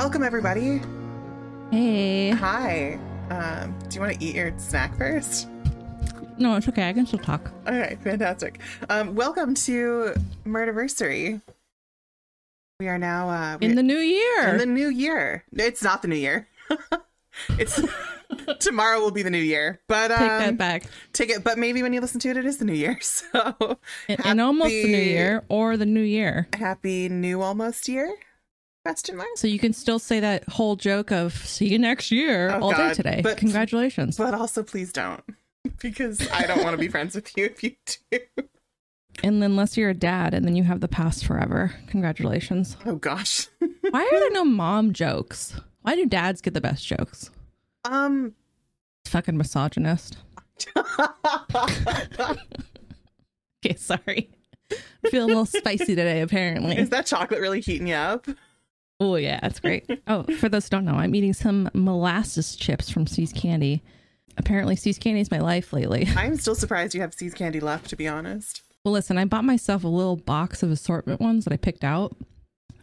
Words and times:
Welcome, 0.00 0.22
everybody. 0.22 0.80
Hey. 1.70 2.30
Hi. 2.30 2.98
Um, 3.28 3.78
do 3.86 3.96
you 3.96 4.00
want 4.00 4.18
to 4.18 4.24
eat 4.24 4.34
your 4.34 4.50
snack 4.56 4.96
first? 4.96 5.46
No, 6.38 6.56
it's 6.56 6.66
okay. 6.68 6.88
I 6.88 6.94
can 6.94 7.04
still 7.04 7.18
talk. 7.18 7.52
Okay, 7.66 7.98
fantastic. 8.02 8.60
Um, 8.88 9.14
welcome 9.14 9.54
to 9.56 10.14
Murderversary. 10.46 11.42
We 12.80 12.88
are 12.88 12.96
now 12.96 13.28
uh, 13.28 13.58
In 13.60 13.74
the 13.74 13.82
new 13.82 13.98
year. 13.98 14.48
in 14.48 14.56
the 14.56 14.64
new 14.64 14.88
year. 14.88 15.44
It's 15.52 15.82
not 15.82 16.00
the 16.00 16.08
new 16.08 16.16
year. 16.16 16.48
it's 17.58 17.78
tomorrow 18.58 19.00
will 19.00 19.10
be 19.10 19.22
the 19.22 19.28
new 19.28 19.36
year, 19.36 19.82
but 19.86 20.10
um, 20.10 20.18
Take 20.18 20.28
that 20.28 20.56
back. 20.56 20.84
Take 21.12 21.28
it, 21.28 21.44
but 21.44 21.58
maybe 21.58 21.82
when 21.82 21.92
you 21.92 22.00
listen 22.00 22.20
to 22.20 22.30
it, 22.30 22.38
it 22.38 22.46
is 22.46 22.56
the 22.56 22.64
new 22.64 22.72
year. 22.72 22.98
So 23.02 23.78
And, 24.08 24.24
and 24.24 24.40
almost 24.40 24.70
the 24.70 24.90
new 24.90 24.96
year 24.96 25.44
or 25.50 25.76
the 25.76 25.84
new 25.84 26.00
year. 26.00 26.48
Happy 26.54 27.10
new 27.10 27.42
almost 27.42 27.86
year? 27.86 28.10
Question 28.84 29.16
mark. 29.16 29.28
So 29.36 29.46
you 29.46 29.58
can 29.58 29.72
still 29.72 29.98
say 29.98 30.20
that 30.20 30.48
whole 30.48 30.74
joke 30.76 31.12
of 31.12 31.34
see 31.34 31.68
you 31.68 31.78
next 31.78 32.10
year 32.10 32.50
Oh, 32.54 32.60
all 32.62 32.72
day 32.72 32.94
today. 32.94 33.20
But- 33.22 33.36
Congratulations. 33.36 34.16
But 34.16 34.32
also, 34.34 34.62
please 34.62 34.90
don't, 34.92 35.22
because 35.80 36.26
I 36.32 36.46
don't 36.46 36.62
want 36.64 36.72
to 36.74 36.78
be 36.78 36.88
friends 36.88 37.14
with 37.14 37.36
you 37.36 37.44
if 37.46 37.62
you 37.62 37.72
do. 38.10 38.18
and 39.22 39.44
unless 39.44 39.76
you're 39.76 39.90
a 39.90 39.94
dad 39.94 40.32
and 40.32 40.46
then 40.46 40.56
you 40.56 40.62
have 40.64 40.80
the 40.80 40.88
past 40.88 41.26
forever. 41.26 41.72
Congratulations. 41.88 42.76
Oh 42.86 42.94
gosh. 42.96 43.48
Why 43.90 44.02
are 44.10 44.18
there 44.20 44.30
no 44.30 44.44
mom 44.44 44.92
jokes? 44.94 45.54
Why 45.82 45.94
do 45.94 46.06
dads 46.06 46.40
get 46.40 46.54
the 46.54 46.60
best 46.60 46.86
jokes? 46.86 47.30
um. 47.84 48.34
Fucking 49.06 49.36
misogynist. 49.36 50.16
Okay, 53.62 53.76
sorry. 53.76 54.30
I 55.04 55.10
feel 55.10 55.24
a 55.24 55.26
little 55.26 55.44
spicy 55.46 55.94
today, 55.94 56.22
apparently. 56.22 56.78
Is 56.78 56.88
that 56.90 57.04
chocolate 57.06 57.40
really 57.40 57.60
heating 57.60 57.88
you 57.88 57.94
up? 57.94 58.26
Oh 59.00 59.16
yeah, 59.16 59.40
that's 59.40 59.60
great. 59.60 59.88
Oh, 60.06 60.22
for 60.24 60.48
those 60.48 60.66
who 60.66 60.70
don't 60.70 60.84
know, 60.84 60.94
I'm 60.94 61.14
eating 61.14 61.32
some 61.32 61.70
molasses 61.74 62.54
chips 62.56 62.90
from 62.90 63.06
See's 63.06 63.32
Candy. 63.32 63.82
Apparently, 64.36 64.76
See's 64.76 64.98
Candy 64.98 65.20
is 65.20 65.30
my 65.30 65.38
life 65.40 65.72
lately. 65.72 66.06
I'm 66.16 66.36
still 66.36 66.54
surprised 66.54 66.94
you 66.94 67.00
have 67.00 67.14
See's 67.14 67.34
candy 67.34 67.60
left, 67.60 67.88
to 67.90 67.96
be 67.96 68.06
honest. 68.08 68.62
Well, 68.84 68.92
listen, 68.92 69.18
I 69.18 69.24
bought 69.24 69.44
myself 69.44 69.84
a 69.84 69.88
little 69.88 70.16
box 70.16 70.62
of 70.62 70.70
assortment 70.70 71.20
ones 71.20 71.44
that 71.44 71.52
I 71.52 71.56
picked 71.56 71.84
out, 71.84 72.14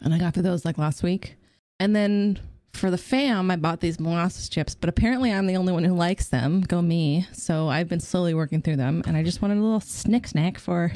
and 0.00 0.12
I 0.14 0.18
got 0.18 0.34
through 0.34 0.44
those 0.44 0.64
like 0.64 0.78
last 0.78 1.02
week. 1.02 1.36
And 1.80 1.94
then 1.96 2.38
for 2.72 2.90
the 2.90 2.98
fam, 2.98 3.50
I 3.50 3.56
bought 3.56 3.80
these 3.80 3.98
molasses 3.98 4.48
chips, 4.48 4.74
but 4.74 4.88
apparently 4.88 5.32
I'm 5.32 5.46
the 5.46 5.56
only 5.56 5.72
one 5.72 5.84
who 5.84 5.94
likes 5.94 6.28
them. 6.28 6.60
Go 6.60 6.80
me! 6.82 7.26
So 7.32 7.68
I've 7.68 7.88
been 7.88 8.00
slowly 8.00 8.34
working 8.34 8.62
through 8.62 8.76
them, 8.76 9.02
and 9.06 9.16
I 9.16 9.22
just 9.22 9.42
wanted 9.42 9.58
a 9.58 9.62
little 9.62 9.80
snick 9.80 10.28
snack 10.28 10.58
for 10.58 10.92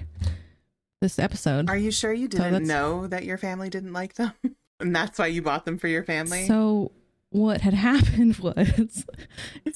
this 1.00 1.18
episode. 1.18 1.68
Are 1.68 1.76
you 1.76 1.90
sure 1.90 2.12
you 2.12 2.28
didn't 2.28 2.52
that's- 2.52 2.68
know 2.68 3.06
that 3.08 3.24
your 3.24 3.38
family 3.38 3.70
didn't 3.70 3.92
like 3.92 4.14
them? 4.14 4.32
and 4.82 4.94
that's 4.94 5.18
why 5.18 5.26
you 5.28 5.40
bought 5.42 5.64
them 5.64 5.78
for 5.78 5.88
your 5.88 6.02
family? 6.04 6.46
So 6.46 6.92
what 7.30 7.62
had 7.62 7.72
happened 7.90 8.36
was, 8.36 9.06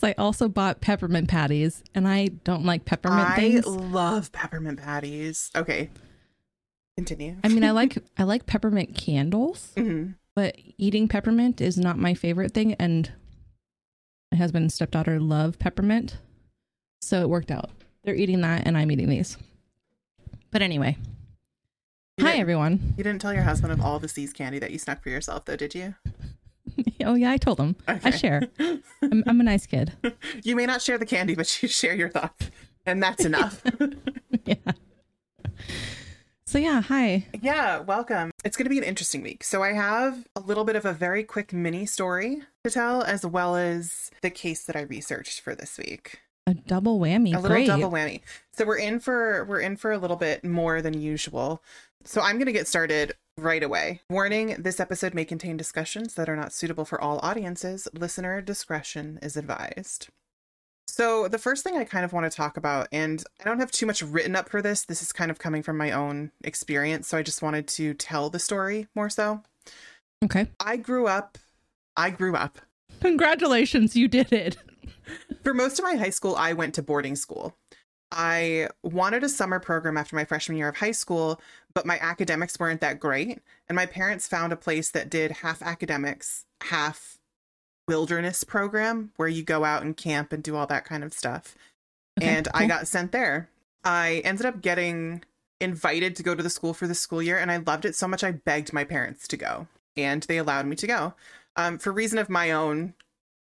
I 0.02 0.14
also 0.18 0.48
bought 0.48 0.80
peppermint 0.82 1.28
patties, 1.28 1.82
and 1.94 2.06
I 2.06 2.26
don't 2.44 2.64
like 2.66 2.84
peppermint 2.84 3.30
I 3.30 3.36
things. 3.36 3.66
love 3.66 4.30
peppermint 4.32 4.78
patties. 4.80 5.50
Okay. 5.56 5.88
Continue. 6.96 7.36
I 7.44 7.48
mean, 7.48 7.64
I 7.64 7.70
like 7.72 7.98
I 8.18 8.24
like 8.24 8.46
peppermint 8.46 8.94
candles, 8.94 9.72
Mhm. 9.76 10.14
but 10.34 10.56
eating 10.78 11.08
peppermint 11.08 11.60
is 11.60 11.76
not 11.78 11.98
my 11.98 12.14
favorite 12.14 12.52
thing. 12.54 12.74
And 12.74 13.10
my 14.32 14.38
husband 14.38 14.64
and 14.64 14.72
stepdaughter 14.72 15.20
love 15.20 15.58
peppermint, 15.58 16.18
so 17.00 17.20
it 17.22 17.28
worked 17.28 17.50
out. 17.50 17.70
They're 18.04 18.14
eating 18.14 18.40
that, 18.42 18.66
and 18.66 18.76
I'm 18.78 18.90
eating 18.90 19.08
these. 19.08 19.36
But 20.50 20.62
anyway, 20.62 20.96
You 22.18 22.24
hi 22.24 22.38
everyone. 22.38 22.94
You 22.96 23.04
didn't 23.04 23.20
tell 23.20 23.34
your 23.34 23.42
husband 23.42 23.74
of 23.74 23.82
all 23.82 23.98
the 23.98 24.08
See's 24.08 24.32
candy 24.32 24.58
that 24.60 24.70
you 24.70 24.78
snuck 24.78 25.02
for 25.02 25.10
yourself, 25.10 25.44
though, 25.44 25.54
did 25.54 25.74
you? 25.74 25.96
oh 27.04 27.12
yeah, 27.12 27.30
I 27.30 27.36
told 27.36 27.60
him. 27.60 27.76
I 27.86 28.08
share. 28.08 28.40
I'm, 28.58 29.22
I'm 29.26 29.38
a 29.38 29.44
nice 29.44 29.66
kid. 29.66 29.92
You 30.42 30.56
may 30.56 30.64
not 30.64 30.80
share 30.80 30.96
the 30.96 31.04
candy, 31.04 31.34
but 31.34 31.62
you 31.62 31.68
share 31.68 31.94
your 31.94 32.08
thoughts. 32.08 32.50
And 32.86 33.02
that's 33.02 33.26
enough. 33.26 33.62
yeah. 34.46 34.54
So 36.46 36.56
yeah, 36.56 36.80
hi. 36.80 37.26
yeah, 37.42 37.80
welcome. 37.80 38.30
It's 38.46 38.56
going 38.56 38.64
to 38.64 38.70
be 38.70 38.78
an 38.78 38.84
interesting 38.84 39.20
week. 39.20 39.44
So, 39.44 39.62
I 39.62 39.74
have 39.74 40.26
a 40.34 40.40
little 40.40 40.64
bit 40.64 40.76
of 40.76 40.86
a 40.86 40.94
very 40.94 41.22
quick 41.22 41.52
mini 41.52 41.84
story 41.84 42.40
to 42.64 42.70
tell, 42.70 43.02
as 43.02 43.26
well 43.26 43.56
as 43.56 44.10
the 44.22 44.30
case 44.30 44.64
that 44.64 44.76
I 44.76 44.82
researched 44.82 45.40
for 45.40 45.54
this 45.54 45.76
week. 45.76 46.20
A 46.46 46.54
double 46.54 46.98
whammy. 47.00 47.34
a 47.34 47.40
little 47.40 47.48
Great. 47.48 47.66
double 47.66 47.90
whammy. 47.90 48.20
So 48.52 48.64
we're 48.64 48.78
in 48.78 49.00
for 49.00 49.44
we're 49.44 49.60
in 49.60 49.76
for 49.76 49.90
a 49.92 49.98
little 49.98 50.16
bit 50.16 50.44
more 50.44 50.80
than 50.80 50.98
usual. 50.98 51.62
So 52.04 52.20
I'm 52.20 52.36
going 52.36 52.46
to 52.46 52.52
get 52.52 52.68
started 52.68 53.14
right 53.38 53.62
away. 53.62 54.00
Warning: 54.10 54.56
This 54.58 54.80
episode 54.80 55.14
may 55.14 55.24
contain 55.24 55.56
discussions 55.56 56.14
that 56.14 56.28
are 56.28 56.36
not 56.36 56.52
suitable 56.52 56.84
for 56.84 57.00
all 57.00 57.18
audiences. 57.22 57.88
Listener 57.92 58.40
discretion 58.40 59.18
is 59.22 59.36
advised. 59.36 60.08
So 60.88 61.28
the 61.28 61.38
first 61.38 61.62
thing 61.64 61.76
I 61.76 61.84
kind 61.84 62.04
of 62.04 62.12
want 62.12 62.30
to 62.30 62.34
talk 62.34 62.56
about, 62.56 62.88
and 62.92 63.22
I 63.40 63.44
don't 63.44 63.58
have 63.60 63.70
too 63.70 63.86
much 63.86 64.02
written 64.02 64.36
up 64.36 64.48
for 64.48 64.62
this. 64.62 64.84
This 64.84 65.02
is 65.02 65.12
kind 65.12 65.30
of 65.30 65.38
coming 65.38 65.62
from 65.62 65.76
my 65.76 65.90
own 65.90 66.30
experience, 66.44 67.08
so 67.08 67.18
I 67.18 67.22
just 67.22 67.42
wanted 67.42 67.66
to 67.68 67.92
tell 67.94 68.30
the 68.30 68.38
story 68.38 68.86
more 68.94 69.10
so. 69.10 69.42
Okay. 70.24 70.46
I 70.60 70.76
grew 70.76 71.06
up. 71.06 71.38
I 71.96 72.10
grew 72.10 72.34
up 72.36 72.60
Congratulations, 73.00 73.96
you 73.96 74.08
did 74.08 74.32
it. 74.32 74.56
For 75.42 75.54
most 75.54 75.78
of 75.78 75.84
my 75.84 75.94
high 75.94 76.10
school, 76.10 76.34
I 76.36 76.52
went 76.52 76.74
to 76.74 76.82
boarding 76.82 77.16
school. 77.16 77.56
I 78.12 78.68
wanted 78.82 79.24
a 79.24 79.28
summer 79.28 79.58
program 79.58 79.96
after 79.96 80.16
my 80.16 80.24
freshman 80.24 80.58
year 80.58 80.68
of 80.68 80.76
high 80.76 80.92
school, 80.92 81.40
but 81.74 81.86
my 81.86 81.98
academics 82.00 82.58
weren't 82.58 82.80
that 82.80 83.00
great. 83.00 83.40
And 83.68 83.76
my 83.76 83.86
parents 83.86 84.28
found 84.28 84.52
a 84.52 84.56
place 84.56 84.90
that 84.90 85.10
did 85.10 85.30
half 85.32 85.60
academics, 85.60 86.44
half 86.62 87.18
wilderness 87.88 88.44
program 88.44 89.12
where 89.16 89.28
you 89.28 89.42
go 89.42 89.64
out 89.64 89.82
and 89.82 89.96
camp 89.96 90.32
and 90.32 90.42
do 90.42 90.56
all 90.56 90.66
that 90.66 90.84
kind 90.84 91.04
of 91.04 91.12
stuff. 91.12 91.56
Okay, 92.18 92.28
and 92.28 92.48
I 92.54 92.66
got 92.66 92.88
sent 92.88 93.12
there. 93.12 93.48
I 93.84 94.22
ended 94.24 94.46
up 94.46 94.62
getting 94.62 95.22
invited 95.60 96.16
to 96.16 96.22
go 96.22 96.34
to 96.34 96.42
the 96.42 96.50
school 96.50 96.74
for 96.74 96.86
the 96.86 96.94
school 96.94 97.22
year, 97.22 97.38
and 97.38 97.50
I 97.50 97.58
loved 97.58 97.84
it 97.84 97.94
so 97.94 98.08
much 98.08 98.24
I 98.24 98.32
begged 98.32 98.72
my 98.72 98.84
parents 98.84 99.28
to 99.28 99.36
go, 99.36 99.68
and 99.96 100.22
they 100.24 100.38
allowed 100.38 100.66
me 100.66 100.76
to 100.76 100.86
go. 100.86 101.14
Um, 101.56 101.78
for 101.78 101.92
reason 101.92 102.18
of 102.18 102.28
my 102.28 102.50
own 102.50 102.94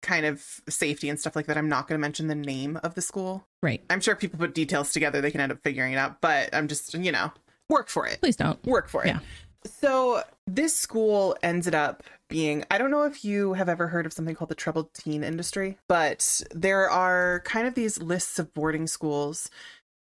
kind 0.01 0.25
of 0.25 0.61
safety 0.69 1.09
and 1.09 1.19
stuff 1.19 1.35
like 1.35 1.45
that, 1.47 1.57
I'm 1.57 1.69
not 1.69 1.87
going 1.87 1.97
to 1.97 2.01
mention 2.01 2.27
the 2.27 2.35
name 2.35 2.79
of 2.83 2.95
the 2.95 3.01
school. 3.01 3.45
Right. 3.61 3.83
I'm 3.89 4.01
sure 4.01 4.15
people 4.15 4.39
put 4.39 4.53
details 4.55 4.91
together, 4.91 5.21
they 5.21 5.31
can 5.31 5.41
end 5.41 5.51
up 5.51 5.61
figuring 5.61 5.93
it 5.93 5.97
out, 5.97 6.21
but 6.21 6.49
I'm 6.53 6.67
just, 6.67 6.93
you 6.93 7.11
know, 7.11 7.31
work 7.69 7.87
for 7.89 8.05
it 8.07 8.19
Please 8.21 8.35
don't. 8.35 8.63
work 8.65 8.89
for 8.89 9.03
it. 9.03 9.07
Yeah. 9.07 9.19
So 9.65 10.23
this 10.47 10.75
school 10.75 11.37
ended 11.43 11.75
up 11.75 12.03
being 12.29 12.63
I 12.71 12.77
don't 12.77 12.91
know 12.91 13.03
if 13.03 13.23
you 13.23 13.53
have 13.53 13.69
ever 13.69 13.87
heard 13.87 14.05
of 14.05 14.13
something 14.13 14.33
called 14.35 14.49
the 14.49 14.55
troubled 14.55 14.93
teen 14.93 15.23
industry, 15.23 15.77
but 15.87 16.41
there 16.51 16.89
are 16.89 17.41
kind 17.45 17.67
of 17.67 17.75
these 17.75 18.01
lists 18.01 18.39
of 18.39 18.53
boarding 18.53 18.87
schools 18.87 19.49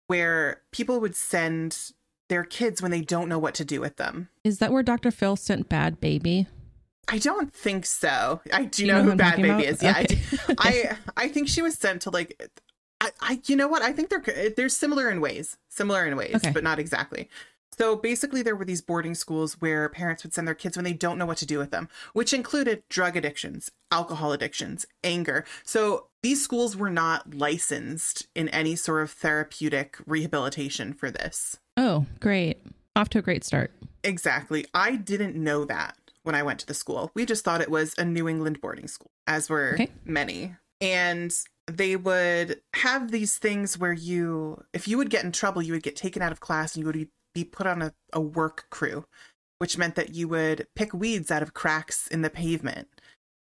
where 0.08 0.62
people 0.72 1.00
would 1.00 1.16
send 1.16 1.92
their 2.28 2.44
kids 2.44 2.82
when 2.82 2.92
they 2.92 3.02
don't 3.02 3.30
know 3.30 3.40
what 3.40 3.54
to 3.56 3.64
do 3.64 3.80
with 3.80 3.98
them. 3.98 4.30
Is 4.44 4.58
that 4.60 4.72
where 4.74 4.84
Dr. 4.84 5.12
Phil 5.12 5.36
sent 5.36 5.70
Bhad 5.70 5.98
Bhabie? 5.98 6.48
I 7.08 7.18
don't 7.20 7.54
think 7.54 7.86
so. 7.86 8.42
I 8.52 8.66
do 8.66 8.84
You 8.84 8.92
know, 8.92 9.04
know 9.04 9.12
who 9.12 9.18
Bhad 9.18 9.36
Bhabie 9.36 9.46
about? 9.46 9.64
is. 9.64 9.84
Yeah, 9.84 9.94
I, 9.96 10.02
Okay. 10.02 10.16
do. 10.16 10.56
I 10.58 10.98
I 11.18 11.28
think 11.28 11.48
she 11.48 11.62
was 11.62 11.76
sent 11.78 12.02
to 12.04 12.10
like 12.10 12.42
I, 13.02 13.12
I 13.22 13.42
you 13.46 13.56
know 13.56 13.68
what? 13.68 13.82
I 13.82 13.92
think 13.92 14.10
they're 14.10 14.50
they're 14.56 14.70
similar 14.70 15.10
in 15.10 15.22
ways. 15.22 15.58
Similar 15.70 16.06
in 16.06 16.16
ways, 16.16 16.36
Okay. 16.36 16.52
but 16.52 16.64
not 16.64 16.80
exactly. 16.80 17.30
So 17.78 17.98
basically 17.98 18.42
there 18.42 18.56
were 18.56 18.64
these 18.64 18.82
boarding 18.82 19.16
schools 19.16 19.60
where 19.60 19.90
parents 19.90 20.24
would 20.24 20.34
send 20.34 20.48
their 20.48 20.56
kids 20.56 20.78
when 20.78 20.86
they 20.86 20.94
don't 20.94 21.18
know 21.18 21.26
what 21.26 21.36
to 21.40 21.46
do 21.46 21.58
with 21.58 21.72
them, 21.72 21.90
which 22.14 22.32
included 22.32 22.84
drug 22.88 23.18
addictions, 23.18 23.70
alcohol 23.92 24.32
addictions, 24.32 24.86
anger. 25.04 25.44
So 25.66 26.08
these 26.24 26.42
schools 26.42 26.78
were 26.78 26.90
not 26.90 27.34
licensed 27.34 28.28
in 28.34 28.48
any 28.50 28.78
sort 28.78 29.04
of 29.04 29.12
therapeutic 29.12 29.98
rehabilitation 30.06 30.94
for 30.94 31.12
this. 31.12 31.58
Oh, 31.76 32.06
great. 32.22 32.62
Off 32.96 33.10
to 33.10 33.20
a 33.20 33.22
great 33.22 33.44
start. 33.44 33.72
Exactly. 34.06 34.66
I 34.74 34.96
didn't 34.96 35.36
know 35.36 35.66
that 35.66 35.98
when 36.26 36.36
I 36.36 36.44
went 36.44 36.60
to 36.62 36.66
the 36.66 36.74
school. 36.74 37.12
We 37.14 37.26
just 37.26 37.44
thought 37.46 37.62
it 37.62 37.72
was 37.72 37.94
a 37.98 38.06
New 38.06 38.28
England 38.28 38.60
boarding 38.62 38.88
school, 38.88 39.12
as 39.28 39.50
were 39.50 39.74
Okay. 39.76 39.92
many. 40.04 40.56
And 40.82 41.34
they 41.68 41.96
would 41.96 42.62
have 42.74 43.12
these 43.12 43.38
things 43.38 43.78
where 43.78 43.94
you, 43.94 44.64
if 44.74 44.88
you 44.88 44.98
would 44.98 45.10
get 45.10 45.24
in 45.24 45.32
trouble, 45.32 45.62
you 45.62 45.74
would 45.74 45.84
get 45.84 45.96
taken 45.96 46.22
out 46.22 46.32
of 46.32 46.40
class 46.40 46.76
and 46.76 46.82
you 46.82 46.88
would 46.88 47.10
be 47.34 47.44
put 47.44 47.68
on 47.68 47.82
a, 47.82 47.94
a 48.14 48.20
work 48.22 48.66
crew, 48.70 49.06
which 49.60 49.78
meant 49.78 49.96
that 49.96 50.14
you 50.14 50.28
would 50.28 50.68
pick 50.76 50.94
weeds 50.94 51.32
out 51.32 51.42
of 51.44 51.54
cracks 51.54 52.08
in 52.08 52.22
the 52.22 52.30
pavement. 52.30 52.88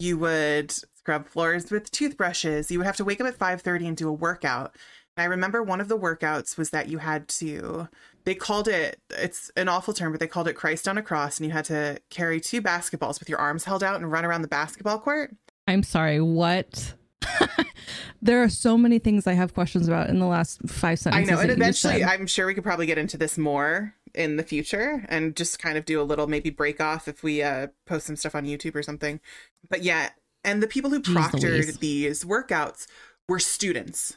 You 0.01 0.19
would 0.19 0.73
scrub 0.95 1.27
floors 1.27 1.71
with 1.71 1.91
toothbrushes. 1.91 2.71
You 2.71 2.79
would 2.79 2.87
have 2.87 2.97
to 2.97 3.05
wake 3.05 3.21
up 3.21 3.27
at 3.27 3.39
5:30 3.39 3.89
and 3.89 3.97
do 3.97 4.09
a 4.09 4.13
workout. 4.13 4.77
And 5.17 5.23
I 5.23 5.27
remember 5.27 5.63
one 5.63 5.81
of 5.81 5.89
the 5.89 5.99
workouts 5.99 6.57
was 6.57 6.71
that 6.71 6.89
you 6.89 6.99
had 6.99 7.29
to 7.29 7.89
they 8.29 8.35
called 8.35 8.69
it 8.69 9.01
it's 9.17 9.51
an 9.57 9.69
awful 9.69 9.95
term 9.95 10.13
but 10.13 10.21
they 10.21 10.27
called 10.27 10.47
it 10.47 10.53
christ 10.53 10.87
on 10.87 10.99
a 10.99 11.03
cross 11.03 11.39
and 11.39 11.47
you 11.47 11.53
had 11.53 11.65
to 11.65 11.99
carry 12.11 12.39
two 12.39 12.61
basketballs 12.61 13.19
with 13.19 13.29
your 13.29 13.39
arms 13.39 13.65
held 13.65 13.83
out 13.83 13.97
and 13.97 14.13
run 14.13 14.23
around 14.23 14.43
the 14.43 14.49
basketball 14.49 14.99
court 14.99 15.35
I'm 15.69 15.83
sorry, 15.83 16.19
what? 16.19 16.95
there 18.23 18.43
are 18.43 18.49
so 18.49 18.79
many 18.79 18.99
things 18.99 19.27
I 19.27 19.35
have 19.35 19.53
questions 19.53 19.87
about 19.87 20.09
in 20.09 20.19
the 20.19 20.27
last 20.27 20.67
five 20.67 20.99
seconds. 20.99 21.29
i 21.29 21.31
know 21.31 21.39
and 21.39 21.51
that 21.51 21.59
you 21.59 21.65
just 21.65 21.85
eventually 21.85 22.05
i'm 22.05 22.27
sure 22.27 22.47
we 22.47 22.55
could 22.55 22.65
probably 22.65 22.87
get 22.87 22.97
into 22.97 23.19
this 23.19 23.37
more 23.37 23.95
in 24.15 24.37
the 24.37 24.43
future 24.43 25.05
and 25.09 25.37
just 25.37 25.59
kind 25.59 25.77
of 25.77 25.85
do 25.85 26.01
a 26.01 26.03
little 26.03 26.27
maybe 26.27 26.51
break 26.51 26.81
off 26.81 27.09
if 27.09 27.23
we 27.23 27.43
uh, 27.43 27.69
post 27.87 28.07
some 28.07 28.17
stuff 28.17 28.35
on 28.35 28.47
YouTube 28.47 28.75
or 28.75 28.83
something. 28.83 29.21
But 29.69 29.83
yeah, 29.83 30.11
and 30.43 30.63
the 30.63 30.67
people 30.67 30.91
who 30.91 31.03
Jeez 31.03 31.15
proctored 31.15 31.43
Louise. 31.43 31.79
these 31.79 32.25
workouts 32.25 32.87
were 33.29 33.39
students 33.39 34.17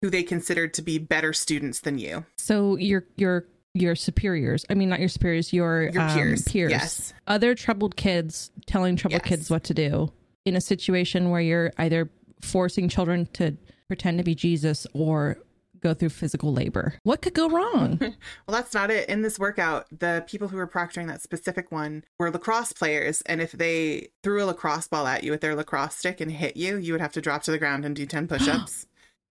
who 0.00 0.10
they 0.10 0.22
considered 0.22 0.74
to 0.74 0.82
be 0.82 0.98
better 0.98 1.32
students 1.32 1.80
than 1.80 1.98
you. 1.98 2.24
So 2.36 2.76
your 2.76 3.04
your 3.16 3.46
your 3.74 3.94
superiors, 3.94 4.64
I 4.68 4.74
mean 4.74 4.88
not 4.88 5.00
your 5.00 5.08
superiors, 5.08 5.52
your, 5.52 5.84
Your 5.92 6.02
um, 6.02 6.14
peers, 6.14 6.42
peers, 6.44 6.70
yes. 6.70 7.14
other 7.26 7.54
troubled 7.54 7.96
kids 7.96 8.50
telling 8.66 8.96
troubled 8.96 9.22
Yes. 9.24 9.28
kids 9.28 9.50
what 9.50 9.64
to 9.64 9.74
do 9.74 10.12
in 10.44 10.56
a 10.56 10.60
situation 10.60 11.30
where 11.30 11.40
you're 11.40 11.72
either 11.78 12.10
forcing 12.40 12.88
children 12.88 13.26
to 13.34 13.56
pretend 13.88 14.18
to 14.18 14.24
be 14.24 14.34
Jesus 14.34 14.86
or 14.92 15.38
go 15.80 15.94
through 15.94 16.10
physical 16.10 16.52
labor. 16.52 16.94
What 17.02 17.22
could 17.22 17.34
go 17.34 17.48
wrong? 17.48 17.98
Well, 18.46 18.56
that's 18.60 18.74
not 18.74 18.90
it. 18.90 19.08
In 19.08 19.22
this 19.22 19.38
workout, 19.38 19.86
the 19.96 20.24
people 20.28 20.48
who 20.48 20.56
were 20.56 20.66
proctoring 20.66 21.06
that 21.08 21.22
specific 21.22 21.72
one 21.72 22.04
were 22.18 22.30
lacrosse 22.30 22.72
players. 22.72 23.20
And 23.22 23.40
if 23.40 23.52
they 23.52 24.08
threw 24.22 24.42
a 24.42 24.46
lacrosse 24.46 24.86
ball 24.88 25.06
at 25.06 25.24
you 25.24 25.30
with 25.30 25.40
their 25.40 25.54
lacrosse 25.56 25.96
stick 25.96 26.20
and 26.20 26.30
hit 26.30 26.56
you, 26.56 26.76
you 26.76 26.92
would 26.92 27.00
have 27.00 27.12
to 27.12 27.20
drop 27.20 27.42
to 27.44 27.50
the 27.50 27.58
ground 27.58 27.84
and 27.84 27.96
do 27.96 28.04
10 28.06 28.28
push 28.28 28.46
ups. 28.48 28.86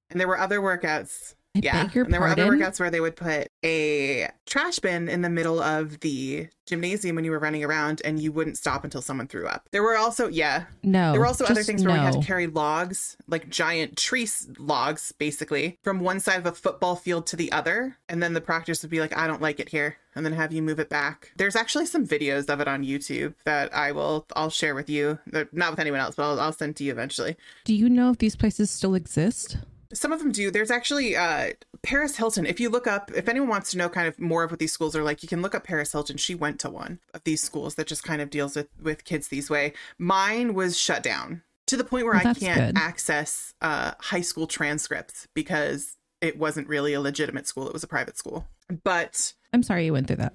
and 0.10 0.20
there 0.20 0.28
were 0.28 0.38
other 0.40 0.60
workouts. 0.60 1.36
I 1.56 1.60
yeah. 1.62 1.90
and 1.94 2.14
there 2.14 2.22
were 2.22 2.30
other 2.30 2.48
workouts 2.48 2.80
where 2.80 2.90
they 2.90 3.02
would 3.02 3.18
put 3.18 3.50
a 3.64 4.30
trash 4.46 4.80
bin 4.80 5.10
in 5.10 5.22
the 5.22 5.30
middle 5.30 5.62
of 5.62 6.00
the 6.00 6.48
gymnasium 6.66 7.18
when 7.18 7.26
you 7.26 7.32
were 7.32 7.40
running 7.40 7.64
around 7.64 8.02
and 8.06 8.22
you 8.22 8.32
wouldn't 8.32 8.58
stop 8.58 8.86
until 8.86 9.02
someone 9.02 9.28
threw 9.28 9.48
up. 9.48 9.68
There 9.72 9.84
were 9.84 9.98
also, 9.98 10.30
yeah, 10.30 10.66
No. 10.82 11.12
there 11.12 11.20
were 11.20 11.28
also 11.28 11.44
other 11.44 11.64
things 11.64 11.84
where 11.84 11.94
we 11.94 12.00
had 12.00 12.14
to 12.14 12.22
carry 12.22 12.48
logs, 12.48 13.18
like 13.28 13.50
giant 13.50 13.98
tree 13.98 14.30
logs, 14.58 15.12
basically, 15.12 15.78
from 15.82 16.00
one 16.00 16.22
side 16.22 16.38
of 16.40 16.46
a 16.46 16.54
football 16.54 16.96
field 16.96 17.28
to 17.28 17.36
the 17.36 17.52
other. 17.52 17.98
And 18.08 18.24
then 18.24 18.34
the 18.34 18.42
practice 18.42 18.82
would 18.82 18.92
be 18.92 19.02
like, 19.02 19.16
I 19.18 19.28
don't 19.28 19.42
like 19.42 19.60
it 19.60 19.70
here. 19.70 19.98
And 20.16 20.26
then 20.26 20.34
have 20.34 20.54
you 20.54 20.62
move 20.62 20.80
it 20.80 20.90
back. 20.90 21.32
There's 21.36 21.56
actually 21.56 21.86
some 21.86 22.08
videos 22.08 22.50
of 22.50 22.62
it 22.62 22.68
on 22.68 22.84
YouTube 22.84 23.34
that 23.44 23.74
I 23.76 23.92
will, 23.92 24.26
I'll 24.36 24.50
share 24.50 24.76
with 24.76 24.90
you. 24.90 25.20
They're 25.28 25.50
Not 25.52 25.72
with 25.72 25.80
anyone 25.80 26.00
else, 26.00 26.16
but 26.16 26.24
I'll, 26.24 26.40
I'll 26.40 26.54
send 26.54 26.78
to 26.78 26.84
you 26.86 26.92
eventually. 26.92 27.36
Do 27.66 27.74
you 27.74 27.90
know 27.90 28.12
if 28.12 28.20
these 28.20 28.36
places 28.38 28.72
still 28.72 28.96
exist? 28.96 29.58
Some 29.94 30.12
of 30.12 30.20
them 30.20 30.32
do. 30.32 30.52
There's 30.52 30.72
actually 30.72 31.16
uh, 31.16 31.52
Paris 31.84 32.16
Hilton. 32.18 32.46
If 32.46 32.60
you 32.60 32.70
look 32.70 32.88
up, 32.88 33.12
if 33.16 33.28
anyone 33.30 33.50
wants 33.50 33.72
to 33.72 33.78
know 33.78 33.90
kind 33.90 34.08
of 34.08 34.20
more 34.20 34.44
of 34.44 34.52
what 34.52 34.60
these 34.60 34.72
schools 34.74 34.96
are 34.96 35.04
like, 35.04 35.22
you 35.24 35.30
can 35.30 35.42
look 35.42 35.54
up 35.56 35.64
Paris 35.64 35.92
Hilton. 35.92 36.18
She 36.18 36.36
went 36.36 36.60
to 36.62 36.70
one 36.70 37.00
of 37.14 37.24
these 37.24 37.42
schools 37.42 37.76
that 37.76 37.88
just 37.88 38.04
kind 38.04 38.22
of 38.22 38.30
deals 38.30 38.56
with 38.56 38.68
with 38.82 39.04
kids 39.04 39.28
these 39.28 39.50
way. 39.50 39.74
Mine 39.98 40.54
was 40.54 40.78
shut 40.78 41.04
down 41.04 41.42
to 41.68 41.78
the 41.78 41.84
point 41.84 42.06
where 42.06 42.16
Well, 42.16 42.28
I 42.28 42.34
can't 42.34 42.76
good. 42.76 42.78
access 42.82 43.54
uh, 43.62 43.94
high 44.00 44.22
school 44.22 44.48
transcripts 44.48 45.28
because 45.34 45.98
it 46.22 46.38
wasn't 46.38 46.68
really 46.68 46.94
a 46.94 47.02
legitimate 47.02 47.48
school. 47.48 47.68
It 47.68 47.74
was 47.74 47.84
a 47.84 47.88
private 47.88 48.18
school. 48.18 48.48
But 48.84 49.34
I'm 49.54 49.64
sorry 49.64 49.86
you 49.86 49.94
went 49.94 50.08
through 50.08 50.18
that. 50.18 50.34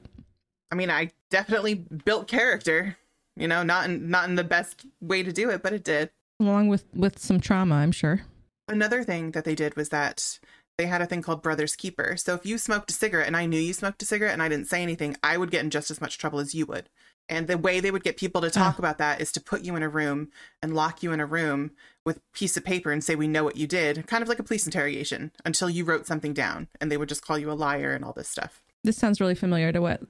I 0.70 0.75
mean, 0.75 0.91
I 0.91 1.11
definitely 1.31 1.75
built 1.75 2.26
character. 2.29 2.97
You 3.37 3.49
know, 3.49 3.62
not 3.62 3.85
in 3.88 4.09
not 4.11 4.29
in 4.29 4.35
the 4.35 4.44
best 4.44 4.87
way 5.00 5.23
to 5.23 5.31
do 5.32 5.50
it, 5.50 5.62
but 5.62 5.73
it 5.73 5.85
did. 5.85 6.11
Along 6.41 6.69
with 6.69 6.85
with 6.94 7.19
some 7.19 7.38
trauma, 7.41 7.76
I'm 7.76 7.93
sure. 7.93 8.23
Another 8.69 9.03
thing 9.05 9.31
that 9.33 9.45
they 9.45 9.55
did 9.55 9.77
was 9.77 9.91
that 9.91 10.39
they 10.79 10.87
had 10.87 11.01
a 11.01 11.07
thing 11.07 11.23
called 11.23 11.43
brothers 11.43 11.75
keeper 11.75 12.17
so 12.19 12.35
if 12.35 12.45
you 12.45 12.59
smoked 12.59 12.91
a 12.91 12.95
cigarette 12.95 13.27
and 13.27 13.35
i 13.37 13.47
knew 13.47 13.59
you 13.59 13.73
smoked 13.73 14.03
a 14.03 14.05
cigarette 14.05 14.35
and 14.35 14.43
i 14.43 14.49
didn't 14.49 14.67
say 14.69 14.83
anything 14.83 15.17
i 15.23 15.35
would 15.39 15.51
get 15.51 15.65
in 15.65 15.71
just 15.71 15.91
as 15.91 16.03
much 16.03 16.19
trouble 16.19 16.39
as 16.39 16.55
you 16.55 16.67
would 16.67 16.91
and 17.31 17.47
the 17.47 17.57
way 17.57 17.81
they 17.81 17.91
would 17.91 18.05
get 18.05 18.19
people 18.19 18.43
to 18.43 18.51
talk 18.51 18.79
about 18.79 18.99
that 18.99 19.19
is 19.19 19.33
to 19.33 19.41
put 19.41 19.63
you 19.63 19.75
in 19.75 19.83
a 19.83 19.89
room 19.89 20.29
and 20.61 20.75
lock 20.75 21.03
you 21.03 21.13
in 21.13 21.21
a 21.21 21.25
room 21.25 21.71
with 22.05 22.19
a 22.19 22.21
piece 22.35 22.59
of 22.59 22.65
paper 22.65 22.93
and 22.93 23.03
say 23.03 23.15
we 23.15 23.27
know 23.27 23.43
what 23.43 23.57
you 23.57 23.67
did 23.67 24.07
kind 24.07 24.21
of 24.23 24.29
like 24.29 24.39
a 24.39 24.43
police 24.43 24.67
interrogation 24.67 25.33
until 25.47 25.71
you 25.71 25.83
wrote 25.83 26.07
something 26.07 26.35
down 26.35 26.69
and 26.79 26.93
they 26.93 26.99
would 26.99 27.09
just 27.09 27.25
call 27.25 27.39
you 27.39 27.51
a 27.51 27.55
liar 27.55 27.95
and 27.95 28.05
all 28.05 28.12
this 28.12 28.29
stuff 28.29 28.62
This 28.85 28.99
sounds 28.99 29.19
really 29.19 29.35
familiar 29.35 29.73
to 29.73 29.81
what 29.81 30.03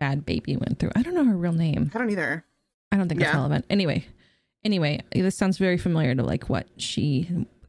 Bhad 0.00 0.22
Bhabie 0.24 0.60
went 0.60 0.78
through. 0.78 0.90
I 0.94 1.02
don't 1.02 1.14
know 1.14 1.24
her 1.24 1.36
real 1.36 1.52
name. 1.52 1.90
i 1.92 1.98
don't 1.98 2.10
either 2.10 2.44
I 2.92 2.96
don't 2.98 3.08
think 3.08 3.20
it's 3.20 3.28
Yeah. 3.30 3.34
relevant. 3.36 3.64
Anyway, 3.68 4.04
anyway, 4.64 5.00
this 5.12 5.34
sounds 5.36 5.58
very 5.58 5.76
familiar 5.78 6.14
to 6.14 6.22
like 6.22 6.48
what 6.48 6.68
she 6.76 7.28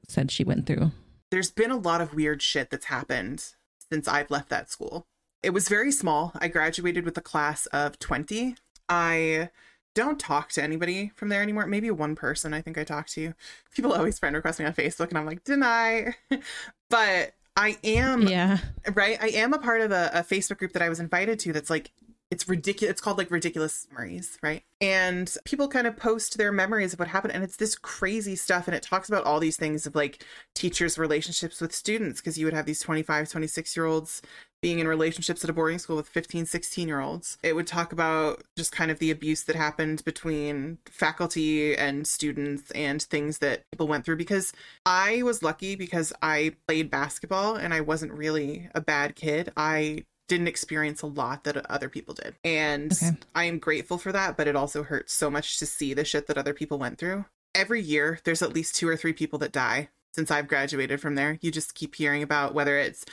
said 0.09 0.31
she 0.31 0.43
went 0.43 0.65
through. 0.65 0.91
there's 1.31 1.51
been 1.51 1.71
a 1.71 1.77
lot 1.77 2.01
of 2.01 2.13
weird 2.13 2.41
shit 2.41 2.69
that's 2.69 2.85
happened 2.85 3.43
since 3.91 4.07
I've 4.07 4.31
left 4.31 4.49
that 4.49 4.69
school. 4.71 5.05
It 5.43 5.49
was 5.51 5.67
very 5.69 5.91
small. 5.91 6.31
I 6.39 6.47
graduated 6.47 7.05
with 7.05 7.17
a 7.17 7.21
class 7.21 7.65
of 7.67 7.99
20. 7.99 8.55
I 8.89 9.49
don't 9.93 10.19
talk 10.19 10.51
to 10.53 10.63
anybody 10.63 11.11
from 11.15 11.29
there 11.29 11.41
anymore. 11.41 11.67
Maybe 11.67 11.89
one 11.91 12.15
person 12.15 12.53
I 12.53 12.61
think 12.61 12.77
I 12.77 12.83
talked 12.83 13.11
to. 13.13 13.33
People 13.73 13.93
always 13.93 14.17
friend 14.19 14.35
request 14.35 14.59
me 14.59 14.65
on 14.65 14.73
Facebook 14.73 15.09
and 15.09 15.17
I'm 15.17 15.25
like, 15.25 15.43
deny. 15.43 16.15
but 16.89 17.33
I 17.57 17.77
am 17.85 18.23
Yeah. 18.27 18.57
right 18.95 19.17
i 19.21 19.27
am 19.29 19.53
a 19.53 19.57
part 19.57 19.79
of 19.79 19.91
a, 19.91 20.11
a 20.13 20.23
facebook 20.23 20.57
group 20.57 20.73
that 20.73 20.81
i 20.81 20.89
was 20.89 20.99
invited 20.99 21.39
to 21.39 21.53
that's 21.53 21.69
like 21.69 21.89
it's 22.35 22.49
ridiculous 22.49 22.91
it's 22.91 22.99
called 22.99 23.17
like 23.17 23.31
ridiculous 23.31 23.87
memories 23.89 24.37
right 24.43 24.63
and 24.81 25.37
people 25.45 25.69
kind 25.69 25.87
of 25.87 25.95
post 25.95 26.37
their 26.37 26.51
memories 26.51 26.91
of 26.91 26.99
what 26.99 27.07
happened 27.07 27.33
and 27.33 27.45
it's 27.45 27.55
this 27.55 27.75
crazy 27.75 28.35
stuff 28.35 28.67
and 28.67 28.75
it 28.75 28.83
talks 28.83 29.07
about 29.07 29.23
all 29.23 29.39
these 29.39 29.55
things 29.55 29.85
of 29.85 29.95
like 29.95 30.21
teachers 30.53 30.97
relationships 30.97 31.61
with 31.61 31.73
students 31.73 32.19
because 32.19 32.37
you 32.37 32.45
would 32.45 32.53
have 32.53 32.65
these 32.65 32.81
25 32.81 33.29
26 33.29 33.77
year 33.77 33.85
olds 33.85 34.21
being 34.61 34.79
in 34.79 34.87
relationships 34.87 35.45
at 35.45 35.49
a 35.49 35.53
boarding 35.53 35.79
school 35.79 35.95
with 35.95 36.09
15 36.09 36.45
16 36.45 36.89
year 36.89 36.99
olds 36.99 37.37
it 37.41 37.55
would 37.55 37.67
talk 37.67 37.93
about 37.93 38.43
just 38.57 38.73
kind 38.73 38.91
of 38.91 38.99
the 38.99 39.11
abuse 39.11 39.43
that 39.43 39.55
happened 39.55 40.03
between 40.03 40.77
faculty 40.85 41.73
and 41.73 42.05
students 42.05 42.69
and 42.71 43.01
things 43.01 43.37
that 43.37 43.63
people 43.71 43.87
went 43.87 44.03
through 44.03 44.17
because 44.17 44.51
I 44.85 45.23
was 45.23 45.41
lucky 45.41 45.77
because 45.77 46.11
I 46.21 46.55
played 46.67 46.91
basketball 46.91 47.55
and 47.55 47.73
I 47.73 47.79
wasn't 47.79 48.11
really 48.11 48.69
a 48.75 48.81
bad 48.81 49.15
kid. 49.15 49.53
I 49.55 50.03
didn't 50.27 50.47
experience 50.47 51.01
a 51.01 51.07
lot 51.07 51.43
that 51.43 51.57
other 51.69 51.89
people 51.89 52.13
did. 52.13 52.35
And 52.43 52.91
Okay. 52.91 53.11
I 53.35 53.43
am 53.45 53.59
grateful 53.59 53.97
for 53.97 54.11
that, 54.11 54.37
but 54.37 54.47
it 54.47 54.55
also 54.55 54.83
hurts 54.83 55.13
so 55.13 55.29
much 55.29 55.59
to 55.59 55.65
see 55.65 55.93
the 55.93 56.05
shit 56.05 56.27
that 56.27 56.37
other 56.37 56.53
people 56.53 56.77
went 56.79 56.97
through. 56.97 57.25
Every 57.53 57.81
year, 57.81 58.19
there's 58.23 58.41
at 58.41 58.53
least 58.53 58.75
two 58.75 58.87
or 58.87 58.97
three 58.97 59.13
people 59.13 59.39
that 59.39 59.51
die 59.51 59.89
since 60.13 60.31
I've 60.31 60.47
graduated 60.47 60.99
from 61.01 61.15
there. 61.15 61.37
You 61.41 61.51
just 61.51 61.75
keep 61.75 61.95
hearing 61.95 62.23
about 62.23 62.53
whether 62.53 62.77
it's 62.77 63.05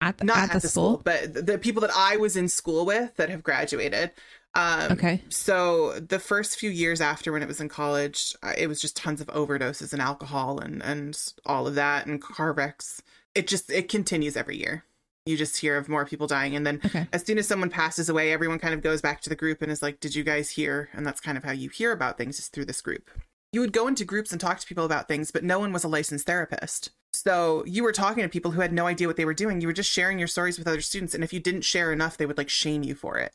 At, 0.00 0.18
the- 0.18 0.24
not 0.24 0.54
at, 0.54 0.62
the, 0.62 0.68
school. 0.68 1.00
but 1.04 1.34
the- 1.34 1.42
the 1.42 1.58
people 1.58 1.80
that 1.82 1.90
I 1.94 2.16
was 2.16 2.36
in 2.36 2.48
school 2.48 2.86
with 2.86 3.14
that 3.16 3.28
have 3.28 3.42
graduated. 3.42 4.12
Um, 4.54 4.92
Okay. 4.92 5.20
so 5.30 5.98
the 5.98 6.20
first 6.20 6.58
few 6.58 6.70
years 6.70 7.00
after 7.00 7.32
when 7.32 7.42
it 7.42 7.48
was 7.48 7.60
in 7.60 7.68
college, 7.68 8.34
uh, 8.42 8.52
it 8.56 8.68
was 8.68 8.80
just 8.80 8.96
tons 8.96 9.20
of 9.20 9.26
overdoses 9.28 9.92
and 9.92 10.00
alcohol 10.00 10.60
and 10.60 10.80
and 10.82 11.18
all 11.44 11.66
of 11.66 11.74
that 11.74 12.06
and 12.06 12.22
car 12.22 12.52
wrecks. 12.52 13.02
It 13.34 13.48
just 13.48 13.68
it 13.70 13.88
continues 13.88 14.36
every 14.36 14.56
year. 14.56 14.84
You 15.26 15.38
just 15.38 15.56
hear 15.56 15.78
of 15.78 15.88
more 15.88 16.04
people 16.04 16.26
dying, 16.26 16.54
and 16.54 16.66
then 16.66 16.80
Okay. 16.84 17.08
as 17.12 17.24
soon 17.24 17.38
as 17.38 17.48
someone 17.48 17.70
passes 17.70 18.10
away, 18.10 18.30
everyone 18.30 18.58
kind 18.58 18.74
of 18.74 18.82
goes 18.82 19.00
back 19.00 19.22
to 19.22 19.30
the 19.30 19.36
group 19.36 19.62
and 19.62 19.72
is 19.72 19.80
like, 19.80 19.98
"Did 19.98 20.14
you 20.14 20.22
guys 20.22 20.50
hear?" 20.50 20.90
And 20.92 21.06
that's 21.06 21.20
kind 21.20 21.38
of 21.38 21.44
how 21.44 21.52
you 21.52 21.70
hear 21.70 21.92
about 21.92 22.18
things 22.18 22.38
is 22.38 22.48
through 22.48 22.66
this 22.66 22.82
group. 22.82 23.10
You 23.50 23.60
would 23.60 23.72
go 23.72 23.86
into 23.88 24.04
groups 24.04 24.32
and 24.32 24.40
talk 24.40 24.60
to 24.60 24.66
people 24.66 24.84
about 24.84 25.08
things, 25.08 25.30
but 25.30 25.42
no 25.42 25.58
one 25.58 25.72
was 25.72 25.82
a 25.82 25.88
licensed 25.88 26.26
therapist. 26.26 26.90
So 27.14 27.64
you 27.64 27.84
were 27.84 27.92
talking 27.92 28.22
to 28.22 28.28
people 28.28 28.50
who 28.50 28.60
had 28.60 28.72
no 28.72 28.86
idea 28.86 29.06
what 29.06 29.16
they 29.16 29.24
were 29.24 29.32
doing. 29.32 29.60
You 29.62 29.68
were 29.68 29.72
just 29.72 29.90
sharing 29.90 30.18
your 30.18 30.28
stories 30.28 30.58
with 30.58 30.68
other 30.68 30.82
students, 30.82 31.14
and 31.14 31.24
if 31.24 31.32
you 31.32 31.40
didn't 31.40 31.62
share 31.62 31.90
enough, 31.90 32.18
they 32.18 32.26
would 32.26 32.36
like 32.36 32.50
shame 32.50 32.82
you 32.82 32.94
for 32.94 33.16
it. 33.16 33.32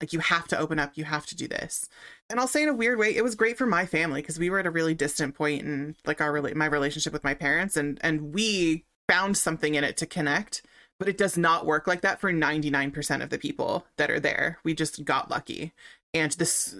Like 0.00 0.12
you 0.12 0.20
have 0.20 0.46
to 0.48 0.58
open 0.58 0.78
up, 0.78 0.92
you 0.96 1.04
have 1.04 1.26
to 1.26 1.36
do 1.36 1.48
this. 1.48 1.88
And 2.30 2.38
I'll 2.38 2.46
say 2.46 2.62
in 2.62 2.68
a 2.68 2.74
weird 2.74 2.98
way, 2.98 3.16
it 3.16 3.24
was 3.24 3.34
great 3.34 3.58
for 3.58 3.66
my 3.66 3.84
family 3.86 4.20
because 4.20 4.38
we 4.38 4.50
were 4.50 4.60
at 4.60 4.66
a 4.66 4.70
really 4.70 4.94
distant 4.94 5.34
point 5.34 5.62
in 5.62 5.96
like 6.04 6.20
our 6.20 6.40
my 6.54 6.66
relationship 6.66 7.12
with 7.12 7.24
my 7.24 7.34
parents, 7.34 7.76
and 7.76 7.98
and 8.02 8.32
we 8.32 8.84
found 9.08 9.36
something 9.36 9.74
in 9.74 9.82
it 9.82 9.96
to 9.96 10.06
connect. 10.06 10.62
But 11.02 11.08
it 11.10 11.18
does 11.18 11.36
not 11.36 11.66
work 11.66 11.86
like 11.86 12.00
that 12.02 12.20
for 12.20 12.32
ninety 12.32 12.70
nine 12.70 12.90
percent 12.90 13.22
of 13.22 13.30
the 13.30 13.38
people 13.38 13.84
that 13.96 14.10
are 14.10 14.20
there. 14.20 14.58
We 14.64 14.74
just 14.74 15.04
got 15.04 15.30
lucky, 15.30 15.72
and 16.14 16.32
this, 16.32 16.74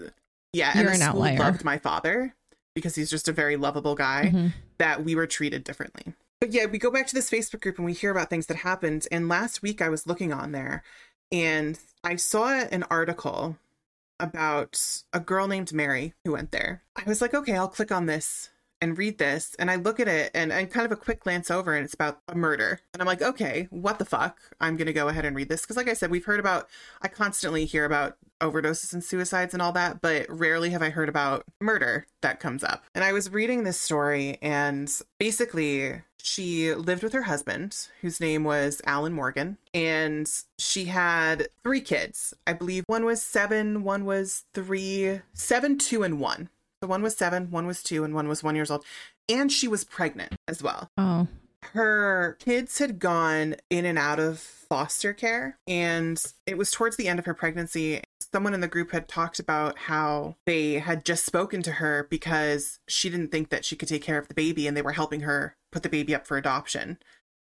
yeah, 0.53 0.71
You're 0.77 0.89
and 0.91 1.01
the 1.01 1.05
an 1.05 1.09
school 1.11 1.23
outlier. 1.23 1.39
loved 1.39 1.63
my 1.63 1.77
father 1.77 2.33
because 2.75 2.95
he's 2.95 3.09
just 3.09 3.27
a 3.27 3.31
very 3.33 3.55
lovable 3.55 3.95
guy 3.95 4.31
Mhm. 4.33 4.53
that 4.79 5.03
we 5.03 5.13
were 5.15 5.27
treated 5.27 5.63
differently. 5.63 6.13
But 6.39 6.51
yeah, 6.53 6.65
we 6.65 6.77
go 6.79 6.89
back 6.91 7.05
to 7.07 7.13
this 7.15 7.29
Facebook 7.29 7.61
group 7.61 7.77
and 7.77 7.85
we 7.85 7.93
hear 7.93 8.11
about 8.11 8.29
things 8.29 8.47
that 8.47 8.57
happened. 8.57 9.07
And 9.11 9.29
last 9.29 9.61
week 9.61 9.81
I 9.81 9.89
was 9.89 10.07
looking 10.07 10.33
on 10.33 10.51
there 10.53 10.83
and 11.31 11.79
I 12.03 12.15
saw 12.15 12.49
an 12.49 12.83
article 12.89 13.57
about 14.19 15.03
a 15.13 15.19
girl 15.19 15.47
named 15.47 15.71
Mary 15.71 16.13
who 16.25 16.31
went 16.33 16.51
there. 16.51 16.81
I 16.95 17.03
was 17.05 17.21
like, 17.21 17.33
okay, 17.33 17.55
I'll 17.55 17.67
click 17.67 17.91
on 17.91 18.07
this 18.07 18.49
and 18.83 18.97
read 18.97 19.17
this. 19.17 19.55
And 19.57 19.71
I 19.71 19.77
look 19.77 19.99
at 19.99 20.07
it 20.07 20.29
and, 20.33 20.51
and 20.51 20.69
kind 20.69 20.85
of 20.85 20.91
a 20.91 20.97
quick 20.97 21.21
glance 21.21 21.49
over 21.49 21.73
and 21.73 21.85
it's 21.85 21.93
about 21.93 22.19
a 22.27 22.35
murder. 22.35 22.81
And 22.93 23.01
I'm 23.01 23.07
like, 23.07 23.21
okay, 23.21 23.67
what 23.69 23.97
the 23.97 24.05
fuck? 24.05 24.39
I'm 24.59 24.75
going 24.75 24.87
to 24.87 24.93
go 24.93 25.07
ahead 25.07 25.25
and 25.25 25.35
read 25.35 25.49
this. 25.49 25.61
Because, 25.61 25.77
like 25.77 25.87
I 25.87 25.93
said, 25.93 26.11
we've 26.11 26.25
heard 26.25 26.39
about, 26.39 26.67
I 27.01 27.07
constantly 27.07 27.65
hear 27.65 27.85
about 27.85 28.17
overdoses 28.41 28.91
and 28.91 29.03
suicides 29.03 29.53
and 29.53 29.61
all 29.61 29.71
that, 29.71 30.01
but 30.01 30.25
rarely 30.29 30.71
have 30.71 30.81
I 30.81 30.89
heard 30.89 31.07
about 31.07 31.45
murder 31.61 32.07
that 32.21 32.41
comes 32.41 32.63
up. 32.63 32.83
And 32.93 33.03
I 33.03 33.13
was 33.13 33.31
reading 33.31 33.63
this 33.63 33.79
story 33.79 34.37
and 34.41 34.91
basically 35.17 36.01
she 36.21 36.73
lived 36.73 37.03
with 37.03 37.13
her 37.13 37.23
husband, 37.23 37.87
whose 38.01 38.19
name 38.19 38.43
was 38.43 38.81
Alan 38.85 39.13
Morgan, 39.13 39.57
and 39.73 40.29
she 40.57 40.85
had 40.85 41.49
three 41.63 41.81
kids. 41.81 42.33
I 42.47 42.53
believe 42.53 42.85
one 42.87 43.03
was 43.03 43.21
seven, 43.21 43.83
one 43.83 44.05
was 44.05 44.45
three, 44.53 45.19
seven, 45.33 45.77
two, 45.77 46.01
and 46.01 46.19
one. 46.21 46.49
So 46.83 46.87
one 46.87 47.01
was 47.01 47.15
seven, 47.15 47.49
one 47.49 47.65
was 47.65 47.81
two, 47.81 48.03
and 48.03 48.13
one 48.13 48.27
was 48.27 48.43
one 48.43 48.57
years 48.57 48.69
old. 48.69 48.83
And 49.29 49.49
she 49.49 49.69
was 49.69 49.85
pregnant 49.85 50.35
as 50.49 50.61
well. 50.61 50.89
Oh. 50.97 51.29
her 51.67 52.35
kids 52.41 52.77
had 52.77 52.99
gone 52.99 53.55
in 53.69 53.85
and 53.85 53.97
out 53.97 54.19
of 54.19 54.39
foster 54.39 55.13
care, 55.13 55.57
and 55.65 56.21
it 56.45 56.57
was 56.57 56.71
towards 56.71 56.97
the 56.97 57.07
end 57.07 57.19
of 57.19 57.25
her 57.25 57.33
pregnancy. 57.33 58.01
Someone 58.33 58.53
in 58.53 58.59
the 58.59 58.67
group 58.67 58.91
had 58.91 59.07
talked 59.07 59.39
about 59.39 59.77
how 59.77 60.35
they 60.45 60.73
had 60.73 61.05
just 61.05 61.25
spoken 61.25 61.63
to 61.63 61.71
her 61.71 62.05
because 62.09 62.79
she 62.89 63.09
didn't 63.09 63.31
think 63.31 63.47
that 63.47 63.63
she 63.63 63.77
could 63.77 63.87
take 63.87 64.03
care 64.03 64.17
of 64.17 64.27
the 64.27 64.33
baby, 64.33 64.67
and 64.67 64.75
they 64.75 64.81
were 64.81 64.91
helping 64.91 65.21
her 65.21 65.55
put 65.71 65.83
the 65.83 65.89
baby 65.89 66.13
up 66.13 66.27
for 66.27 66.35
adoption 66.35 66.97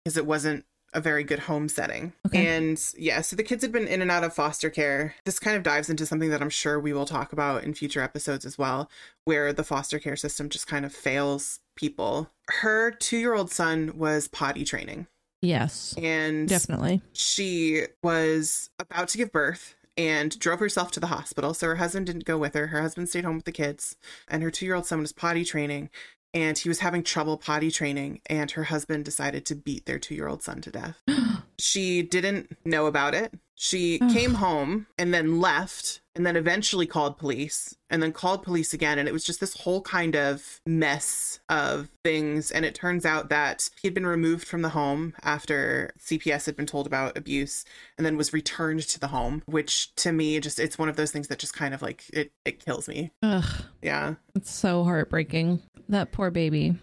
because 0.05 0.15
it 0.15 0.25
wasn't 0.25 0.63
a 0.95 1.01
very 1.01 1.23
good 1.23 1.39
home 1.39 1.67
setting. 1.69 2.13
Okay. 2.25 2.47
And 2.47 2.81
yeah, 2.97 3.21
so 3.21 3.35
the 3.35 3.43
kids 3.43 3.61
had 3.63 3.71
been 3.71 3.87
in 3.87 4.01
and 4.01 4.09
out 4.09 4.23
of 4.23 4.33
foster 4.33 4.69
care. 4.69 5.15
This 5.25 5.39
kind 5.39 5.57
of 5.57 5.63
dives 5.63 5.89
into 5.89 6.05
something 6.05 6.29
that 6.29 6.41
I'm 6.41 6.49
sure 6.49 6.79
we 6.79 6.93
will 6.93 7.05
talk 7.05 7.33
about 7.33 7.63
in 7.63 7.73
future 7.73 8.01
episodes 8.01 8.45
as 8.45 8.57
well, 8.57 8.89
where 9.25 9.53
the 9.53 9.63
foster 9.63 9.99
care 9.99 10.15
system 10.15 10.49
just 10.49 10.67
kind 10.67 10.85
of 10.85 10.93
fails 10.93 11.59
people. 11.75 12.29
Her 12.49 12.91
two 12.91 13.17
year 13.17 13.33
old 13.35 13.51
son 13.51 13.91
was 13.97 14.27
potty 14.27 14.63
training. 14.63 15.07
Yes, 15.41 15.93
And 16.01 16.47
definitely. 16.47 17.01
she 17.13 17.83
was 18.01 18.69
about 18.79 19.09
to 19.09 19.17
give 19.17 19.31
birth 19.31 19.75
and 19.97 20.37
drove 20.39 20.59
herself 20.59 20.91
to 20.91 20.99
the 20.99 21.07
hospital. 21.07 21.53
So 21.53 21.67
her 21.67 21.75
husband 21.75 22.07
didn't 22.07 22.25
go 22.25 22.37
with 22.37 22.53
her. 22.55 22.67
Her 22.67 22.81
husband 22.81 23.09
stayed 23.09 23.25
home 23.25 23.35
with 23.35 23.45
the 23.45 23.51
kids, 23.51 23.95
and 24.27 24.41
her 24.41 24.49
two 24.49 24.65
year 24.65 24.75
old 24.75 24.85
son 24.87 24.99
was 25.01 25.11
potty 25.13 25.45
training. 25.45 25.89
And 26.35 26.57
he 26.57 26.67
was 26.67 26.79
having 26.79 27.01
trouble 27.01 27.37
potty 27.37 27.71
training, 27.71 28.19
and 28.25 28.51
her 28.51 28.65
husband 28.65 29.05
decided 29.05 29.45
to 29.45 29.55
beat 29.55 29.85
their 29.85 29.97
two 29.97 30.13
year 30.13 30.27
old 30.27 30.43
son 30.43 30.61
to 30.61 30.69
death. 30.69 31.01
she 31.57 32.01
didn't 32.03 32.57
know 32.65 32.85
about 32.87 33.15
it. 33.15 33.33
She 33.55 33.99
came 34.11 34.35
home 34.35 34.87
and 34.99 35.13
then 35.13 35.39
left, 35.39 36.01
and 36.15 36.25
then 36.25 36.35
eventually 36.35 36.85
called 36.87 37.17
police, 37.17 37.75
and 37.89 38.01
then 38.01 38.11
called 38.11 38.43
police 38.43 38.73
again. 38.73 38.97
And 38.97 39.07
it 39.07 39.11
was 39.11 39.23
just 39.25 39.39
this 39.39 39.55
whole 39.61 39.81
kind 39.81 40.15
of 40.15 40.61
mess 40.65 41.39
of 41.49 41.89
things. 42.03 42.51
And 42.51 42.65
it 42.65 42.73
turns 42.75 43.05
out 43.05 43.29
that 43.29 43.69
he 43.81 43.87
had 43.87 43.93
been 43.93 44.05
removed 44.05 44.47
from 44.47 44.61
the 44.61 44.69
home 44.69 45.13
after 45.23 45.91
CPS 45.99 46.45
had 46.45 46.55
been 46.55 46.65
told 46.65 46.87
about 46.87 47.17
abuse, 47.17 47.65
and 47.97 48.05
then 48.05 48.17
was 48.17 48.33
returned 48.33 48.81
to 48.81 48.99
the 48.99 49.07
home, 49.07 49.43
which 49.45 49.93
to 49.95 50.11
me, 50.11 50.39
just 50.39 50.59
it's 50.59 50.77
one 50.77 50.89
of 50.89 50.95
those 50.95 51.11
things 51.11 51.27
that 51.27 51.39
just 51.39 51.53
kind 51.53 51.73
of 51.73 51.81
like 51.81 52.03
it, 52.13 52.31
it 52.45 52.63
kills 52.63 52.87
me. 52.87 53.11
Ugh, 53.23 53.45
Yeah. 53.81 54.15
it's 54.35 54.51
so 54.51 54.83
heartbreaking. 54.83 55.61
That 55.89 56.11
poor 56.11 56.31
baby. 56.31 56.75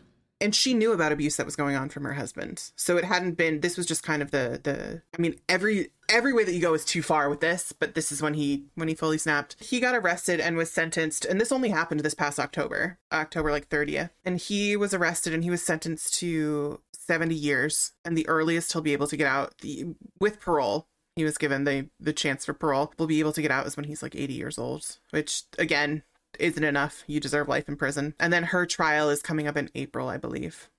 And 0.42 0.54
she 0.54 0.75
knew 0.75 0.92
about 0.92 1.12
abuse 1.12 1.37
that 1.37 1.46
was 1.46 1.56
going 1.56 1.76
on 1.76 1.88
from 1.88 2.04
her 2.04 2.14
husband. 2.14 2.72
So 2.76 2.96
it 2.96 3.04
hadn't 3.04 3.37
been 3.37 3.61
this 3.61 3.76
was 3.76 3.87
just 3.87 4.02
kind 4.02 4.20
of 4.20 4.32
the 4.32 4.61
the 4.62 5.02
i 5.16 5.22
mean 5.22 5.37
every 5.49 5.90
every 6.08 6.32
way 6.32 6.44
that 6.44 6.52
you 6.52 6.61
go 6.61 6.75
is 6.75 6.84
too 6.84 7.00
far 7.00 7.30
with 7.30 7.40
this 7.40 7.72
but 7.72 7.94
this 7.94 8.12
is 8.12 8.20
when 8.20 8.34
he 8.34 8.64
when 8.75 8.88
he 8.88 8.94
fully 8.94 9.18
snapped. 9.18 9.56
He 9.61 9.80
got 9.80 9.94
arrested 9.94 10.40
and 10.40 10.56
was 10.56 10.70
sentenced 10.70 11.25
and 11.25 11.40
this 11.40 11.52
only 11.52 11.70
happened 11.70 12.00
this 12.00 12.14
past 12.14 12.40
october 12.40 12.99
october 13.12 13.50
like 13.50 13.68
30th 13.68 14.11
and 14.25 14.38
he 14.38 14.76
was 14.76 14.92
arrested 14.92 15.32
and 15.32 15.44
he 15.44 15.50
was 15.50 15.62
sentenced 15.62 16.14
to 16.18 16.80
70 16.92 17.34
years. 17.34 17.92
And 18.04 18.16
the 18.16 18.28
earliest 18.28 18.72
he'll 18.72 18.82
be 18.82 18.92
able 18.92 19.06
to 19.08 19.16
get 19.16 19.26
out 19.26 19.58
the, 19.58 19.94
with 20.18 20.40
parole 20.40 20.88
he 21.16 21.25
was 21.25 21.38
given 21.38 21.64
the 21.64 21.88
the 22.00 22.12
chance 22.12 22.44
for 22.44 22.54
parole 22.54 22.92
will 22.99 23.06
be 23.06 23.20
able 23.20 23.32
to 23.32 23.42
get 23.42 23.50
out 23.50 23.66
is 23.66 23.76
when 23.76 23.84
he's 23.84 24.02
like 24.02 24.16
80 24.16 24.32
years 24.32 24.58
old 24.58 24.99
which 25.11 25.42
again 25.58 26.02
isn't 26.38 26.64
enough. 26.64 27.04
You 27.06 27.20
deserve 27.20 27.48
life 27.48 27.68
in 27.68 27.76
prison. 27.76 28.14
And 28.18 28.32
then 28.32 28.44
her 28.44 28.66
trial 28.66 29.10
is 29.10 29.22
coming 29.22 29.46
up 29.46 29.56
in 29.56 29.70
April, 29.74 30.08
I 30.08 30.16
believe. 30.16 30.70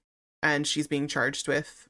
And 0.42 0.68
she's 0.68 0.88
being 0.88 1.08
charged 1.08 1.48
with 1.48 1.88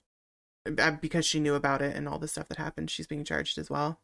uh, 0.77 0.91
because 0.91 1.25
she 1.25 1.39
knew 1.39 1.55
about 1.55 1.81
it 1.81 1.95
and 1.95 2.07
all 2.07 2.19
the 2.19 2.27
stuff 2.27 2.47
that 2.49 2.57
happened, 2.57 2.91
she's 2.91 3.07
being 3.07 3.23
charged 3.23 3.57
as 3.57 3.69
well. 3.69 3.99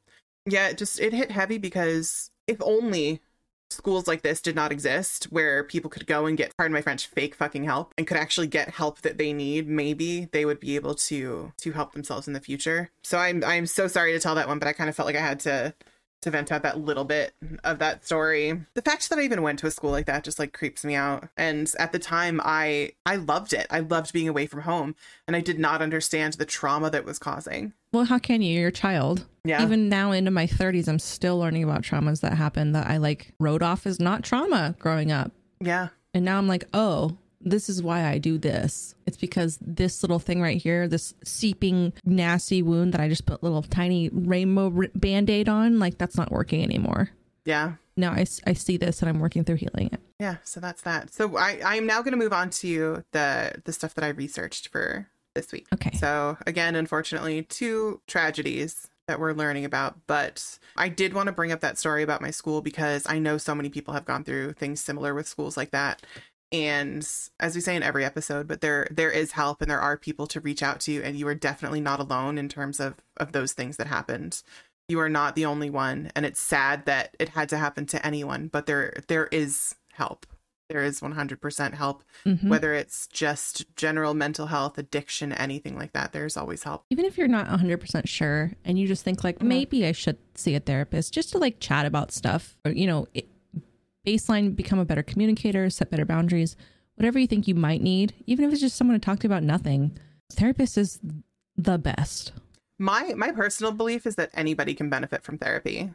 Yeah, 0.45 0.71
just 0.73 0.99
it 0.99 1.13
hit 1.13 1.31
heavy 1.31 1.57
because 1.57 2.31
if 2.47 2.57
only 2.61 3.21
schools 3.69 4.07
like 4.07 4.23
this 4.23 4.41
did 4.41 4.55
not 4.55 4.71
exist 4.71 5.25
where 5.25 5.63
people 5.63 5.89
could 5.89 6.07
go 6.07 6.25
and 6.25 6.37
get 6.37 6.55
pardon 6.57 6.73
my 6.73 6.81
french 6.81 7.07
fake 7.07 7.35
fucking 7.35 7.63
help 7.63 7.93
and 7.97 8.07
could 8.07 8.17
actually 8.17 8.47
get 8.47 8.69
help 8.69 9.01
that 9.01 9.19
they 9.19 9.31
need 9.31 9.67
maybe 9.67 10.27
they 10.31 10.43
would 10.43 10.59
be 10.59 10.75
able 10.75 10.95
to 10.95 11.53
to 11.57 11.71
help 11.71 11.93
themselves 11.93 12.27
in 12.27 12.33
the 12.33 12.39
future 12.39 12.89
so 13.03 13.19
i'm 13.19 13.43
i'm 13.43 13.67
so 13.67 13.87
sorry 13.87 14.11
to 14.11 14.19
tell 14.19 14.33
that 14.33 14.47
one 14.47 14.57
but 14.57 14.67
i 14.67 14.73
kind 14.73 14.89
of 14.89 14.95
felt 14.95 15.05
like 15.05 15.15
i 15.15 15.21
had 15.21 15.39
to 15.39 15.73
to 16.21 16.31
vent 16.31 16.51
out 16.51 16.63
that 16.63 16.79
little 16.79 17.05
bit 17.05 17.33
of 17.63 17.79
that 17.79 18.05
story. 18.05 18.61
The 18.73 18.81
fact 18.81 19.09
that 19.09 19.19
I 19.19 19.21
even 19.23 19.41
went 19.41 19.59
to 19.59 19.67
a 19.67 19.71
school 19.71 19.91
like 19.91 20.05
that 20.07 20.23
just 20.23 20.39
like 20.39 20.53
creeps 20.53 20.83
me 20.83 20.95
out. 20.95 21.29
And 21.38 21.71
at 21.79 21.91
the 21.91 21.99
time 21.99 22.41
I 22.43 22.91
I 23.05 23.15
loved 23.15 23.53
it. 23.53 23.67
I 23.69 23.79
loved 23.79 24.13
being 24.13 24.27
away 24.27 24.45
from 24.45 24.61
home 24.61 24.95
and 25.27 25.35
I 25.35 25.41
did 25.41 25.59
not 25.59 25.81
understand 25.81 26.33
the 26.33 26.45
trauma 26.45 26.89
that 26.89 27.05
was 27.05 27.19
causing. 27.19 27.73
Well, 27.93 28.05
how 28.05 28.19
can 28.19 28.41
you? 28.41 28.59
You're 28.59 28.69
a 28.69 28.73
child. 28.73 29.25
Yeah. 29.43 29.63
Even 29.63 29.89
now 29.89 30.11
into 30.11 30.31
my 30.31 30.45
30s, 30.45 30.88
I'm 30.88 30.99
still 30.99 31.39
learning 31.39 31.63
about 31.63 31.81
traumas 31.81 32.21
that 32.21 32.33
happened 32.33 32.75
that 32.75 32.88
I 32.88 32.97
like 32.97 33.33
wrote 33.39 33.61
off 33.63 33.88
as 33.88 33.99
not 33.99 34.23
trauma 34.23 34.75
growing 34.79 35.11
up. 35.11 35.31
yeah. 35.59 35.89
And 36.13 36.25
now 36.25 36.39
I'm 36.39 36.47
like, 36.47 36.65
oh, 36.73 37.17
this 37.41 37.69
is 37.69 37.81
why 37.81 38.05
I 38.05 38.17
do 38.17 38.38
this. 38.38 38.96
It's 39.05 39.17
because 39.17 39.58
this 39.62 40.03
little 40.03 40.19
thing 40.19 40.41
right 40.41 40.62
here, 40.62 40.88
this 40.88 41.13
seeping, 41.24 41.93
nasty 42.05 42.62
wound 42.62 42.93
that 42.93 43.01
I 43.01 43.08
just 43.08 43.25
put 43.25 43.43
little 43.43 43.63
tiny 43.63 44.10
rainbow 44.10 44.88
band 44.96 45.29
aid 45.29 45.50
on, 45.50 45.79
like 45.79 45.98
that's 45.98 46.17
not 46.17 46.31
working 46.31 46.63
anymore. 46.63 47.10
Yeah. 47.46 47.74
Now 47.96 48.13
I 48.13 48.24
see 48.24 48.77
this 48.77 49.01
and 49.01 49.10
I'm 49.10 49.19
working 49.19 49.43
through 49.43 49.55
healing 49.55 49.89
it. 49.91 50.00
Yeah, 50.19 50.38
so 50.43 50.60
that's 50.60 50.81
that. 50.84 51.13
So 51.13 51.38
I 51.38 51.60
I 51.65 51.75
am 51.75 51.86
now 51.86 52.01
going 52.01 52.12
to 52.12 52.17
move 52.17 52.34
on 52.34 52.50
to 52.51 53.03
the 53.12 53.62
the 53.65 53.74
stuff 53.74 53.93
that 53.96 54.03
I 54.03 54.10
researched 54.10 54.69
for 54.69 55.08
this 55.36 55.51
week. 55.51 55.67
Okay. 55.74 55.98
So 55.98 56.38
again, 56.48 56.75
unfortunately, 56.75 57.43
two 57.43 58.01
tragedies 58.08 58.88
that 59.08 59.19
we're 59.19 59.34
learning 59.34 59.65
about, 59.65 59.98
but 60.05 60.60
I 60.77 60.88
did 60.88 61.13
want 61.13 61.27
to 61.27 61.34
bring 61.34 61.51
up 61.51 61.62
that 61.62 61.79
story 61.79 62.03
about 62.03 62.22
my 62.22 62.29
school 62.29 62.62
because 62.62 63.05
I 63.10 63.17
know 63.17 63.39
so 63.39 63.55
many 63.55 63.69
people 63.69 63.93
have 63.96 64.05
gone 64.05 64.24
through 64.24 64.53
things 64.53 64.79
similar 64.79 65.15
with 65.15 65.27
schools 65.27 65.58
like 65.58 65.72
that. 65.72 66.03
And 66.51 67.08
as 67.39 67.53
we 67.56 67.62
say 67.62 67.75
in 67.75 67.84
every 67.84 68.03
episode, 68.03 68.48
but 68.48 68.62
there 68.62 68.88
there 68.89 69.12
is 69.12 69.34
help 69.34 69.62
and 69.62 69.70
there 69.70 69.79
are 69.79 69.98
people 69.98 70.25
to 70.27 70.39
reach 70.39 70.63
out 70.63 70.79
to 70.82 70.91
you 70.91 71.01
and 71.03 71.15
you 71.15 71.27
are 71.27 71.36
definitely 71.36 71.82
not 71.82 72.00
alone 72.00 72.38
in 72.38 72.50
terms 72.50 72.79
of 72.79 72.96
of 73.18 73.32
those 73.34 73.53
things 73.53 73.77
that 73.77 73.88
happened. 73.88 74.41
You 74.88 75.00
are 75.00 75.10
not 75.10 75.36
the 75.36 75.46
only 75.46 75.70
one 75.70 76.12
and 76.15 76.25
it's 76.25 76.39
sad 76.39 76.86
that 76.88 77.15
it 77.20 77.29
had 77.29 77.50
to 77.50 77.58
happen 77.58 77.86
to 77.88 78.03
anyone, 78.06 78.48
but 78.48 78.65
there 78.65 78.94
there 79.08 79.27
is 79.27 79.75
help. 79.94 80.25
There 80.70 80.84
is 80.84 81.01
100% 81.01 81.74
help 81.75 82.03
Mhm. 82.25 82.48
whether 82.48 82.74
it's 82.74 83.08
just 83.08 83.65
general 83.75 84.13
mental 84.13 84.48
health, 84.48 84.77
addiction, 84.77 85.34
anything 85.34 85.75
like 85.75 85.94
that. 85.94 86.13
There's 86.13 86.38
always 86.38 86.63
help. 86.63 86.84
Even 86.91 87.06
if 87.06 87.18
you're 87.18 87.27
not 87.27 87.48
100% 87.48 88.08
sure 88.08 88.53
and 88.65 88.77
you 88.79 88.88
just 88.88 89.03
think 89.03 89.24
like 89.24 89.39
Mhm. 89.39 89.48
maybe 89.48 89.86
I 89.86 89.91
should 89.91 90.18
see 90.36 90.56
a 90.56 90.60
therapist 90.60 91.13
just 91.13 91.32
to 91.32 91.38
like 91.38 91.60
chat 91.60 91.86
about 91.86 92.12
stuff 92.12 92.58
or 92.65 92.72
you 92.72 92.88
know, 92.88 93.08
it, 93.13 93.27
baseline 94.13 94.55
become 94.55 94.79
a 94.79 94.85
better 94.85 95.03
communicator, 95.03 95.69
set 95.69 95.89
better 95.89 96.05
boundaries, 96.05 96.55
whatever 96.95 97.19
you 97.19 97.27
think 97.27 97.47
you 97.47 97.55
might 97.55 97.81
need, 97.81 98.13
even 98.25 98.45
if 98.45 98.51
it's 98.51 98.61
just 98.61 98.75
someone 98.75 98.99
to 98.99 99.03
talk 99.03 99.19
to 99.19 99.27
about 99.27 99.43
nothing. 99.43 99.97
Therapist 100.31 100.77
is 100.77 100.99
the 101.55 101.77
best. 101.77 102.31
My 102.77 103.13
my 103.15 103.31
personal 103.31 103.71
belief 103.71 104.05
is 104.05 104.15
that 104.15 104.29
anybody 104.33 104.73
can 104.73 104.89
benefit 104.89 105.23
from 105.23 105.37
therapy. 105.37 105.91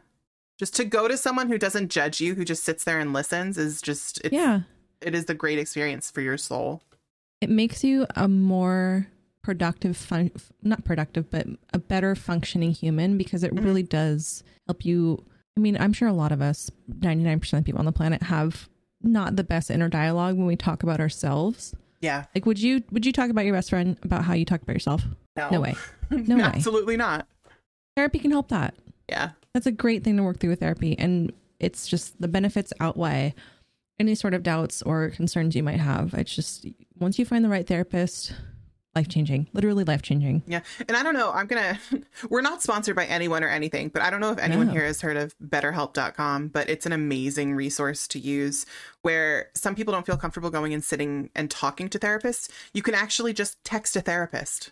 Just 0.59 0.75
to 0.75 0.85
go 0.85 1.07
to 1.07 1.17
someone 1.17 1.49
who 1.49 1.57
doesn't 1.57 1.89
judge 1.89 2.21
you, 2.21 2.35
who 2.35 2.45
just 2.45 2.63
sits 2.63 2.83
there 2.83 2.99
and 2.99 3.11
listens 3.11 3.57
is 3.57 3.81
just 3.81 4.21
it's, 4.23 4.33
yeah. 4.33 4.61
it 5.01 5.13
is 5.15 5.25
the 5.25 5.33
great 5.33 5.59
experience 5.59 6.09
for 6.11 6.21
your 6.21 6.37
soul. 6.37 6.81
It 7.41 7.49
makes 7.49 7.83
you 7.83 8.05
a 8.15 8.27
more 8.27 9.07
productive 9.43 9.95
fun 9.95 10.31
not 10.63 10.83
productive 10.83 11.29
but 11.29 11.45
a 11.71 11.77
better 11.77 12.15
functioning 12.15 12.71
human 12.71 13.15
because 13.17 13.43
it 13.43 13.53
Mhm. 13.53 13.63
really 13.63 13.83
does 13.83 14.43
help 14.67 14.83
you 14.83 15.23
I 15.57 15.61
mean, 15.61 15.77
I'm 15.77 15.93
sure 15.93 16.07
a 16.07 16.13
lot 16.13 16.31
of 16.31 16.41
us, 16.41 16.69
99% 16.91 17.57
of 17.57 17.63
people 17.63 17.79
on 17.79 17.85
the 17.85 17.91
planet 17.91 18.23
have 18.23 18.67
not 19.01 19.35
the 19.35 19.43
best 19.43 19.71
inner 19.71 19.87
dialogue 19.87 20.35
when 20.37 20.47
we 20.47 20.55
talk 20.55 20.83
about 20.83 20.99
ourselves. 20.99 21.73
Yeah. 22.01 22.25
Like 22.35 22.45
would 22.45 22.59
you 22.59 22.83
would 22.91 23.05
you 23.05 23.11
talk 23.11 23.29
about 23.29 23.45
your 23.45 23.53
best 23.53 23.69
friend 23.69 23.97
about 24.03 24.23
how 24.25 24.33
you 24.33 24.45
talk 24.45 24.61
about 24.61 24.73
yourself? 24.73 25.03
No. 25.35 25.49
No 25.49 25.61
way. 25.61 25.75
No 26.11 26.35
way. 26.35 26.43
Absolutely 26.43 26.97
not. 26.97 27.27
Therapy 27.95 28.19
can 28.19 28.29
help 28.29 28.49
that. 28.49 28.75
Yeah. 29.09 29.31
That's 29.53 29.65
a 29.65 29.71
great 29.71 30.03
thing 30.03 30.17
to 30.17 30.23
work 30.23 30.39
through 30.39 30.51
with 30.51 30.59
therapy 30.59 30.97
and 30.99 31.33
it's 31.59 31.87
just 31.87 32.21
the 32.21 32.27
benefits 32.27 32.71
outweigh 32.79 33.33
any 33.99 34.13
sort 34.13 34.35
of 34.35 34.43
doubts 34.43 34.83
or 34.83 35.09
concerns 35.09 35.55
you 35.55 35.63
might 35.63 35.79
have. 35.79 36.13
It's 36.13 36.35
just 36.35 36.67
once 36.99 37.17
you 37.17 37.25
find 37.25 37.43
the 37.43 37.49
right 37.49 37.65
therapist, 37.65 38.33
life 38.95 39.07
changing, 39.09 39.47
literally 39.53 39.83
life 39.83 40.01
changing. 40.01 40.41
Yeah. 40.47 40.61
And 40.87 40.95
I 40.95 41.03
don't 41.03 41.13
know, 41.13 41.31
I'm 41.31 41.47
going 41.47 41.75
to 41.91 42.01
we're 42.29 42.41
not 42.41 42.63
sponsored 42.63 42.95
by 42.95 43.05
anyone 43.05 43.43
or 43.43 43.49
anything, 43.49 43.89
but 43.89 44.01
I 44.01 44.09
don't 44.09 44.21
know 44.21 44.31
if 44.31 44.39
anyone 44.39 44.67
No. 44.67 44.73
here 44.73 44.85
has 44.85 45.01
heard 45.01 45.17
of 45.17 45.35
betterhelp.com, 45.39 46.47
but 46.49 46.69
it's 46.69 46.85
an 46.85 46.91
amazing 46.93 47.53
resource 47.55 48.07
to 48.09 48.19
use 48.19 48.65
where 49.01 49.49
some 49.53 49.75
people 49.75 49.91
don't 49.93 50.05
feel 50.05 50.17
comfortable 50.17 50.49
going 50.49 50.73
and 50.73 50.83
sitting 50.83 51.29
and 51.35 51.51
talking 51.51 51.89
to 51.89 51.99
therapists. 51.99 52.49
You 52.73 52.81
can 52.81 52.93
actually 52.95 53.33
just 53.33 53.63
text 53.63 53.95
a 53.95 54.01
therapist 54.01 54.71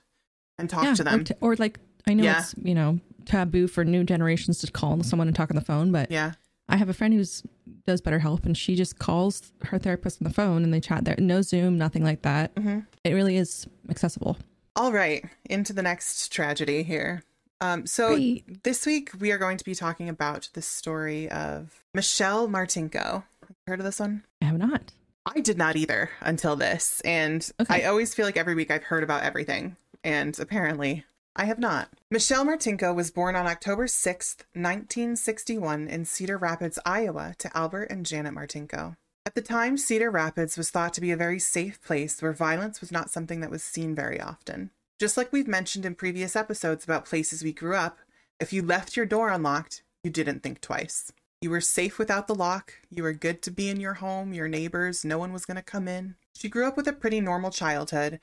and 0.58 0.70
talk 0.70 0.84
to 0.96 1.01
Or, 1.01 1.06
them. 1.06 1.24
t- 1.25 1.34
or 1.42 1.56
like 1.56 1.80
I 2.08 2.13
know 2.13 2.24
Yeah. 2.24 2.39
it's 2.39 2.56
you 2.62 2.75
know 2.75 3.00
taboo 3.25 3.68
for 3.68 3.86
new 3.86 4.03
generations 4.03 4.60
to 4.60 4.72
call 4.72 5.01
someone 5.03 5.27
and 5.27 5.36
talk 5.36 5.50
on 5.50 5.56
the 5.56 5.62
phone, 5.62 5.92
but 5.92 6.12
yeah. 6.12 6.34
I 6.70 6.77
have 6.77 6.89
a 6.89 6.93
friend 6.93 7.13
who's 7.13 7.43
does 7.86 8.01
better 8.01 8.20
help 8.20 8.46
and 8.46 8.58
she 8.58 8.75
just 8.75 8.98
calls 9.00 9.51
her 9.63 9.77
therapist 9.77 10.22
on 10.22 10.27
the 10.27 10.34
phone 10.34 10.63
and 10.63 10.74
they 10.74 10.79
chat 10.79 11.05
there. 11.05 11.15
No 11.20 11.41
Zoom, 11.41 11.77
nothing 11.77 12.03
like 12.03 12.22
that. 12.24 12.51
hmm 12.58 12.79
It 13.03 13.13
really 13.13 13.38
is 13.38 13.67
accessible. 13.89 14.38
All 14.75 14.91
right, 14.91 15.24
into 15.50 15.74
the 15.74 15.82
next 15.84 16.32
tragedy 16.32 16.82
here. 16.84 17.24
Um, 17.62 17.86
so 17.86 18.15
Great. 18.15 18.63
this 18.63 18.86
week 18.86 19.12
we 19.20 19.32
are 19.32 19.38
going 19.38 19.58
to 19.58 19.63
be 19.63 19.75
talking 19.75 20.10
about 20.10 20.50
the 20.53 20.62
story 20.62 21.29
of 21.29 21.84
Michelle 21.93 22.48
Martinko. 22.48 23.24
Heard 23.67 23.79
of 23.79 23.86
this 23.86 24.00
one? 24.00 24.24
I 24.41 24.46
have 24.46 24.58
not. 24.58 24.91
I 25.25 25.39
did 25.41 25.58
not 25.58 25.75
either 25.77 26.10
until 26.22 26.55
this, 26.58 27.00
and 27.01 27.48
Okay. 27.62 27.84
I 27.84 27.88
always 27.88 28.13
feel 28.13 28.25
like 28.25 28.36
every 28.36 28.55
week 28.55 28.72
I've 28.72 28.84
heard 28.84 29.03
about 29.03 29.24
everything. 29.24 29.77
and 30.03 30.38
apparently 30.39 31.05
I 31.36 31.46
have 31.46 31.58
not. 31.58 31.90
Michelle 32.12 32.46
Martinko 32.46 32.94
was 32.94 33.10
born 33.10 33.36
on 33.36 33.48
October 33.48 33.88
6th, 33.88 34.44
1961, 34.54 35.88
in 35.88 36.06
Cedar 36.06 36.38
Rapids, 36.38 36.78
Iowa, 36.86 37.34
to 37.40 37.58
Albert 37.58 37.86
and 37.86 38.06
Janet 38.06 38.36
Martinko. 38.36 38.96
At 39.25 39.34
the 39.34 39.42
time, 39.42 39.78
Cedar 39.78 40.12
Rapids 40.12 40.58
was 40.58 40.70
thought 40.70 40.94
to 40.94 41.02
be 41.02 41.10
a 41.10 41.18
very 41.18 41.40
safe 41.40 41.82
place 41.82 42.22
where 42.22 42.34
violence 42.34 42.82
was 42.82 42.92
not 42.92 43.10
something 43.10 43.40
that 43.40 43.50
was 43.50 43.63
seen 43.63 43.96
very 43.96 44.22
often. 44.22 44.70
Just 45.00 45.18
like 45.18 45.34
we've 45.34 45.48
mentioned 45.48 45.86
in 45.86 45.96
previous 45.96 46.36
episodes 46.36 46.84
about 46.84 47.06
places 47.06 47.44
we 47.44 47.52
grew 47.52 47.75
up, 47.75 47.98
if 48.40 48.54
you 48.54 48.62
left 48.62 48.96
your 48.96 49.06
door 49.08 49.30
unlocked, 49.30 49.82
you 50.04 50.12
didn't 50.12 50.44
think 50.44 50.62
twice. 50.62 51.12
You 51.42 51.50
were 51.50 51.62
safe 51.62 51.98
without 51.98 52.28
the 52.28 52.36
lock. 52.36 52.74
You 52.92 53.04
were 53.04 53.13
good 53.13 53.42
to 53.44 53.52
be 53.52 53.70
in 53.70 53.80
your 53.80 53.96
home, 53.96 54.34
your 54.34 54.48
neighbors, 54.48 55.04
no 55.04 55.18
one 55.18 55.34
was 55.34 55.46
going 55.46 55.58
to 55.58 55.63
come 55.63 55.88
in. 55.88 56.16
She 56.36 56.48
grew 56.48 56.68
up 56.68 56.78
with 56.78 56.88
a 56.88 56.94
pretty 56.94 57.22
normal 57.22 57.50
childhood. 57.50 58.20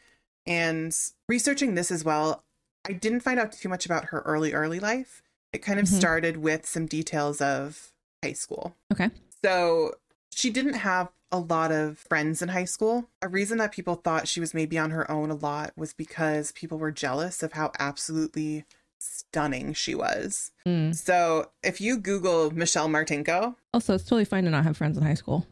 And 0.47 0.97
researching 1.29 1.75
this 1.75 1.91
as 1.91 2.05
well, 2.05 2.45
I 2.89 2.93
didn't 2.93 3.21
find 3.21 3.39
out 3.39 3.53
too 3.53 3.69
much 3.69 3.87
about 3.87 4.07
her 4.07 4.21
early, 4.21 4.53
early 4.53 4.81
life. 4.81 5.23
It 5.53 5.59
kind 5.59 5.79
of 5.81 5.87
Mhm. 5.87 5.99
started 5.99 6.37
with 6.39 6.67
some 6.67 6.87
details 6.87 7.41
of 7.41 7.93
high 8.23 8.33
school. 8.33 8.77
Okay. 8.93 9.11
So 9.45 9.95
she 10.31 10.51
didn't 10.51 10.75
have 10.75 11.09
a 11.33 11.39
lot 11.39 11.71
of 11.73 11.99
friends 11.99 12.43
in 12.43 12.49
high 12.49 12.65
school. 12.65 13.09
A 13.23 13.29
reason 13.29 13.59
that 13.59 13.73
people 13.73 13.95
thought 13.97 14.27
she 14.29 14.41
was 14.41 14.53
maybe 14.55 14.79
on 14.79 14.91
her 14.91 15.09
own 15.11 15.31
a 15.31 15.35
lot 15.35 15.73
was 15.77 15.93
because 15.93 16.53
people 16.53 16.79
were 16.79 16.91
jealous 16.91 17.43
of 17.43 17.53
how 17.53 17.71
absolutely 17.79 18.65
stunning 18.99 19.73
she 19.73 19.95
was. 19.95 20.51
Mm. 20.67 20.95
So 20.95 21.51
if 21.63 21.81
you 21.81 21.99
Google 21.99 22.51
Michelle 22.51 22.89
Martinko, 22.89 23.57
Also, 23.73 23.95
it's 23.95 24.05
totally 24.05 24.25
fine 24.25 24.45
to 24.45 24.51
not 24.51 24.65
have 24.65 24.77
friends 24.77 24.97
in 24.99 25.03
high 25.05 25.15
school. 25.15 25.47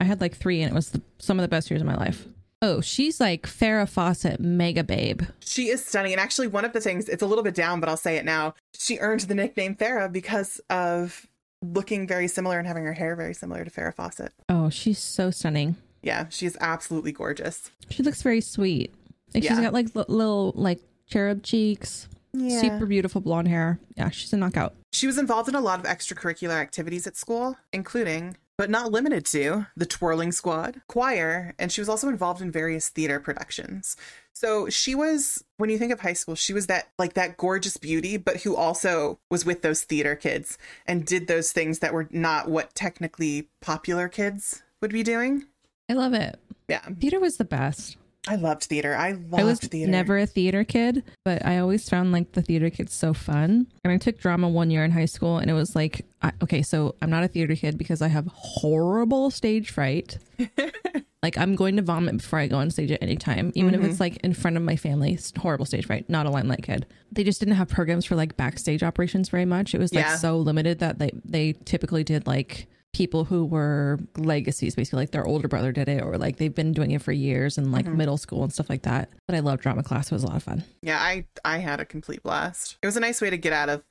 I 0.00 0.04
had 0.04 0.20
like 0.20 0.36
three, 0.36 0.62
and 0.62 0.70
it 0.70 0.74
was 0.74 0.90
the, 0.90 1.02
some 1.18 1.38
of 1.38 1.42
the 1.42 1.48
best 1.48 1.70
years 1.70 1.80
of 1.80 1.86
my 1.86 1.96
life. 1.96 2.26
Oh, 2.62 2.80
she's 2.80 3.20
like 3.20 3.42
Farrah 3.46 3.88
Fawcett, 3.88 4.40
mega 4.40 4.82
babe. 4.82 5.22
she 5.40 5.68
is 5.68 5.84
stunning. 5.84 6.12
And 6.12 6.20
actually, 6.20 6.48
one 6.48 6.64
of 6.64 6.72
the 6.72 6.80
things, 6.80 7.08
it's 7.08 7.22
a 7.22 7.26
little 7.26 7.44
bit 7.44 7.54
down, 7.54 7.80
but 7.80 7.88
I'll 7.88 7.96
say 7.98 8.16
it 8.16 8.24
now. 8.24 8.54
She 8.78 8.98
earned 8.98 9.20
the 9.20 9.34
nickname 9.34 9.74
Farrah 9.74 10.10
because 10.10 10.60
of 10.70 11.26
looking 11.62 12.06
very 12.06 12.28
similar 12.28 12.58
and 12.58 12.66
having 12.66 12.84
her 12.84 12.92
hair 12.94 13.14
very 13.14 13.34
similar 13.34 13.64
to 13.64 13.70
Farrah 13.70 13.94
Fawcett. 13.94 14.32
Oh, 14.48 14.70
she's 14.70 14.98
so 14.98 15.30
stunning. 15.30 15.76
Yeah, 16.02 16.26
she's 16.30 16.56
absolutely 16.60 17.12
gorgeous. 17.12 17.70
She 17.90 18.02
looks 18.02 18.22
very 18.22 18.40
sweet. 18.40 18.94
Like 19.34 19.42
she's 19.42 19.58
got 19.60 19.72
like 19.72 19.94
li- 19.94 20.04
little 20.08 20.52
like 20.54 20.80
cherub 21.08 21.42
cheeks, 21.42 22.08
Yeah. 22.32 22.60
super 22.60 22.86
beautiful 22.86 23.20
blonde 23.20 23.48
hair. 23.48 23.78
Yeah, 23.96 24.08
she's 24.10 24.32
a 24.32 24.36
knockout. 24.36 24.74
She 24.92 25.06
was 25.06 25.18
involved 25.18 25.48
in 25.48 25.54
a 25.54 25.60
lot 25.60 25.78
of 25.80 25.84
extracurricular 25.86 26.54
activities 26.54 27.06
at 27.06 27.16
school, 27.16 27.56
including, 27.72 28.36
but 28.58 28.70
not 28.70 28.90
limited 28.90 29.26
to, 29.26 29.66
the 29.76 29.86
twirling 29.86 30.32
squad, 30.32 30.80
choir, 30.88 31.54
and 31.58 31.70
she 31.70 31.80
was 31.80 31.88
also 31.88 32.08
involved 32.08 32.40
in 32.40 32.50
various 32.50 32.88
theater 32.88 33.20
productions. 33.20 33.96
So 34.32 34.68
she 34.68 34.94
was, 34.94 35.44
when 35.56 35.70
you 35.70 35.78
think 35.78 35.92
of 35.92 36.00
high 36.00 36.12
school, 36.12 36.34
she 36.34 36.52
was 36.52 36.66
that 36.66 36.88
like 36.98 37.14
that 37.14 37.36
gorgeous 37.36 37.76
beauty, 37.76 38.16
but 38.16 38.42
who 38.42 38.56
also 38.56 39.18
was 39.30 39.44
with 39.44 39.62
those 39.62 39.82
theater 39.82 40.14
kids 40.14 40.58
and 40.86 41.06
did 41.06 41.26
those 41.26 41.52
things 41.52 41.78
that 41.80 41.94
were 41.94 42.08
not 42.10 42.48
what 42.48 42.74
technically 42.74 43.48
popular 43.60 44.08
kids 44.08 44.62
would 44.80 44.92
be 44.92 45.02
doing. 45.02 45.44
I 45.88 45.94
love 45.94 46.14
it. 46.14 46.38
Yeah, 46.68 46.80
Theater 46.80 47.20
was 47.20 47.36
the 47.36 47.44
best. 47.44 47.96
I 48.28 48.36
loved 48.36 48.64
theater. 48.64 48.94
I 48.94 49.12
loved 49.12 49.34
I 49.34 49.44
was 49.44 49.60
theater. 49.60 49.90
never 49.90 50.18
a 50.18 50.26
theater 50.26 50.64
kid, 50.64 51.04
but 51.24 51.44
I 51.46 51.58
always 51.58 51.88
found 51.88 52.12
like 52.12 52.32
the 52.32 52.42
theater 52.42 52.70
kids 52.70 52.92
so 52.92 53.14
fun. 53.14 53.66
And 53.84 53.92
I 53.92 53.98
took 53.98 54.18
drama 54.18 54.48
one 54.48 54.70
year 54.70 54.84
in 54.84 54.90
high 54.90 55.04
school, 55.04 55.38
and 55.38 55.50
it 55.50 55.54
was 55.54 55.76
like, 55.76 56.04
I, 56.22 56.32
okay, 56.42 56.62
so 56.62 56.96
I'm 57.00 57.10
not 57.10 57.22
a 57.22 57.28
theater 57.28 57.54
kid 57.54 57.78
because 57.78 58.02
I 58.02 58.08
have 58.08 58.26
horrible 58.26 59.30
stage 59.30 59.70
fright. 59.70 60.18
like 61.22 61.38
I'm 61.38 61.54
going 61.54 61.76
to 61.76 61.82
vomit 61.82 62.18
before 62.18 62.38
I 62.40 62.48
go 62.48 62.56
on 62.56 62.70
stage 62.70 62.90
at 62.90 63.02
any 63.02 63.16
time, 63.16 63.52
even 63.54 63.74
if 63.74 63.82
it's 63.82 63.94
mm-hmm. 63.94 64.02
like 64.02 64.16
in 64.18 64.34
front 64.34 64.56
of 64.56 64.62
my 64.62 64.76
family. 64.76 65.18
Horrible 65.38 65.66
stage 65.66 65.86
fright. 65.86 66.08
Not 66.10 66.26
a 66.26 66.30
limelight 66.30 66.62
kid. 66.62 66.86
They 67.12 67.24
just 67.24 67.40
didn't 67.40 67.54
have 67.54 67.68
programs 67.68 68.04
for 68.04 68.16
like 68.16 68.36
backstage 68.36 68.82
operations 68.82 69.28
very 69.28 69.44
much. 69.44 69.74
It 69.74 69.78
was 69.78 69.94
like 69.94 70.04
Yeah. 70.04 70.16
so 70.16 70.38
limited 70.38 70.80
that 70.80 70.98
they 70.98 71.12
they 71.24 71.52
typically 71.64 72.02
did 72.04 72.26
like 72.26 72.66
people 72.96 73.26
who 73.26 73.44
were 73.44 73.98
legacies 74.16 74.74
basically 74.74 75.00
like 75.00 75.10
their 75.10 75.26
older 75.26 75.48
brother 75.48 75.70
did 75.70 75.86
it 75.86 76.02
or 76.02 76.16
like 76.16 76.38
they've 76.38 76.54
been 76.54 76.72
doing 76.72 76.92
it 76.92 77.02
for 77.02 77.12
years 77.12 77.58
and 77.58 77.70
like 77.70 77.84
mm-hmm. 77.84 77.98
middle 77.98 78.16
school 78.16 78.42
and 78.42 78.50
stuff 78.50 78.70
like 78.70 78.84
that. 78.84 79.10
But 79.28 79.34
i 79.34 79.40
love 79.40 79.60
drama 79.60 79.82
class. 79.82 80.06
It 80.06 80.14
was 80.14 80.24
a 80.24 80.28
lot 80.28 80.36
of 80.36 80.42
fun. 80.42 80.64
Yeah, 80.80 80.98
I 80.98 81.26
I 81.44 81.58
had 81.58 81.78
a 81.78 81.84
complete 81.84 82.22
blast. 82.22 82.78
It 82.82 82.86
was 82.86 82.96
a 82.96 83.00
nice 83.00 83.20
way 83.20 83.28
to 83.28 83.36
get 83.36 83.52
out 83.52 83.68
of 83.68 83.82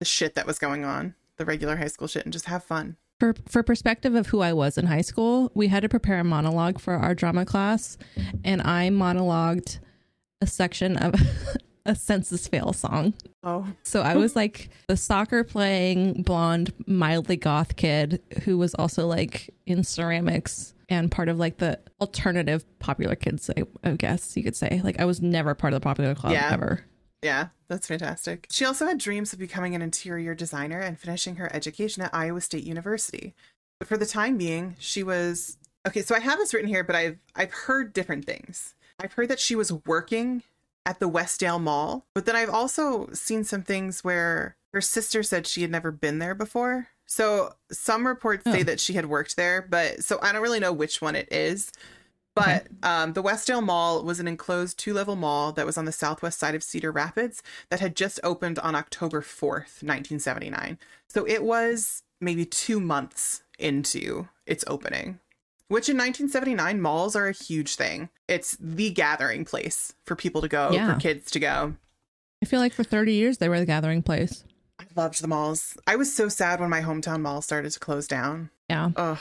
the 0.00 0.04
shit 0.04 0.34
that 0.34 0.44
was 0.44 0.58
going 0.58 0.84
on, 0.84 1.14
the 1.36 1.44
regular 1.44 1.76
high 1.76 1.86
school 1.86 2.08
shit, 2.08 2.24
and 2.24 2.32
just 2.32 2.46
have 2.46 2.64
fun. 2.64 2.96
for 3.20 3.36
for 3.46 3.62
perspective 3.62 4.16
of 4.16 4.26
who 4.28 4.40
i 4.40 4.52
was 4.52 4.76
in 4.76 4.86
high 4.86 5.02
school 5.02 5.52
we 5.54 5.68
had 5.68 5.82
to 5.82 5.88
prepare 5.88 6.18
a 6.18 6.24
monologue 6.24 6.80
for 6.80 6.94
our 6.94 7.14
drama 7.14 7.44
class 7.44 7.96
and 8.44 8.60
i 8.62 8.88
monologued 8.88 9.78
a 10.40 10.46
section 10.46 10.96
of 10.96 11.14
a 11.86 11.94
Senses 11.94 12.46
Fail 12.46 12.72
song 12.72 13.14
Oh, 13.44 13.66
so 13.84 14.02
i 14.02 14.16
was 14.16 14.34
like 14.34 14.68
the 14.88 14.96
soccer 14.96 15.44
playing 15.44 16.22
blonde 16.22 16.72
mildly 16.86 17.36
goth 17.36 17.76
kid 17.76 18.20
who 18.42 18.58
was 18.58 18.74
also 18.74 19.06
like 19.06 19.54
in 19.64 19.84
ceramics 19.84 20.74
and 20.88 21.10
part 21.10 21.28
of 21.28 21.38
like 21.38 21.58
the 21.58 21.78
alternative 22.00 22.64
popular 22.80 23.14
kids 23.14 23.48
I, 23.56 23.62
I 23.84 23.92
guess 23.92 24.36
you 24.36 24.42
could 24.42 24.56
say 24.56 24.80
like 24.82 24.98
i 24.98 25.04
was 25.04 25.22
never 25.22 25.54
part 25.54 25.72
of 25.72 25.80
the 25.80 25.84
popular 25.84 26.16
club 26.16 26.32
Yeah. 26.32 26.50
ever 26.52 26.84
yeah, 27.22 27.48
that's 27.66 27.88
fantastic. 27.88 28.46
She 28.48 28.64
also 28.64 28.86
had 28.86 28.98
dreams 28.98 29.32
of 29.32 29.40
becoming 29.40 29.74
an 29.74 29.82
interior 29.82 30.34
designer 30.36 30.78
and 30.78 30.98
finishing 30.98 31.36
her 31.36 31.52
education 31.52 32.02
at 32.04 32.14
Iowa 32.14 32.40
State 32.40 32.62
University. 32.62 33.34
But 33.80 33.88
for 33.88 33.96
the 33.96 34.06
time 34.06 34.36
being, 34.38 34.76
she 34.78 35.02
was 35.02 35.58
okay. 35.86 36.02
So 36.02 36.14
I 36.14 36.20
have 36.20 36.38
this 36.38 36.54
written 36.54 36.68
here, 36.68 36.84
but 36.84 36.94
I've 36.94 37.18
I've 37.34 37.52
heard 37.52 37.92
different 37.92 38.24
things. 38.24 38.74
I've 39.00 39.14
heard 39.14 39.28
that 39.30 39.40
she 39.40 39.56
was 39.56 39.72
working 39.72 40.44
at 40.88 40.98
the 41.00 41.08
Westdale 41.08 41.60
Mall, 41.60 42.06
but 42.14 42.24
then 42.24 42.34
I've 42.34 42.48
also 42.50 43.10
seen 43.12 43.44
some 43.44 43.62
things 43.62 44.02
where 44.02 44.56
her 44.72 44.80
sister 44.80 45.22
said 45.22 45.46
she 45.46 45.62
had 45.62 45.70
never 45.70 45.90
been 45.90 46.18
there 46.18 46.34
before. 46.34 46.88
So 47.04 47.54
some 47.70 48.06
reports 48.06 48.44
say 48.50 48.60
Oh. 48.60 48.64
that 48.64 48.80
she 48.80 48.94
had 48.94 49.06
worked 49.06 49.36
there, 49.36 49.60
but 49.68 50.02
so 50.02 50.18
I 50.22 50.32
don't 50.32 50.42
really 50.42 50.60
know 50.60 50.72
which 50.72 51.00
one 51.02 51.14
it 51.14 51.28
is. 51.32 51.70
But 52.34 52.68
um, 52.84 53.14
the 53.14 53.22
Westdale 53.22 53.62
Mall 53.64 54.04
was 54.04 54.20
an 54.20 54.28
enclosed 54.28 54.78
two 54.78 54.94
level 54.94 55.16
mall 55.16 55.50
that 55.52 55.66
was 55.66 55.76
on 55.76 55.86
the 55.86 55.92
southwest 55.92 56.38
side 56.38 56.54
of 56.54 56.62
Cedar 56.62 56.92
Rapids 56.92 57.42
that 57.68 57.80
had 57.80 57.96
just 57.96 58.20
opened 58.22 58.58
on 58.60 58.74
October 58.76 59.20
4th, 59.22 59.82
1979. 59.82 60.78
So 61.08 61.26
it 61.26 61.42
was 61.42 62.02
maybe 62.20 62.44
two 62.44 62.78
months 62.80 63.42
into 63.58 64.28
its 64.46 64.62
opening, 64.68 65.18
which 65.68 65.88
in 65.88 65.96
1979, 65.96 66.80
malls 66.80 67.14
are 67.16 67.28
a 67.28 67.32
huge 67.32 67.76
thing. 67.76 68.08
It's 68.26 68.56
the 68.60 68.90
gathering 68.90 69.44
place 69.44 69.94
for 70.04 70.16
people 70.16 70.40
to 70.42 70.48
go, 70.48 70.70
Yeah. 70.72 70.94
for 70.94 71.00
kids 71.00 71.30
to 71.32 71.40
go. 71.40 71.74
i 72.42 72.46
feel 72.46 72.60
like 72.60 72.72
for 72.72 72.84
30 72.84 73.12
years 73.12 73.38
they 73.38 73.48
were 73.48 73.58
the 73.58 73.66
gathering 73.66 74.02
place 74.02 74.44
I 74.80 74.84
loved 74.94 75.20
the 75.22 75.26
malls. 75.28 75.76
I 75.88 75.96
was 75.96 76.14
so 76.14 76.28
sad 76.28 76.60
when 76.60 76.70
my 76.70 76.82
hometown 76.82 77.20
mall 77.20 77.42
started 77.42 77.72
to 77.72 77.80
close 77.80 78.06
down. 78.06 78.50
yeah 78.70 78.90
Ugh. 78.96 79.18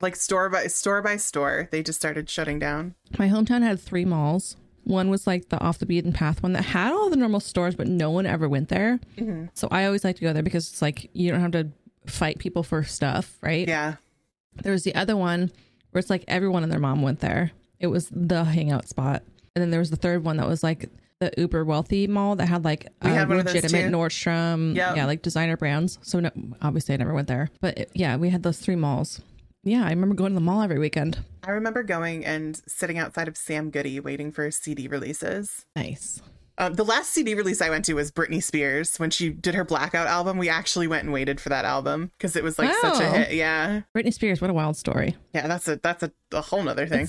Like 0.00 0.16
store 0.16 0.48
by 0.50 0.66
store 0.66 1.00
by 1.00 1.16
store, 1.16 1.68
they 1.70 1.82
just 1.82 1.98
started 1.98 2.28
shutting 2.28 2.58
down. 2.58 2.94
My 3.18 3.28
hometown 3.28 3.62
had 3.62 3.78
three 3.80 4.04
malls. 4.04 4.56
One 4.84 5.08
was 5.08 5.26
like 5.26 5.48
the 5.48 5.58
off 5.60 5.78
the 5.78 5.86
beaten 5.86 6.12
path 6.12 6.42
one 6.42 6.52
that 6.54 6.64
had 6.66 6.92
all 6.92 7.08
the 7.08 7.16
normal 7.16 7.40
stores, 7.40 7.74
but 7.76 7.86
no 7.88 8.10
one 8.10 8.26
ever 8.26 8.48
went 8.48 8.68
there. 8.68 8.98
Mhm. 9.16 9.48
So 9.54 9.68
I 9.70 9.86
always 9.86 10.04
like 10.04 10.16
to 10.16 10.22
go 10.22 10.32
there 10.32 10.42
because 10.42 10.68
it's 10.70 10.82
like 10.82 11.08
you 11.14 11.30
don't 11.30 11.40
have 11.40 11.52
to 11.52 11.68
fight 12.06 12.38
people 12.38 12.62
for 12.62 12.82
stuff, 12.84 13.38
right? 13.42 13.66
Yeah. 13.66 13.94
There 14.62 14.72
was 14.72 14.82
the 14.84 14.94
other 14.94 15.16
one 15.16 15.50
where 15.96 16.00
it's 16.00 16.10
like 16.10 16.24
everyone 16.28 16.62
and 16.62 16.70
their 16.70 16.78
mom 16.78 17.00
went 17.00 17.20
there. 17.20 17.52
It 17.80 17.86
was 17.86 18.10
the 18.12 18.44
hangout 18.44 18.86
spot. 18.86 19.22
And 19.54 19.62
then 19.62 19.70
there 19.70 19.80
was 19.80 19.88
the 19.88 19.96
third 19.96 20.24
one 20.24 20.36
that 20.36 20.46
was 20.46 20.62
like 20.62 20.90
the 21.20 21.32
uber 21.38 21.64
wealthy 21.64 22.06
mall 22.06 22.36
that 22.36 22.44
had 22.50 22.66
like 22.66 22.86
We 23.02 23.10
a 23.12 23.14
had 23.14 23.30
legitimate. 23.30 23.90
Nordstrom, 23.90 24.76
Yep. 24.76 24.96
yeah, 24.96 25.06
like 25.06 25.22
designer 25.22 25.56
brands. 25.56 25.98
So 26.02 26.20
no, 26.20 26.30
obviously 26.60 26.92
I 26.92 26.98
never 26.98 27.14
went 27.14 27.28
there, 27.28 27.48
but 27.62 27.78
it- 27.78 27.90
yeah, 27.94 28.16
we 28.16 28.28
had 28.28 28.42
those 28.42 28.58
three 28.58 28.76
malls. 28.76 29.22
Yeah, 29.64 29.86
I 29.86 29.88
remember 29.88 30.14
going 30.14 30.32
to 30.32 30.34
the 30.34 30.40
mall 30.42 30.60
every 30.60 30.78
weekend. 30.78 31.18
I 31.42 31.52
remember 31.52 31.82
going 31.82 32.26
and 32.26 32.60
sitting 32.68 32.98
outside 32.98 33.26
of 33.26 33.38
Sam 33.38 33.70
Goody 33.70 33.98
waiting 33.98 34.32
for 34.32 34.50
CD 34.50 34.88
releases. 34.88 35.64
Nice. 35.74 36.20
Um, 36.58 36.74
the 36.74 36.84
last 36.84 37.10
CD 37.10 37.34
release 37.34 37.60
I 37.60 37.68
went 37.70 37.84
to 37.86 37.94
was 37.94 38.10
Britney 38.10 38.42
Spears 38.42 38.96
when 38.98 39.10
she 39.10 39.30
did 39.30 39.54
her 39.54 39.64
Blackout 39.64 40.06
album. 40.06 40.38
We 40.38 40.48
actually 40.48 40.86
went 40.86 41.04
and 41.04 41.12
waited 41.12 41.40
for 41.40 41.50
that 41.50 41.64
album 41.64 42.10
because 42.16 42.34
it 42.36 42.42
was 42.42 42.58
like 42.58 42.74
such 42.76 43.00
a 43.00 43.10
hit. 43.10 43.34
Yeah, 43.34 43.82
Britney 43.94 44.12
Spears, 44.12 44.40
what 44.40 44.50
a 44.50 44.54
wild 44.54 44.76
story. 44.76 45.16
yeah, 45.34 45.46
that's 45.46 45.68
a 45.68 45.76
that's 45.76 46.02
a, 46.02 46.12
a 46.32 46.40
whole 46.40 46.62
nother 46.62 46.86
thing. 46.86 47.08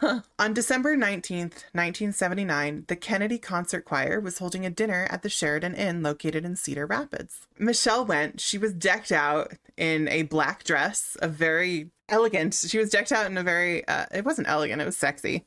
On 0.38 0.52
December 0.52 0.96
nineteenth, 0.96 1.64
nineteen 1.72 2.12
seventy 2.12 2.44
nine, 2.44 2.84
the 2.88 2.96
Kennedy 2.96 3.38
Concert 3.38 3.84
Choir 3.84 4.20
was 4.20 4.38
holding 4.38 4.66
a 4.66 4.70
dinner 4.70 5.06
at 5.10 5.22
the 5.22 5.28
Sheraton 5.28 5.74
Inn 5.74 6.02
located 6.02 6.44
in 6.44 6.56
Cedar 6.56 6.86
Rapids. 6.86 7.46
Michelle 7.58 8.04
went. 8.04 8.40
She 8.40 8.58
was 8.58 8.72
decked 8.72 9.12
out 9.12 9.52
in 9.76 10.08
a 10.08 10.22
black 10.22 10.64
dress, 10.64 11.16
a 11.22 11.28
very 11.28 11.90
elegant. 12.08 12.54
She 12.54 12.78
was 12.78 12.90
decked 12.90 13.12
out 13.12 13.26
in 13.26 13.38
a 13.38 13.42
very. 13.42 13.86
Uh, 13.86 14.06
it 14.12 14.24
wasn't 14.24 14.48
elegant. 14.48 14.82
It 14.82 14.86
was 14.86 14.96
sexy. 14.96 15.44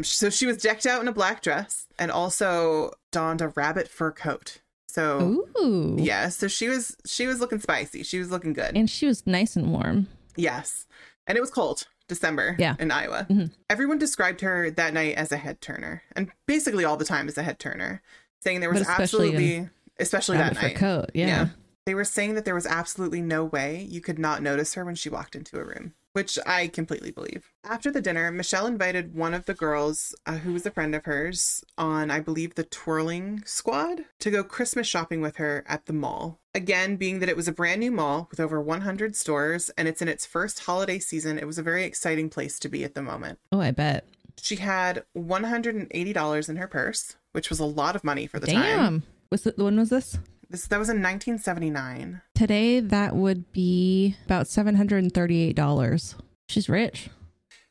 So 0.00 0.30
she 0.30 0.46
was 0.46 0.56
decked 0.56 0.86
out 0.86 1.02
in 1.02 1.08
a 1.08 1.12
black 1.12 1.42
dress 1.42 1.86
and 1.98 2.10
also 2.10 2.92
donned 3.10 3.40
a 3.40 3.48
rabbit 3.48 3.88
fur 3.88 4.10
coat. 4.10 4.60
So 4.88 5.44
Ooh. 5.58 5.96
yeah, 5.98 6.28
so 6.28 6.48
she 6.48 6.68
was 6.68 6.96
she 7.06 7.26
was 7.26 7.40
looking 7.40 7.58
spicy. 7.60 8.02
She 8.02 8.18
was 8.18 8.30
looking 8.30 8.52
good. 8.52 8.76
And 8.76 8.88
she 8.90 9.06
was 9.06 9.26
nice 9.26 9.56
and 9.56 9.70
warm. 9.72 10.08
yes. 10.36 10.86
And 11.26 11.38
it 11.38 11.40
was 11.40 11.50
cold. 11.50 11.86
December 12.08 12.56
Yeah. 12.58 12.74
in 12.80 12.90
Iowa. 12.90 13.26
Mhm. 13.30 13.52
Everyone 13.70 13.96
described 13.96 14.40
her 14.42 14.70
that 14.72 14.92
night 14.92 15.14
as 15.14 15.30
a 15.32 15.36
head 15.36 15.60
turner, 15.62 16.02
and 16.16 16.30
basically 16.46 16.84
all 16.84 16.96
the 16.96 17.04
time 17.06 17.28
as 17.28 17.38
a 17.38 17.42
head 17.42 17.58
turner, 17.58 18.02
saying 18.40 18.60
there 18.60 18.70
was 18.70 18.80
especially 18.82 19.28
absolutely, 19.28 19.70
especially 19.98 20.36
that 20.38 20.54
night. 20.54 20.76
coat. 20.76 21.10
Yeah. 21.14 21.48
They 21.84 21.94
were 21.94 22.04
saying 22.04 22.34
that 22.34 22.44
there 22.44 22.54
was 22.54 22.66
absolutely 22.66 23.20
no 23.20 23.44
way 23.44 23.86
you 23.88 24.00
could 24.00 24.18
not 24.18 24.42
notice 24.42 24.74
her 24.74 24.84
when 24.84 24.94
she 24.94 25.08
walked 25.08 25.34
into 25.34 25.58
a 25.58 25.64
room, 25.64 25.94
which 26.12 26.38
I 26.46 26.68
completely 26.68 27.10
believe. 27.10 27.50
After 27.64 27.90
the 27.90 28.00
dinner, 28.00 28.30
Michelle 28.30 28.68
invited 28.68 29.16
one 29.16 29.34
of 29.34 29.46
the 29.46 29.54
girls, 29.54 30.14
uh, 30.24 30.36
who 30.38 30.52
was 30.52 30.64
a 30.64 30.70
friend 30.70 30.94
of 30.94 31.04
hers, 31.06 31.64
on, 31.76 32.08
I 32.08 32.20
believe, 32.20 32.54
the 32.54 32.62
twirling 32.62 33.42
squad 33.44 34.04
to 34.20 34.30
go 34.30 34.44
Christmas 34.44 34.86
shopping 34.86 35.20
with 35.20 35.36
her 35.36 35.64
at 35.66 35.86
the 35.86 35.92
mall. 35.92 36.38
Again, 36.54 36.94
being 36.94 37.18
that 37.18 37.28
it 37.28 37.36
was 37.36 37.48
a 37.48 37.52
brand 37.52 37.80
new 37.80 37.90
mall 37.90 38.28
with 38.30 38.38
over 38.38 38.60
100 38.60 39.16
stores 39.16 39.70
and 39.70 39.88
it's 39.88 40.02
in 40.02 40.06
its 40.06 40.24
first 40.24 40.60
holiday 40.60 41.00
season, 41.00 41.36
it 41.36 41.46
was 41.48 41.58
a 41.58 41.62
very 41.64 41.82
exciting 41.84 42.30
place 42.30 42.60
to 42.60 42.68
be 42.68 42.84
at 42.84 42.94
the 42.94 43.02
moment. 43.02 43.40
Oh, 43.50 43.60
I 43.60 43.72
bet. 43.72 44.06
She 44.40 44.56
had 44.56 45.04
$180 45.16 46.48
in 46.48 46.56
her 46.56 46.68
purse, 46.68 47.16
which 47.32 47.50
was 47.50 47.58
a 47.58 47.64
lot 47.64 47.96
of 47.96 48.04
money 48.04 48.28
for 48.28 48.38
the 48.38 48.46
time. 48.46 48.62
Damn. 48.62 49.02
Was 49.30 49.46
it, 49.46 49.58
when 49.58 49.78
was 49.78 49.88
this? 49.88 50.18
This 50.52 50.66
that 50.66 50.78
was 50.78 50.90
in 50.90 50.98
1979. 50.98 52.20
Today, 52.34 52.80
that 52.80 53.16
would 53.16 53.50
be 53.52 54.16
about 54.26 54.44
$738. 54.44 56.14
She's 56.46 56.68
rich. 56.68 57.08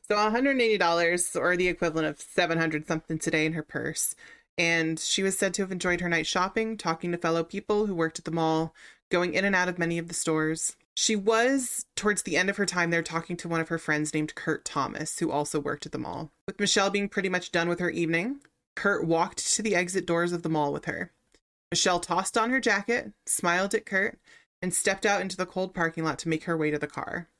So 0.08 0.16
$180 0.16 1.40
or 1.40 1.56
the 1.56 1.68
equivalent 1.68 2.08
of 2.08 2.20
700 2.20 2.88
something 2.88 3.20
today 3.20 3.46
in 3.46 3.52
her 3.52 3.62
purse. 3.62 4.16
And 4.58 4.98
she 4.98 5.22
was 5.22 5.38
said 5.38 5.54
to 5.54 5.62
have 5.62 5.70
enjoyed 5.70 6.00
her 6.00 6.08
night 6.08 6.26
shopping, 6.26 6.76
talking 6.76 7.12
to 7.12 7.18
fellow 7.18 7.44
people 7.44 7.86
who 7.86 7.94
worked 7.94 8.18
at 8.18 8.24
the 8.24 8.32
mall, 8.32 8.74
going 9.10 9.32
in 9.32 9.44
and 9.44 9.54
out 9.54 9.68
of 9.68 9.78
many 9.78 9.96
of 9.96 10.08
the 10.08 10.14
stores. 10.14 10.74
She 10.96 11.14
was, 11.14 11.86
towards 11.94 12.24
the 12.24 12.36
end 12.36 12.50
of 12.50 12.56
her 12.56 12.66
time 12.66 12.90
there, 12.90 13.00
talking 13.00 13.36
to 13.36 13.48
one 13.48 13.60
of 13.60 13.68
her 13.68 13.78
friends 13.78 14.12
named 14.12 14.34
Kurt 14.34 14.64
Thomas, 14.64 15.20
who 15.20 15.30
also 15.30 15.60
worked 15.60 15.86
at 15.86 15.92
the 15.92 15.98
mall. 15.98 16.32
With 16.48 16.58
Michelle 16.58 16.90
being 16.90 17.08
pretty 17.08 17.28
much 17.28 17.52
done 17.52 17.68
with 17.68 17.78
her 17.78 17.90
evening, 17.90 18.40
Kurt 18.74 19.06
walked 19.06 19.54
to 19.54 19.62
the 19.62 19.76
exit 19.76 20.04
doors 20.04 20.32
of 20.32 20.42
the 20.42 20.48
mall 20.48 20.72
with 20.72 20.86
her. 20.86 21.12
Michelle 21.72 22.00
tossed 22.00 22.36
on 22.36 22.50
her 22.50 22.60
jacket, 22.60 23.12
smiled 23.24 23.72
at 23.74 23.86
Kurt, 23.86 24.18
and 24.60 24.74
stepped 24.74 25.06
out 25.06 25.22
into 25.22 25.38
the 25.38 25.46
cold 25.46 25.72
parking 25.74 26.04
lot 26.04 26.18
to 26.18 26.28
make 26.28 26.44
her 26.44 26.54
way 26.54 26.70
to 26.70 26.78
the 26.78 26.86
car. 26.86 27.30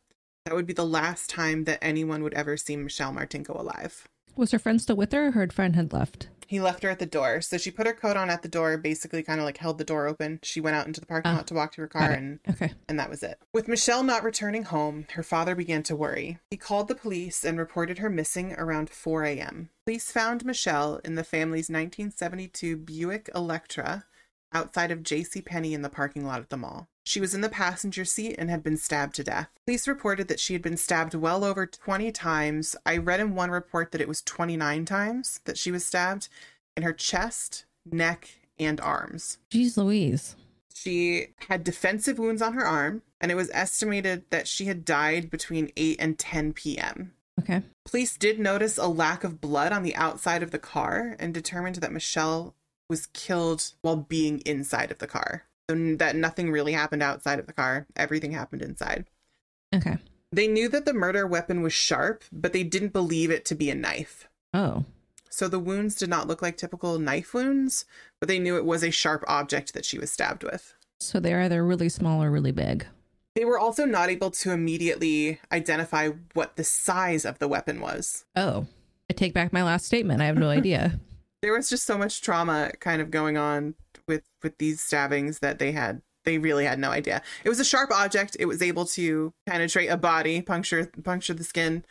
That 0.46 0.54
would 0.54 0.66
be 0.66 0.72
the 0.72 0.86
last 0.86 1.28
time 1.28 1.64
that 1.64 1.78
anyone 1.82 2.22
would 2.22 2.32
ever 2.32 2.56
see 2.56 2.74
Michelle 2.76 3.12
Martinko 3.12 3.60
alive. 3.60 4.08
Was 4.34 4.52
her 4.52 4.58
friend 4.58 4.80
still 4.80 4.96
with 4.96 5.12
her 5.12 5.26
or 5.26 5.30
her 5.32 5.46
friend 5.48 5.76
had 5.76 5.92
left? 5.92 6.28
He 6.46 6.60
left 6.60 6.82
her 6.82 6.88
at 6.88 6.98
the 6.98 7.04
door. 7.04 7.42
So 7.42 7.58
she 7.58 7.70
put 7.70 7.86
her 7.86 7.92
coat 7.92 8.16
on 8.16 8.30
at 8.30 8.40
the 8.40 8.48
door, 8.48 8.78
basically 8.78 9.22
kind 9.22 9.38
of 9.38 9.44
like 9.44 9.58
held 9.58 9.76
the 9.76 9.84
door 9.84 10.06
open. 10.06 10.40
She 10.42 10.62
went 10.62 10.76
out 10.76 10.86
into 10.86 11.00
the 11.00 11.06
parking 11.06 11.32
Ah, 11.32 11.36
lot 11.36 11.46
to 11.48 11.54
walk 11.54 11.72
to 11.72 11.82
her 11.82 11.86
car 11.86 12.10
and 12.10 12.40
Okay. 12.48 12.72
and 12.88 12.98
that 12.98 13.10
was 13.10 13.22
it. 13.22 13.38
With 13.52 13.68
Michelle 13.68 14.02
not 14.02 14.24
returning 14.24 14.62
home, 14.64 15.04
her 15.12 15.22
father 15.22 15.54
began 15.54 15.82
to 15.84 15.94
worry. 15.96 16.38
He 16.50 16.56
called 16.56 16.88
the 16.88 16.94
police 16.94 17.44
and 17.44 17.58
reported 17.58 17.98
her 17.98 18.08
missing 18.08 18.54
around 18.54 18.88
4 18.88 19.24
a.m. 19.24 19.68
Police 19.84 20.10
found 20.10 20.46
Michelle 20.46 21.00
in 21.04 21.16
the 21.16 21.24
family's 21.24 21.68
1972 21.68 22.78
Buick 22.78 23.28
Electra 23.34 24.06
outside 24.52 24.90
of 24.90 25.02
J.C. 25.02 25.40
Penney 25.42 25.74
in 25.74 25.82
the 25.82 25.88
parking 25.88 26.26
lot 26.26 26.40
at 26.40 26.50
the 26.50 26.56
mall. 26.56 26.88
She 27.04 27.20
was 27.20 27.34
in 27.34 27.40
the 27.40 27.48
passenger 27.48 28.04
seat 28.04 28.36
and 28.38 28.48
had 28.48 28.62
been 28.62 28.76
stabbed 28.76 29.14
to 29.16 29.24
death. 29.24 29.48
Police 29.66 29.88
reported 29.88 30.28
that 30.28 30.40
she 30.40 30.52
had 30.52 30.62
been 30.62 30.76
stabbed 30.76 31.14
well 31.14 31.44
over 31.44 31.66
20 31.66 32.12
times. 32.12 32.76
I 32.86 32.96
read 32.96 33.20
in 33.20 33.34
one 33.34 33.50
report 33.50 33.92
that 33.92 34.00
it 34.00 34.08
was 34.08 34.22
29 34.22 34.84
times 34.84 35.40
that 35.44 35.58
she 35.58 35.70
was 35.70 35.84
stabbed 35.84 36.28
in 36.76 36.82
her 36.82 36.92
chest, 36.92 37.64
neck, 37.90 38.28
and 38.58 38.80
arms. 38.80 39.38
Jeez 39.50 39.76
Louise. 39.76 40.36
She 40.74 41.28
had 41.48 41.64
defensive 41.64 42.18
wounds 42.18 42.42
on 42.42 42.54
her 42.54 42.64
arm, 42.64 43.02
and 43.20 43.30
it 43.30 43.36
was 43.36 43.50
estimated 43.52 44.24
that 44.30 44.48
she 44.48 44.66
had 44.66 44.84
died 44.84 45.30
between 45.30 45.70
8 45.76 45.96
and 46.00 46.18
10 46.18 46.52
p.m. 46.54 47.12
Okay. 47.40 47.62
Police 47.84 48.16
did 48.16 48.38
notice 48.38 48.78
a 48.78 48.86
lack 48.86 49.24
of 49.24 49.40
blood 49.40 49.72
on 49.72 49.82
the 49.82 49.96
outside 49.96 50.42
of 50.42 50.50
the 50.50 50.58
car 50.58 51.16
and 51.18 51.34
determined 51.34 51.76
that 51.76 51.92
Michelle 51.92 52.54
was 52.92 53.06
killed 53.06 53.72
while 53.80 53.96
being 53.96 54.40
inside 54.40 54.90
of 54.90 54.98
the 54.98 55.06
car. 55.06 55.44
So 55.70 55.94
that 55.96 56.14
nothing 56.14 56.52
really 56.52 56.74
happened 56.74 57.02
outside 57.02 57.38
of 57.38 57.46
the 57.46 57.54
car, 57.54 57.86
everything 57.96 58.32
happened 58.32 58.60
inside. 58.60 59.06
Okay. 59.74 59.96
They 60.30 60.46
knew 60.46 60.68
that 60.68 60.84
the 60.84 60.92
murder 60.92 61.26
weapon 61.26 61.62
was 61.62 61.72
sharp, 61.72 62.22
but 62.30 62.52
they 62.52 62.64
didn't 62.64 62.92
believe 62.92 63.30
it 63.30 63.46
to 63.46 63.54
be 63.54 63.70
a 63.70 63.74
knife. 63.74 64.28
Oh. 64.52 64.84
So 65.30 65.48
the 65.48 65.58
wounds 65.58 65.94
did 65.94 66.10
not 66.10 66.28
look 66.28 66.42
like 66.42 66.58
typical 66.58 66.98
knife 66.98 67.32
wounds, 67.32 67.86
but 68.20 68.28
they 68.28 68.38
knew 68.38 68.58
it 68.58 68.66
was 68.66 68.82
a 68.84 68.90
sharp 68.90 69.24
object 69.26 69.72
that 69.72 69.86
she 69.86 69.98
was 69.98 70.12
stabbed 70.12 70.44
with. 70.44 70.74
So 71.00 71.18
they're 71.18 71.40
either 71.40 71.64
really 71.64 71.88
small 71.88 72.22
or 72.22 72.30
really 72.30 72.52
big. 72.52 72.86
They 73.34 73.46
were 73.46 73.58
also 73.58 73.86
not 73.86 74.10
able 74.10 74.30
to 74.32 74.50
immediately 74.50 75.40
identify 75.50 76.10
what 76.34 76.56
the 76.56 76.64
size 76.64 77.24
of 77.24 77.38
the 77.38 77.48
weapon 77.48 77.80
was. 77.80 78.26
Oh. 78.36 78.66
I 79.08 79.14
take 79.14 79.32
back 79.32 79.52
my 79.52 79.62
last 79.62 79.86
statement. 79.86 80.20
I 80.20 80.26
have 80.26 80.36
no 80.36 80.50
idea. 80.50 81.00
There 81.42 81.52
was 81.52 81.68
just 81.68 81.86
so 81.86 81.98
much 81.98 82.22
trauma 82.22 82.72
kind 82.80 83.02
of 83.02 83.10
going 83.10 83.36
on 83.36 83.74
with 84.08 84.22
with 84.42 84.58
these 84.58 84.80
stabbings 84.80 85.40
that 85.40 85.58
they 85.58 85.72
had 85.72 86.02
they 86.24 86.38
really 86.38 86.64
had 86.64 86.78
no 86.78 86.90
idea. 86.90 87.20
It 87.44 87.48
was 87.48 87.60
a 87.60 87.64
sharp 87.64 87.90
object. 87.90 88.36
It 88.38 88.46
was 88.46 88.62
able 88.62 88.84
to 88.86 89.32
penetrate 89.46 89.90
a 89.90 89.96
body, 89.96 90.40
puncture 90.40 90.90
puncture 91.02 91.34
the 91.34 91.44
skin, 91.44 91.84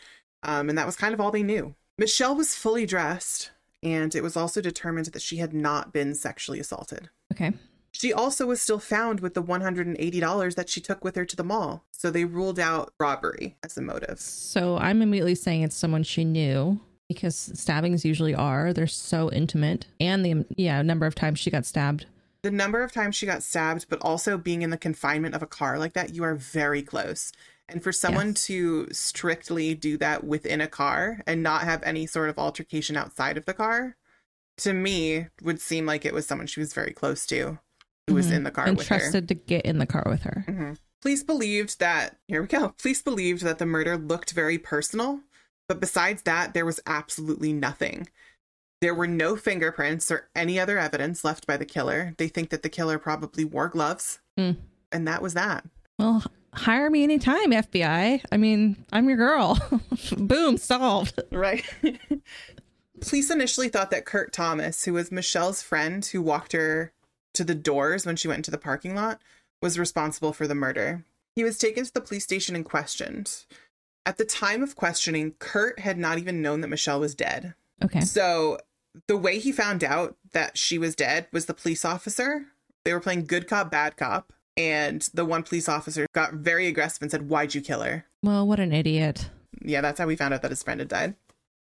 um, 0.43 0.69
and 0.69 0.77
that 0.77 0.85
was 0.85 0.95
kind 0.95 1.13
of 1.13 1.19
all 1.19 1.31
they 1.31 1.43
knew. 1.43 1.75
Michelle 1.97 2.35
was 2.35 2.55
fully 2.55 2.85
dressed, 2.85 3.51
and 3.83 4.15
it 4.15 4.23
was 4.23 4.37
also 4.37 4.61
determined 4.61 5.07
that 5.07 5.21
she 5.21 5.37
had 5.37 5.53
not 5.53 5.93
been 5.93 6.15
sexually 6.15 6.59
assaulted. 6.59 7.09
Okay. 7.31 7.53
She 7.91 8.13
also 8.13 8.45
was 8.45 8.61
still 8.61 8.79
found 8.79 9.19
with 9.19 9.33
the 9.33 9.43
$180 9.43 10.55
that 10.55 10.69
she 10.69 10.79
took 10.79 11.03
with 11.03 11.15
her 11.15 11.25
to 11.25 11.35
the 11.35 11.43
mall. 11.43 11.83
So 11.91 12.09
they 12.09 12.23
ruled 12.23 12.57
out 12.57 12.93
robbery 12.99 13.57
as 13.63 13.77
a 13.77 13.81
motive. 13.81 14.19
So 14.19 14.77
I'm 14.77 15.01
immediately 15.01 15.35
saying 15.35 15.63
it's 15.63 15.75
someone 15.75 16.03
she 16.03 16.23
knew 16.23 16.79
because 17.13 17.51
stabbings 17.53 18.03
usually 18.05 18.33
are. 18.35 18.73
They're 18.73 18.87
so 18.87 19.31
intimate. 19.31 19.85
And 19.99 20.25
the 20.25 20.45
yeah, 20.55 20.81
number 20.81 21.05
of 21.05 21.15
times 21.15 21.39
she 21.39 21.49
got 21.51 21.65
stabbed. 21.65 22.05
The 22.43 22.51
number 22.51 22.81
of 22.83 22.91
times 22.91 23.15
she 23.15 23.25
got 23.25 23.43
stabbed, 23.43 23.85
but 23.89 23.99
also 24.01 24.37
being 24.37 24.61
in 24.63 24.69
the 24.71 24.77
confinement 24.77 25.35
of 25.35 25.43
a 25.43 25.47
car 25.47 25.77
like 25.77 25.93
that, 25.93 26.15
you 26.15 26.23
are 26.23 26.35
very 26.35 26.81
close. 26.81 27.31
And 27.69 27.83
for 27.83 27.91
someone 27.91 28.29
Yes. 28.29 28.45
to 28.45 28.87
strictly 28.91 29.75
do 29.75 29.95
that 29.97 30.23
within 30.23 30.59
a 30.59 30.67
car 30.67 31.21
and 31.27 31.43
not 31.43 31.61
have 31.63 31.83
any 31.83 32.05
sort 32.05 32.29
of 32.29 32.37
altercation 32.39 32.97
outside 32.97 33.37
of 33.37 33.45
the 33.45 33.53
car, 33.53 33.95
to 34.57 34.73
me, 34.73 35.27
would 35.41 35.61
seem 35.61 35.85
like 35.85 36.03
it 36.05 36.13
was 36.13 36.25
someone 36.25 36.47
she 36.47 36.59
was 36.59 36.73
very 36.73 36.91
close 36.93 37.25
to 37.27 37.59
who 38.07 38.15
was 38.15 38.27
Mhm. 38.27 38.33
in 38.33 38.43
the 38.43 38.51
car 38.51 38.65
and 38.67 38.77
with 38.77 38.87
her. 38.87 38.97
trusted 38.97 39.27
to 39.27 39.35
get 39.35 39.63
in 39.65 39.77
the 39.77 39.85
car 39.85 40.03
with 40.07 40.23
her. 40.23 40.43
Mhm. 40.47 40.77
Police 41.01 41.23
believed 41.23 41.79
that, 41.79 42.17
here 42.27 42.41
we 42.41 42.47
go. 42.47 42.69
Police 42.77 43.01
believed 43.01 43.41
that 43.43 43.57
the 43.57 43.65
murder 43.65 43.97
looked 43.97 44.31
very 44.31 44.57
personal, 44.57 45.21
but 45.71 45.79
besides 45.79 46.23
that, 46.23 46.53
there 46.53 46.65
was 46.65 46.81
absolutely 46.85 47.53
nothing. 47.53 48.09
There 48.81 48.93
were 48.93 49.07
no 49.07 49.37
fingerprints 49.37 50.11
or 50.11 50.27
any 50.35 50.59
other 50.59 50.77
evidence 50.77 51.23
left 51.23 51.47
by 51.47 51.55
the 51.55 51.63
killer. 51.63 52.13
They 52.17 52.27
think 52.27 52.49
that 52.49 52.61
the 52.61 52.67
killer 52.67 52.99
probably 52.99 53.45
wore 53.45 53.69
gloves, 53.69 54.19
Mm. 54.37 54.57
and 54.91 55.07
that 55.07 55.21
was 55.21 55.33
that. 55.35 55.63
Well, 55.97 56.25
hire 56.53 56.89
me 56.89 57.03
anytime, 57.05 57.51
FBI. 57.53 58.21
I 58.29 58.35
mean, 58.37 58.83
I'm 58.91 59.07
your 59.07 59.15
girl. 59.17 59.57
Boom, 60.17 60.57
solved. 60.57 61.21
Right. 61.31 61.63
Police 62.99 63.31
initially 63.31 63.69
thought 63.69 63.91
that 63.91 64.05
Kurt 64.05 64.33
Thomas, 64.33 64.83
who 64.83 64.91
was 64.93 65.09
Michelle's 65.09 65.61
friend 65.63 66.05
who 66.05 66.21
walked 66.21 66.51
her 66.51 66.91
to 67.33 67.45
the 67.45 67.55
doors 67.55 68.05
when 68.05 68.17
she 68.17 68.27
went 68.27 68.39
into 68.39 68.51
the 68.51 68.57
parking 68.57 68.93
lot, 68.93 69.21
was 69.61 69.79
responsible 69.79 70.33
for 70.33 70.47
the 70.47 70.53
murder. 70.55 71.05
He 71.35 71.45
was 71.45 71.57
taken 71.57 71.85
to 71.85 71.93
the 71.93 72.01
police 72.01 72.25
station 72.25 72.55
and 72.57 72.65
questioned. 72.65 73.45
At 74.05 74.17
the 74.17 74.25
time 74.25 74.63
of 74.63 74.75
questioning, 74.75 75.33
Kurt 75.39 75.79
had 75.79 75.97
not 75.97 76.17
even 76.17 76.41
known 76.41 76.61
that 76.61 76.67
Michelle 76.69 76.99
was 76.99 77.13
dead. 77.15 77.53
Okay. 77.83 78.01
So 78.01 78.57
the 79.07 79.17
way 79.17 79.39
he 79.39 79.51
found 79.51 79.83
out 79.83 80.17
that 80.33 80.57
she 80.57 80.77
was 80.77 80.95
dead 80.95 81.27
was 81.31 81.45
the 81.45 81.53
police 81.53 81.85
officer. 81.85 82.45
They 82.83 82.93
were 82.93 82.99
playing 82.99 83.25
good 83.25 83.47
cop, 83.47 83.69
bad 83.71 83.97
cop. 83.97 84.33
And 84.57 85.07
the 85.13 85.23
one 85.25 85.43
police 85.43 85.69
officer 85.69 86.07
got 86.13 86.33
very 86.33 86.67
aggressive 86.67 87.01
and 87.01 87.11
said, 87.11 87.29
Why'd 87.29 87.55
you 87.55 87.61
kill 87.61 87.81
her? 87.81 88.05
Well, 88.23 88.45
what 88.47 88.59
an 88.59 88.73
idiot. 88.73 89.29
Yeah, 89.63 89.81
that's 89.81 89.99
how 89.99 90.07
we 90.07 90.15
found 90.15 90.33
out 90.33 90.41
that 90.41 90.51
his 90.51 90.63
friend 90.63 90.79
had 90.81 90.89
died. 90.89 91.15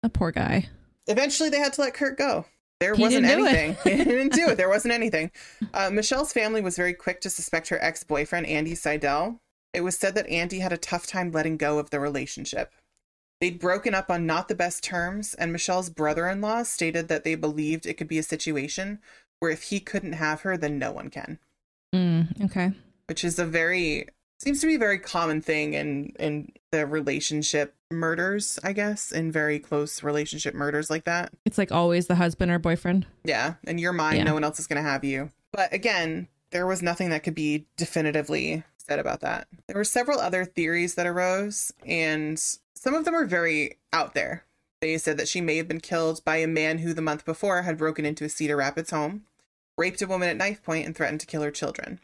A 0.03 0.09
poor 0.09 0.31
guy. 0.33 0.69
eventually 1.07 1.49
they 1.49 1.59
had 1.59 1.73
to 1.75 1.81
let 1.81 1.95
Kurt 1.95 2.19
go. 2.19 2.45
There 2.81 2.95
He 2.95 3.03
wasn't 3.03 3.25
didn't 3.25 3.39
do 3.39 3.47
it. 3.47 3.55
anything. 3.57 3.99
he 3.99 4.05
didn't 4.05 4.33
do 4.35 4.49
it. 4.51 4.57
There 4.59 4.69
wasn't 4.69 4.93
anything. 4.93 5.31
Uh, 5.73 5.89
Michelle's 5.91 6.33
family 6.33 6.61
was 6.61 6.77
very 6.77 6.93
quick 6.93 7.23
to 7.23 7.31
suspect 7.31 7.69
her 7.71 7.83
ex 7.83 8.05
boyfriend, 8.05 8.47
Andy 8.47 8.75
Seidel. 8.75 9.41
It 9.73 9.83
was 9.83 9.97
said 9.97 10.15
that 10.15 10.29
Andy 10.29 10.61
had 10.61 10.73
a 10.73 10.79
tough 10.79 11.07
time 11.07 11.31
letting 11.31 11.57
go 11.57 11.79
of 11.79 11.91
the 11.91 12.01
relationship. 12.01 12.73
They'd 13.41 13.59
broken 13.59 13.95
up 13.95 14.11
on 14.11 14.25
not 14.27 14.49
the 14.49 14.55
best 14.55 14.83
terms, 14.83 15.35
and 15.35 15.53
Michelle's 15.53 15.91
brother 15.91 16.27
in 16.29 16.41
law 16.41 16.63
stated 16.63 17.09
that 17.09 17.25
they 17.25 17.35
believed 17.35 17.85
it 17.85 17.95
could 17.95 18.09
be 18.09 18.19
a 18.19 18.23
situation 18.23 18.99
where 19.41 19.51
if 19.51 19.65
he 19.65 19.81
couldn't 19.81 20.15
have 20.15 20.41
her, 20.41 20.57
then 20.57 20.79
no 20.79 20.91
one 20.93 21.11
can, 21.11 21.39
Mm, 21.95 22.45
okay. 22.47 22.73
which 23.09 23.23
is 23.23 23.39
a 23.39 23.45
very 23.45 24.07
seems 24.39 24.61
to 24.61 24.67
be 24.67 24.75
a 24.75 24.79
very 24.79 24.99
common 24.99 25.41
thing 25.43 25.75
in 25.75 26.15
in 26.19 26.51
the 26.73 26.87
relationship 26.87 27.75
murders, 27.91 28.59
I 28.65 28.73
guess, 28.73 29.13
in 29.13 29.31
very 29.31 29.59
close 29.59 30.03
relationship 30.03 30.55
murders 30.55 30.89
like 30.91 31.05
that. 31.05 31.33
It's 31.45 31.59
like 31.59 31.71
always 31.73 32.07
the 32.07 32.15
husband 32.17 32.51
or 32.51 32.59
boyfriend. 32.59 33.07
Yeah, 33.25 33.55
and 33.67 33.79
you're 33.79 33.93
mine. 33.93 34.17
Yeah. 34.17 34.25
No 34.25 34.35
one 34.35 34.45
else 34.45 34.59
is 34.59 34.67
going 34.67 34.83
to 34.83 34.89
have 34.89 35.05
you. 35.05 35.31
But 35.53 35.73
again, 35.75 36.29
there 36.53 36.67
was 36.67 36.83
nothing 36.83 37.11
that 37.11 37.23
could 37.23 37.35
be 37.35 37.67
definitively 37.77 38.65
said 38.87 38.99
about 38.99 39.21
that. 39.21 39.49
There 39.67 39.77
were 39.77 39.85
several 39.85 40.21
other 40.21 40.45
theories 40.45 40.95
that 40.95 41.07
arose, 41.07 41.73
and 41.85 42.39
some 42.39 42.95
of 42.95 43.05
them 43.05 43.15
are 43.15 43.27
very 43.27 43.79
out 43.93 44.15
there. 44.15 44.45
They 44.81 44.99
said 44.99 45.17
that 45.19 45.29
she 45.29 45.41
may 45.41 45.57
have 45.57 45.69
been 45.69 45.81
killed 45.81 46.25
by 46.25 46.37
a 46.37 46.47
man 46.47 46.79
who 46.79 46.93
the 46.93 47.03
month 47.03 47.25
before 47.25 47.63
had 47.63 47.79
broken 47.79 48.05
into 48.05 48.25
a 48.25 48.29
Cedar 48.29 48.57
Rapids 48.57 48.91
home, 48.91 49.25
raped 49.79 50.03
a 50.03 50.07
woman 50.07 50.29
at 50.29 50.37
knife 50.37 50.63
point, 50.63 50.87
and 50.87 50.95
threatened 50.95 51.21
to 51.21 51.27
kill 51.27 51.43
her 51.43 51.51
children. 51.51 52.01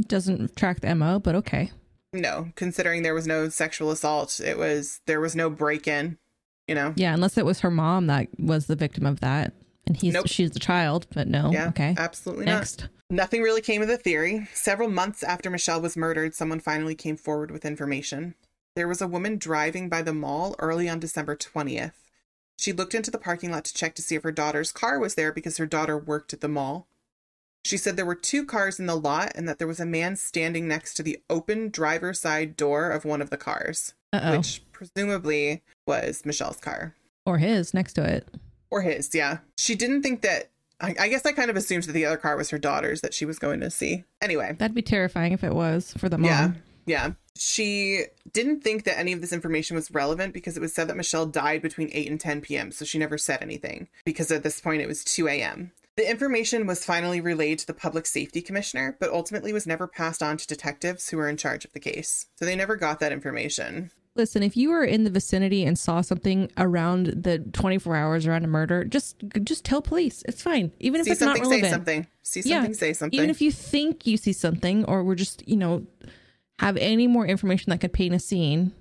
Doesn't 0.00 0.56
track 0.56 0.80
the 0.80 0.94
MO, 0.94 1.18
but 1.18 1.34
okay. 1.34 1.70
No, 2.12 2.52
considering 2.54 3.02
there 3.02 3.14
was 3.14 3.26
no 3.26 3.48
sexual 3.48 3.90
assault, 3.90 4.40
it 4.40 4.58
was 4.58 5.00
there 5.06 5.20
was 5.20 5.34
no 5.34 5.50
break 5.50 5.88
in, 5.88 6.18
you 6.68 6.74
know. 6.74 6.92
Yeah, 6.96 7.14
unless 7.14 7.38
it 7.38 7.46
was 7.46 7.60
her 7.60 7.70
mom 7.70 8.06
that 8.06 8.28
was 8.38 8.66
the 8.66 8.76
victim 8.76 9.06
of 9.06 9.20
that. 9.20 9.52
And 9.86 9.96
he's 9.96 10.14
Nope. 10.14 10.28
she's 10.28 10.50
the 10.52 10.60
child, 10.60 11.06
but 11.12 11.26
no. 11.28 11.50
Yeah, 11.52 11.68
okay. 11.68 11.94
absolutely 11.98 12.46
not. 12.46 12.56
Next. 12.58 12.88
Nothing 13.10 13.42
really 13.42 13.60
came 13.60 13.82
of 13.82 13.88
the 13.88 13.96
theory. 13.98 14.48
Several 14.54 14.88
months 14.88 15.22
after 15.22 15.50
Michelle 15.50 15.80
was 15.80 15.96
murdered, 15.96 16.34
someone 16.34 16.60
finally 16.60 16.94
came 16.94 17.16
forward 17.16 17.50
with 17.50 17.64
information. 17.64 18.34
There 18.74 18.88
was 18.88 19.02
a 19.02 19.08
woman 19.08 19.36
driving 19.36 19.88
by 19.90 20.00
the 20.02 20.14
mall 20.14 20.54
early 20.58 20.88
on 20.88 20.98
December 20.98 21.36
20th. 21.36 21.92
She 22.58 22.72
looked 22.72 22.94
into 22.94 23.10
the 23.10 23.18
parking 23.18 23.50
lot 23.50 23.64
to 23.64 23.74
check 23.74 23.94
to 23.96 24.02
see 24.02 24.14
if 24.14 24.22
her 24.22 24.32
daughter's 24.32 24.72
car 24.72 24.98
was 24.98 25.14
there 25.14 25.32
because 25.32 25.58
her 25.58 25.66
daughter 25.66 25.98
worked 25.98 26.32
at 26.32 26.40
the 26.40 26.48
mall. 26.48 26.86
She 27.64 27.76
said 27.76 27.96
there 27.96 28.06
were 28.06 28.14
two 28.14 28.46
cars 28.46 28.80
in 28.80 28.86
the 28.86 28.96
lot 28.96 29.32
and 29.34 29.48
that 29.48 29.58
there 29.58 29.68
was 29.68 29.80
a 29.80 29.86
man 29.86 30.16
standing 30.16 30.66
next 30.66 30.94
to 30.94 31.02
the 31.02 31.18
open 31.28 31.68
driver's 31.70 32.20
side 32.20 32.56
door 32.56 32.90
of 32.90 33.04
one 33.04 33.20
of 33.20 33.30
the 33.30 33.36
cars, 33.36 33.94
Uh 34.12 34.20
oh. 34.22 34.36
which 34.38 34.62
presumably 34.72 35.62
was 35.86 36.24
Michelle's 36.24 36.58
car 36.58 36.94
Or 37.26 37.38
his 37.38 37.74
next 37.74 37.92
to 37.94 38.04
it. 38.04 38.26
Or 38.72 38.82
his. 38.82 39.14
Yeah. 39.14 39.38
She 39.56 39.74
didn't 39.76 40.02
think 40.02 40.22
that. 40.22 40.50
I, 40.80 40.96
I 40.98 41.08
guess 41.08 41.24
I 41.24 41.30
kind 41.30 41.48
of 41.50 41.56
assumed 41.56 41.84
that 41.84 41.92
the 41.92 42.06
other 42.06 42.16
car 42.16 42.36
was 42.36 42.50
her 42.50 42.58
daughter's 42.58 43.02
that 43.02 43.14
she 43.14 43.24
was 43.24 43.38
going 43.38 43.60
to 43.60 43.70
see. 43.70 44.02
Anyway, 44.20 44.56
That'd 44.58 44.74
be 44.74 44.82
terrifying 44.82 45.32
if 45.32 45.44
it 45.44 45.54
was 45.54 45.92
for 45.96 46.08
the 46.08 46.18
mom. 46.18 46.28
yeah. 46.28 46.50
Yeah. 46.84 47.10
She 47.38 48.06
didn't 48.32 48.62
think 48.64 48.82
that 48.84 48.98
any 48.98 49.12
of 49.12 49.20
this 49.20 49.32
information 49.32 49.76
was 49.76 49.92
relevant 49.92 50.34
because 50.34 50.56
it 50.56 50.60
was 50.60 50.74
said 50.74 50.88
that 50.88 50.96
Michelle 50.96 51.26
died 51.26 51.62
between 51.62 51.90
8 51.92 52.10
and 52.10 52.20
10 52.20 52.40
p.m. 52.40 52.72
So 52.72 52.84
she 52.84 52.98
never 52.98 53.16
said 53.16 53.40
anything 53.40 53.88
because 54.04 54.32
at 54.32 54.42
this 54.42 54.60
point 54.60 54.82
it 54.82 54.88
was 54.88 55.04
2 55.04 55.28
a.m. 55.28 55.70
The 55.96 56.10
information 56.10 56.66
was 56.66 56.84
finally 56.84 57.20
relayed 57.20 57.60
to 57.60 57.66
the 57.66 57.74
public 57.74 58.06
safety 58.06 58.40
commissioner, 58.42 58.96
but 58.98 59.10
ultimately 59.10 59.52
was 59.52 59.66
never 59.66 59.86
passed 59.86 60.22
on 60.22 60.36
to 60.38 60.46
detectives 60.46 61.08
who 61.10 61.18
were 61.18 61.28
in 61.28 61.36
charge 61.36 61.64
of 61.64 61.72
the 61.72 61.80
case. 61.80 62.26
So 62.36 62.44
they 62.44 62.56
never 62.56 62.76
got 62.76 62.98
that 63.00 63.12
information. 63.12 63.90
Listen, 64.14 64.42
if 64.42 64.56
you 64.58 64.68
were 64.68 64.84
in 64.84 65.04
the 65.04 65.10
vicinity 65.10 65.64
and 65.64 65.78
saw 65.78 66.02
something 66.02 66.50
around 66.58 67.06
the 67.06 67.38
24 67.38 67.96
hours 67.96 68.26
around 68.26 68.44
a 68.44 68.48
murder, 68.48 68.84
just 68.84 69.16
just 69.42 69.64
tell 69.64 69.80
police. 69.80 70.22
It's 70.28 70.42
fine. 70.42 70.70
Even 70.80 71.00
if 71.00 71.06
See 71.06 71.12
it's 71.12 71.20
not 71.22 71.38
something, 71.38 71.62
say 71.62 71.70
something. 71.70 72.06
See 72.22 72.42
Yeah, 72.44 72.56
something, 72.58 72.74
say 72.74 72.92
something. 72.92 73.16
Even 73.18 73.30
if 73.30 73.40
you 73.40 73.50
think 73.50 74.06
you 74.06 74.18
see 74.18 74.34
something 74.34 74.84
or 74.84 75.02
we're 75.02 75.14
just, 75.14 75.46
you 75.48 75.56
know, 75.56 75.86
have 76.58 76.76
any 76.76 77.06
more 77.06 77.26
information 77.26 77.70
that 77.70 77.80
could 77.80 77.94
paint 77.94 78.14
a 78.14 78.18
scene 78.18 78.72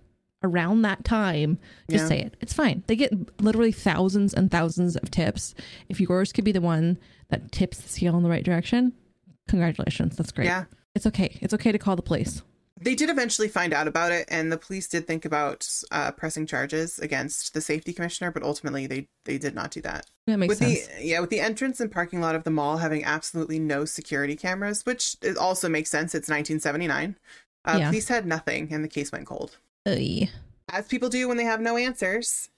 around 0.43 0.81
that 0.81 1.05
time, 1.05 1.59
just 1.89 2.03
Yeah. 2.03 2.07
say 2.09 2.19
it. 2.19 2.35
It's 2.41 2.51
fine. 2.53 2.83
They 2.87 2.97
get 2.97 3.13
literally 3.41 3.71
thousands 3.71 4.33
and 4.33 4.51
thousands 4.51 4.97
of 4.97 5.09
tips. 5.11 5.55
If 5.87 6.01
yours 6.01 6.33
could 6.33 6.43
be 6.43 6.51
the 6.51 6.59
one 6.61 6.97
that 7.29 7.53
tips 7.53 7.77
the 7.79 7.87
scale 7.87 8.17
in 8.17 8.23
the 8.23 8.29
right 8.29 8.43
direction, 8.43 8.91
congratulations. 9.47 10.17
That's 10.17 10.31
great. 10.31 10.45
Yeah. 10.45 10.65
It's 10.93 11.05
okay. 11.07 11.37
It's 11.41 11.53
okay 11.53 11.71
to 11.71 11.77
call 11.77 11.95
the 11.95 12.01
police. 12.01 12.41
They 12.83 12.95
did 12.95 13.09
eventually 13.11 13.47
find 13.47 13.73
out 13.73 13.87
about 13.87 14.11
it, 14.11 14.25
and 14.29 14.51
the 14.51 14.57
police 14.57 14.87
did 14.87 15.05
think 15.05 15.23
about 15.23 15.67
uh, 15.91 16.11
pressing 16.11 16.47
charges 16.47 16.97
against 16.97 17.53
the 17.53 17.61
safety 17.61 17.93
commissioner, 17.93 18.31
but 18.31 18.41
ultimately 18.41 18.87
they 18.87 19.07
they 19.25 19.37
did 19.37 19.53
not 19.53 19.69
do 19.69 19.81
that. 19.81 20.07
That 20.25 20.37
makes 20.37 20.49
with 20.49 20.57
sense. 20.57 20.87
the 20.87 21.05
yeah, 21.05 21.19
with 21.19 21.29
the 21.29 21.39
entrance 21.39 21.79
and 21.79 21.91
parking 21.91 22.21
lot 22.21 22.33
of 22.35 22.43
the 22.43 22.49
mall 22.49 22.77
having 22.77 23.03
absolutely 23.03 23.59
no 23.59 23.85
security 23.85 24.35
cameras, 24.35 24.83
which 24.85 25.15
also 25.39 25.69
makes 25.69 25.91
sense. 25.91 26.15
It's 26.15 26.27
1979. 26.27 27.17
Uh, 27.63 27.77
Yeah. 27.79 27.89
Police 27.89 28.07
had 28.07 28.25
nothing, 28.25 28.69
and 28.71 28.83
the 28.83 28.87
case 28.89 29.11
went 29.11 29.27
cold. 29.27 29.57
Ugh. 29.85 30.27
As 30.69 30.87
people 30.87 31.09
do 31.09 31.27
when 31.27 31.37
they 31.37 31.43
have 31.45 31.61
no 31.61 31.77
answers. 31.77 32.49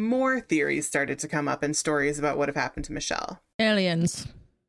More 0.00 0.40
theories 0.40 0.86
started 0.86 1.18
to 1.18 1.28
come 1.28 1.46
up 1.46 1.62
and 1.62 1.76
stories 1.76 2.18
about 2.18 2.38
what 2.38 2.48
have 2.48 2.56
happened 2.56 2.86
to 2.86 2.92
Michelle. 2.92 3.40
Aliens. 3.58 4.26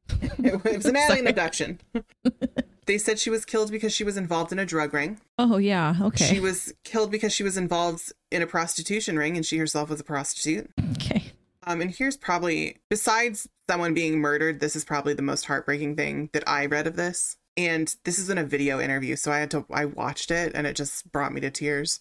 It 0.43 0.75
was 0.75 0.85
an 0.85 0.97
alien 0.97 1.25
abduction. 1.33 1.79
they 2.85 2.97
said 2.97 3.19
she 3.19 3.29
was 3.29 3.45
killed 3.45 3.71
because 3.71 3.93
she 3.93 4.03
was 4.03 4.17
involved 4.17 4.51
in 4.51 4.59
a 4.59 4.65
drug 4.65 4.93
ring. 4.93 5.19
Oh 5.37 5.57
yeah. 5.57 5.95
Okay. 6.01 6.25
She 6.25 6.39
was 6.39 6.73
killed 6.83 7.11
because 7.11 7.33
she 7.33 7.43
was 7.43 7.57
involved 7.57 8.11
in 8.31 8.41
a 8.41 8.47
prostitution 8.47 9.17
ring 9.17 9.35
and 9.35 9.45
she 9.45 9.57
herself 9.57 9.89
was 9.89 9.99
a 9.99 10.03
prostitute. 10.03 10.69
okay. 10.93 11.31
Um, 11.63 11.79
and 11.81 11.91
here's 11.91 12.17
probably, 12.17 12.77
besides 12.89 13.47
someone 13.69 13.93
being 13.93 14.19
murdered, 14.19 14.59
this 14.59 14.75
is 14.75 14.83
probably 14.83 15.13
the 15.13 15.21
most 15.21 15.45
heartbreaking 15.45 15.95
thing 15.95 16.29
that 16.33 16.43
I 16.47 16.65
read 16.65 16.87
of 16.87 16.95
this. 16.95 17.37
And 17.55 17.93
this 18.03 18.17
is 18.17 18.29
in 18.29 18.37
a 18.37 18.43
video 18.43 18.79
interview, 18.79 19.15
so 19.15 19.31
I 19.31 19.39
had 19.39 19.51
to, 19.51 19.65
I 19.69 19.85
watched 19.85 20.31
it 20.31 20.53
and 20.55 20.65
it 20.65 20.75
just 20.75 21.11
brought 21.11 21.33
me 21.33 21.41
to 21.41 21.51
tears. 21.51 21.99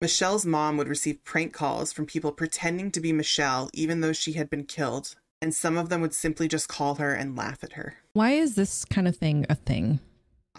Michelle's 0.00 0.44
mom 0.44 0.76
would 0.76 0.88
receive 0.88 1.24
prank 1.24 1.52
calls 1.52 1.92
from 1.92 2.06
people 2.06 2.32
pretending 2.32 2.90
to 2.92 3.00
be 3.00 3.12
Michelle, 3.12 3.70
even 3.72 4.00
though 4.00 4.12
she 4.12 4.34
had 4.34 4.50
been 4.50 4.64
killed. 4.64 5.16
And 5.40 5.54
some 5.54 5.78
of 5.78 5.88
them 5.88 6.00
would 6.00 6.14
simply 6.14 6.48
just 6.48 6.68
call 6.68 6.96
her 6.96 7.14
and 7.14 7.36
laugh 7.36 7.62
at 7.62 7.74
her. 7.74 7.94
Why 8.12 8.32
is 8.32 8.56
this 8.56 8.84
kind 8.84 9.08
of 9.08 9.16
thing 9.16 9.46
a 9.48 9.54
thing? 9.54 10.00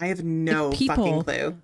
I 0.00 0.06
have 0.06 0.24
no 0.24 0.70
people- 0.70 0.96
fucking 0.96 1.22
clue. 1.22 1.58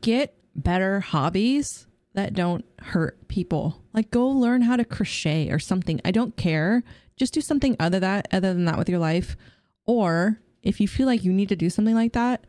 Get 0.00 0.34
better 0.54 1.00
hobbies 1.00 1.86
that 2.14 2.34
don't 2.34 2.64
hurt 2.80 3.28
people. 3.28 3.82
Like 3.94 4.10
go 4.10 4.28
learn 4.28 4.62
how 4.62 4.76
to 4.76 4.84
crochet 4.84 5.50
or 5.50 5.58
something. 5.58 6.00
I 6.04 6.10
don't 6.10 6.36
care. 6.36 6.82
Just 7.16 7.32
do 7.34 7.40
something 7.40 7.76
other 7.80 8.00
that 8.00 8.28
other 8.32 8.52
than 8.54 8.64
that 8.66 8.78
with 8.78 8.88
your 8.88 8.98
life. 8.98 9.36
Or 9.86 10.40
if 10.62 10.80
you 10.80 10.88
feel 10.88 11.06
like 11.06 11.24
you 11.24 11.32
need 11.32 11.48
to 11.48 11.56
do 11.56 11.70
something 11.70 11.94
like 11.94 12.12
that, 12.12 12.44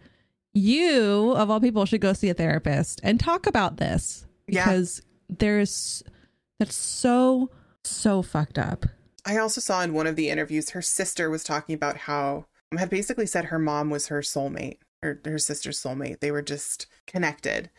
you 0.54 1.32
of 1.34 1.50
all 1.50 1.60
people 1.60 1.86
should 1.86 2.02
go 2.02 2.14
see 2.14 2.30
a 2.30 2.34
therapist 2.34 3.00
and 3.04 3.20
talk 3.20 3.46
about 3.48 3.78
this 3.78 4.26
Yeah. 4.48 4.66
because 4.66 5.02
there's 5.30 6.04
that's 6.60 6.76
so 6.76 7.50
so 7.84 8.22
fucked 8.22 8.58
up. 8.58 8.86
I 9.26 9.38
also 9.38 9.62
saw 9.62 9.82
in 9.82 9.94
one 9.94 10.08
of 10.08 10.16
the 10.16 10.30
interviews 10.30 10.72
her 10.72 10.82
sister 10.82 11.30
was 11.30 11.44
talking 11.44 11.76
about 11.76 11.98
how 11.98 12.46
had 12.78 12.90
basically 12.90 13.26
said 13.26 13.46
her 13.46 13.60
mom 13.60 13.90
was 13.90 14.08
her 14.08 14.22
soulmate 14.22 14.78
or 15.04 15.20
her 15.26 15.38
sister's 15.40 15.82
soulmate. 15.82 16.20
They 16.20 16.32
were 16.32 16.42
just 16.42 16.88
connected. 17.08 17.70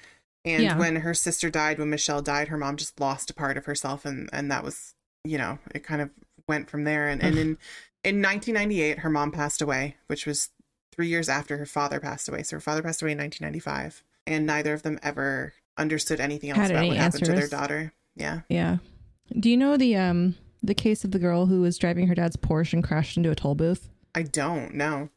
And 0.45 0.63
Yeah. 0.63 0.79
when 0.79 0.97
her 0.97 1.15
sister 1.15 1.51
died, 1.51 1.79
when 1.79 1.91
Michelle 1.91 2.23
died, 2.23 2.49
her 2.49 2.57
mom 2.57 2.77
just 2.77 2.99
lost 2.99 3.31
a 3.31 3.35
part 3.35 3.57
of 3.57 3.67
herself 3.67 4.05
and 4.05 4.29
and 4.33 4.51
that 4.51 4.65
was, 4.65 4.95
you 5.25 5.39
know, 5.39 5.59
it 5.75 5.85
kind 5.85 6.01
of 6.01 6.11
went 6.49 6.71
from 6.71 6.85
there 6.85 7.09
and, 7.09 7.23
and 7.23 7.39
in 7.39 7.49
in 8.03 8.23
1998 8.23 9.01
her 9.01 9.11
mom 9.11 9.31
passed 9.31 9.61
away, 9.61 9.97
which 10.07 10.27
was 10.27 10.49
3 10.93 11.07
years 11.07 11.29
after 11.29 11.59
her 11.59 11.67
father 11.67 12.01
passed 12.01 12.29
away. 12.29 12.43
So 12.43 12.57
her 12.57 12.61
father 12.61 12.83
passed 12.83 13.03
away 13.03 13.13
in 13.13 13.19
1995 13.19 14.03
and 14.27 14.47
neither 14.47 14.73
of 14.73 14.83
them 14.83 14.99
ever 15.03 15.53
understood 15.77 16.21
anything 16.21 16.51
else 16.51 16.59
Had 16.59 16.71
about 16.71 16.79
any 16.81 16.89
what 16.89 16.97
happened 16.99 17.25
to 17.27 17.33
their 17.33 17.49
daughter. 17.49 17.93
Yeah. 18.17 18.41
Yeah. 18.49 18.79
Do 19.39 19.51
you 19.51 19.57
know 19.57 19.77
the 19.77 19.97
um 19.97 20.37
the 20.63 20.75
case 20.75 21.05
of 21.05 21.11
the 21.11 21.19
girl 21.19 21.47
who 21.47 21.61
was 21.61 21.79
driving 21.79 22.07
her 22.07 22.15
dad's 22.15 22.37
Porsche 22.37 22.73
and 22.75 22.85
crashed 22.85 23.17
into 23.19 23.31
a 23.31 23.35
toll 23.35 23.55
booth? 23.55 23.89
I 24.15 24.23
don't 24.23 24.75
know. 24.75 25.11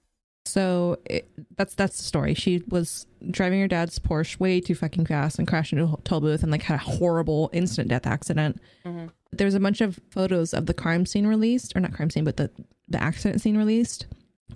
So 0.46 1.00
it, 1.06 1.30
that's 1.56 1.74
that's 1.76 1.98
the 1.98 2.04
story. 2.04 2.34
She 2.34 2.64
was 2.68 3.06
driving 3.32 3.62
her 3.62 3.68
dad's 3.68 3.98
Porsche 4.00 4.40
way 4.40 4.60
too 4.60 4.76
fucking 4.76 5.06
fast 5.06 5.40
and 5.40 5.48
crashed 5.48 5.72
into 5.72 5.86
a 5.86 5.98
toll 6.04 6.20
booth 6.22 6.44
and 6.44 6.52
like 6.52 6.64
had 6.64 6.76
a 6.76 6.78
horrible 6.80 7.50
instant 7.54 7.88
death 7.88 8.06
accident. 8.06 8.60
Mhm. 8.86 9.10
There's 9.32 9.56
a 9.56 9.60
bunch 9.60 9.80
of 9.82 10.00
photos 10.10 10.54
of 10.54 10.66
the 10.66 10.74
crime 10.74 11.06
scene 11.06 11.26
released, 11.28 11.76
or 11.76 11.80
not 11.80 11.94
crime 11.94 12.10
scene, 12.10 12.26
but 12.26 12.38
the 12.38 12.52
the 12.90 13.02
accident 13.02 13.42
scene 13.42 13.58
released. 13.58 14.06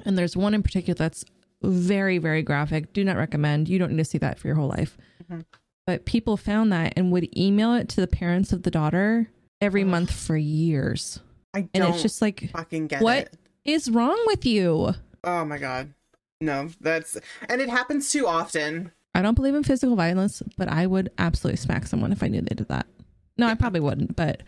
And 0.05 0.17
there's 0.17 0.35
one 0.35 0.53
in 0.53 0.61
particular 0.61 0.93
that's 0.95 1.23
very 1.63 2.17
very 2.17 2.41
graphic. 2.43 2.91
Do 2.93 3.03
not 3.03 3.15
recommend. 3.17 3.69
You 3.69 3.79
don't 3.79 3.91
need 3.91 3.97
to 3.97 4.05
see 4.05 4.17
that 4.19 4.37
for 4.39 4.47
your 4.47 4.57
whole 4.57 4.67
life. 4.69 4.97
Mhm. 5.31 5.45
But 5.85 6.03
people 6.05 6.35
found 6.35 6.71
that 6.73 6.93
and 6.97 7.13
would 7.13 7.35
email 7.37 7.73
it 7.73 7.87
to 7.89 8.01
the 8.01 8.07
parents 8.07 8.51
of 8.51 8.63
the 8.63 8.71
daughter 8.71 9.29
every 9.61 9.83
Ugh. 9.83 9.87
month 9.87 10.11
for 10.11 10.35
years. 10.35 11.21
I 11.53 11.61
don't 11.61 11.69
and 11.73 11.93
it's 11.93 12.01
just 12.03 12.21
like, 12.21 12.49
fucking 12.51 12.87
get 12.87 13.01
what 13.01 13.17
it. 13.19 13.37
is 13.63 13.89
wrong 13.89 14.21
with 14.27 14.45
you? 14.45 14.93
Oh 15.27 15.43
my 15.43 15.57
god. 15.57 15.93
No, 16.39 16.69
that's 16.79 17.17
and 17.49 17.59
it 17.59 17.67
happens 17.67 18.09
too 18.09 18.25
often. 18.27 18.93
I 19.13 19.21
don't 19.21 19.33
believe 19.33 19.55
in 19.55 19.63
physical 19.63 19.97
violence, 19.97 20.41
but 20.57 20.69
I 20.69 20.87
would 20.87 21.11
absolutely 21.17 21.57
smack 21.57 21.85
someone 21.85 22.13
if 22.13 22.23
I 22.23 22.27
knew 22.27 22.39
they 22.39 22.55
did 22.55 22.69
that. 22.69 22.87
No, 23.37 23.47
I 23.47 23.55
probably 23.55 23.81
wouldn't, 23.81 24.15
but 24.15 24.43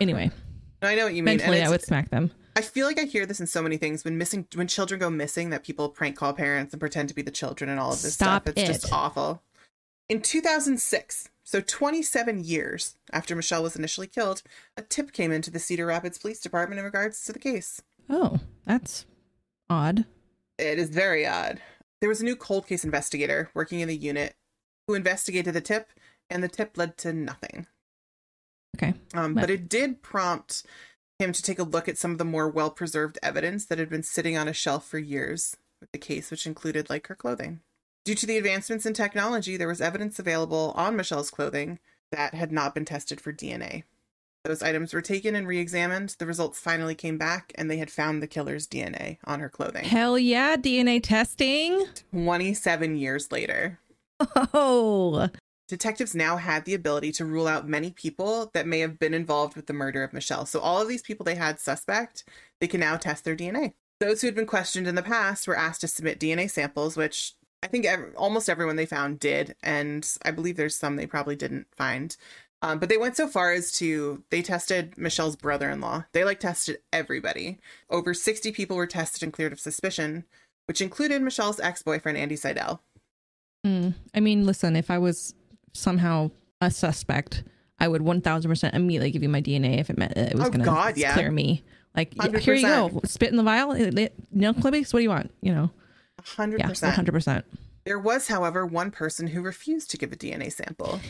anyway, 0.00 0.32
I 0.82 0.96
know 0.96 1.04
what 1.04 1.14
you 1.14 1.22
mean. 1.22 1.36
Mentally 1.36 1.62
I 1.62 1.70
would 1.70 1.82
smack 1.82 2.10
them. 2.10 2.32
I 2.56 2.62
feel 2.62 2.88
like 2.88 2.98
I 2.98 3.04
hear 3.04 3.24
this 3.24 3.38
in 3.38 3.46
so 3.46 3.62
many 3.62 3.76
things 3.76 4.04
when 4.04 4.18
missing 4.18 4.48
when 4.56 4.66
children 4.66 4.98
go 4.98 5.10
missing 5.10 5.50
that 5.50 5.62
people 5.62 5.90
prank 5.90 6.16
call 6.16 6.32
parents 6.32 6.74
and 6.74 6.80
pretend 6.80 7.08
to 7.10 7.14
be 7.14 7.22
the 7.22 7.30
children 7.30 7.70
and 7.70 7.78
all 7.78 7.92
of 7.92 8.02
this 8.02 8.14
Stop 8.14 8.48
stuff. 8.48 8.54
It's 8.56 8.66
just 8.66 8.92
awful. 8.92 9.42
In 10.08 10.22
2006, 10.22 11.28
so 11.44 11.60
27 11.60 12.42
years 12.42 12.96
after 13.12 13.36
Michelle 13.36 13.62
was 13.62 13.76
initially 13.76 14.08
killed, 14.08 14.42
a 14.76 14.82
tip 14.82 15.12
came 15.12 15.30
into 15.30 15.52
the 15.52 15.60
Cedar 15.60 15.86
Rapids 15.86 16.18
Police 16.18 16.40
Department 16.40 16.80
in 16.80 16.84
regards 16.84 17.24
to 17.26 17.32
the 17.32 17.38
case. 17.38 17.80
Oh, 18.10 18.40
that's 18.64 19.04
odd. 19.70 20.04
It 20.58 20.78
is 20.78 20.90
very 20.90 21.26
odd. 21.26 21.60
There 22.00 22.08
was 22.08 22.20
a 22.20 22.24
new 22.24 22.36
cold 22.36 22.66
case 22.66 22.84
investigator 22.84 23.50
working 23.54 23.80
in 23.80 23.88
the 23.88 23.96
unit 23.96 24.34
who 24.86 24.94
investigated 24.94 25.54
the 25.54 25.60
tip, 25.60 25.90
and 26.30 26.42
the 26.42 26.48
tip 26.48 26.76
led 26.76 26.96
to 26.98 27.12
nothing. 27.12 27.66
Okay. 28.76 28.94
Um, 29.14 29.34
But- 29.34 29.50
it 29.50 29.68
did 29.68 30.02
prompt 30.02 30.62
him 31.18 31.32
to 31.32 31.42
take 31.42 31.58
a 31.58 31.64
look 31.64 31.88
at 31.88 31.98
some 31.98 32.12
of 32.12 32.18
the 32.18 32.24
more 32.24 32.48
well 32.48 32.70
preserved 32.70 33.18
evidence 33.22 33.64
that 33.66 33.78
had 33.78 33.88
been 33.88 34.02
sitting 34.02 34.36
on 34.36 34.48
a 34.48 34.52
shelf 34.52 34.86
for 34.86 34.98
years 34.98 35.56
with 35.80 35.90
the 35.92 35.98
case, 35.98 36.30
which 36.30 36.46
included 36.46 36.90
like 36.90 37.06
her 37.06 37.14
clothing. 37.14 37.60
Due 38.04 38.14
to 38.14 38.26
the 38.26 38.36
advancements 38.36 38.86
in 38.86 38.92
technology, 38.92 39.56
there 39.56 39.68
was 39.68 39.80
evidence 39.80 40.18
available 40.18 40.72
on 40.76 40.96
Michelle's 40.96 41.30
clothing 41.30 41.78
that 42.12 42.34
had 42.34 42.52
not 42.52 42.74
been 42.74 42.84
tested 42.84 43.20
for 43.20 43.32
DNA. 43.32 43.84
Those 44.46 44.62
items 44.62 44.94
were 44.94 45.02
taken 45.02 45.34
and 45.34 45.48
re 45.48 45.58
examined. 45.58 46.14
The 46.20 46.26
results 46.26 46.60
finally 46.60 46.94
came 46.94 47.18
back, 47.18 47.52
and 47.56 47.68
they 47.68 47.78
had 47.78 47.90
found 47.90 48.22
the 48.22 48.28
killer's 48.28 48.68
DNA 48.68 49.18
on 49.24 49.40
her 49.40 49.48
clothing. 49.48 49.84
Hell 49.84 50.16
yeah, 50.16 50.54
DNA 50.54 51.02
testing. 51.02 51.84
27 52.12 52.96
years 52.96 53.32
later. 53.32 53.80
Oh, 54.54 55.28
Detectives 55.68 56.14
now 56.14 56.36
had 56.36 56.64
the 56.64 56.74
ability 56.74 57.10
to 57.12 57.24
rule 57.24 57.48
out 57.48 57.68
many 57.68 57.90
people 57.90 58.50
that 58.54 58.68
may 58.68 58.78
have 58.78 59.00
been 59.00 59.14
involved 59.14 59.56
with 59.56 59.66
the 59.66 59.72
murder 59.72 60.04
of 60.04 60.12
Michelle. 60.12 60.46
So, 60.46 60.60
all 60.60 60.80
of 60.80 60.88
these 60.88 61.02
people 61.02 61.24
they 61.24 61.34
had 61.34 61.58
suspect, 61.58 62.22
they 62.60 62.68
can 62.68 62.78
now 62.78 62.96
test 62.96 63.24
their 63.24 63.36
DNA. 63.36 63.74
Those 63.98 64.20
who 64.20 64.28
had 64.28 64.36
been 64.36 64.46
questioned 64.46 64.86
in 64.86 64.94
the 64.94 65.02
past 65.02 65.48
were 65.48 65.56
asked 65.56 65.80
to 65.80 65.88
submit 65.88 66.20
DNA 66.20 66.48
samples, 66.48 66.96
which 66.96 67.34
I 67.64 67.66
think 67.66 67.84
ev- 67.84 68.14
almost 68.16 68.48
everyone 68.48 68.76
they 68.76 68.86
found 68.86 69.18
did. 69.18 69.56
And 69.60 70.08
I 70.24 70.30
believe 70.30 70.56
there's 70.56 70.76
some 70.76 70.94
they 70.94 71.06
probably 71.06 71.34
didn't 71.34 71.66
find. 71.76 72.16
Um, 72.62 72.78
but 72.78 72.88
they 72.88 72.96
went 72.96 73.16
so 73.16 73.28
far 73.28 73.52
as 73.52 73.70
to 73.72 74.22
they 74.30 74.42
tested 74.42 74.96
Michelle's 74.96 75.36
brother-in-law. 75.36 76.04
They 76.12 76.24
like 76.24 76.40
tested 76.40 76.78
everybody. 76.92 77.58
Over 77.90 78.14
60 78.14 78.50
people 78.52 78.76
were 78.76 78.86
tested 78.86 79.22
and 79.22 79.32
cleared 79.32 79.52
of 79.52 79.60
suspicion, 79.60 80.24
which 80.66 80.80
included 80.80 81.20
Michelle's 81.22 81.60
ex-boyfriend 81.60 82.16
Andy 82.16 82.36
Seidel. 82.36 82.80
Mm. 83.66 83.94
I 84.14 84.20
mean, 84.20 84.46
listen, 84.46 84.74
if 84.74 84.90
I 84.90 84.98
was 84.98 85.34
somehow 85.74 86.30
a 86.60 86.70
suspect, 86.70 87.44
I 87.78 87.88
would 87.88 88.00
1000% 88.02 88.74
immediately 88.74 89.10
give 89.10 89.22
you 89.22 89.28
my 89.28 89.42
DNA 89.42 89.78
if 89.78 89.90
it 89.90 89.98
meant 89.98 90.16
it 90.16 90.34
was 90.34 90.46
Oh, 90.46 90.50
going 90.50 90.64
to 90.64 91.00
yeah. 91.00 91.12
clear 91.12 91.30
me. 91.30 91.62
Like, 91.94 92.14
yeah, 92.14 92.38
here 92.38 92.54
you 92.54 92.62
go. 92.62 93.00
Spit 93.04 93.30
in 93.30 93.36
the 93.36 93.42
vial. 93.42 93.74
Nail 94.30 94.54
clippings. 94.54 94.92
What 94.92 95.00
do 95.00 95.02
you 95.02 95.08
want? 95.10 95.30
You 95.40 95.54
know, 95.54 95.70
100%. 96.22 96.58
yeah, 96.58 96.70
100%. 96.70 97.44
There 97.84 97.98
was, 97.98 98.28
however, 98.28 98.66
one 98.66 98.90
person 98.90 99.28
who 99.28 99.40
refused 99.42 99.90
to 99.92 99.96
give 99.98 100.12
a 100.12 100.16
DNA 100.16 100.52
sample, 100.52 101.00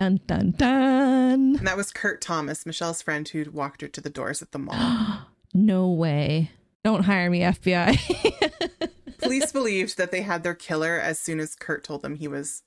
Dun, 0.00 0.18
dun, 0.26 0.52
dun. 0.52 1.56
and 1.56 1.66
that 1.66 1.76
was 1.76 1.92
Kurt 1.92 2.22
Thomas, 2.22 2.64
Michelle's 2.64 3.02
friend 3.02 3.28
who'd 3.28 3.52
walked 3.52 3.82
her 3.82 3.88
to 3.88 4.00
the 4.00 4.08
doors 4.08 4.40
at 4.40 4.52
the 4.52 4.58
mall. 4.58 5.26
no 5.54 5.90
way. 5.90 6.50
Don't 6.82 7.04
hire 7.04 7.28
me, 7.28 7.40
FBI. 7.40 8.88
Police 9.18 9.52
believed 9.52 9.98
that 9.98 10.10
they 10.10 10.22
had 10.22 10.42
their 10.42 10.54
killer 10.54 10.98
as 10.98 11.18
soon 11.18 11.38
as 11.38 11.54
Kurt 11.54 11.84
told 11.84 12.00
them 12.00 12.14
he 12.14 12.28
was 12.28 12.62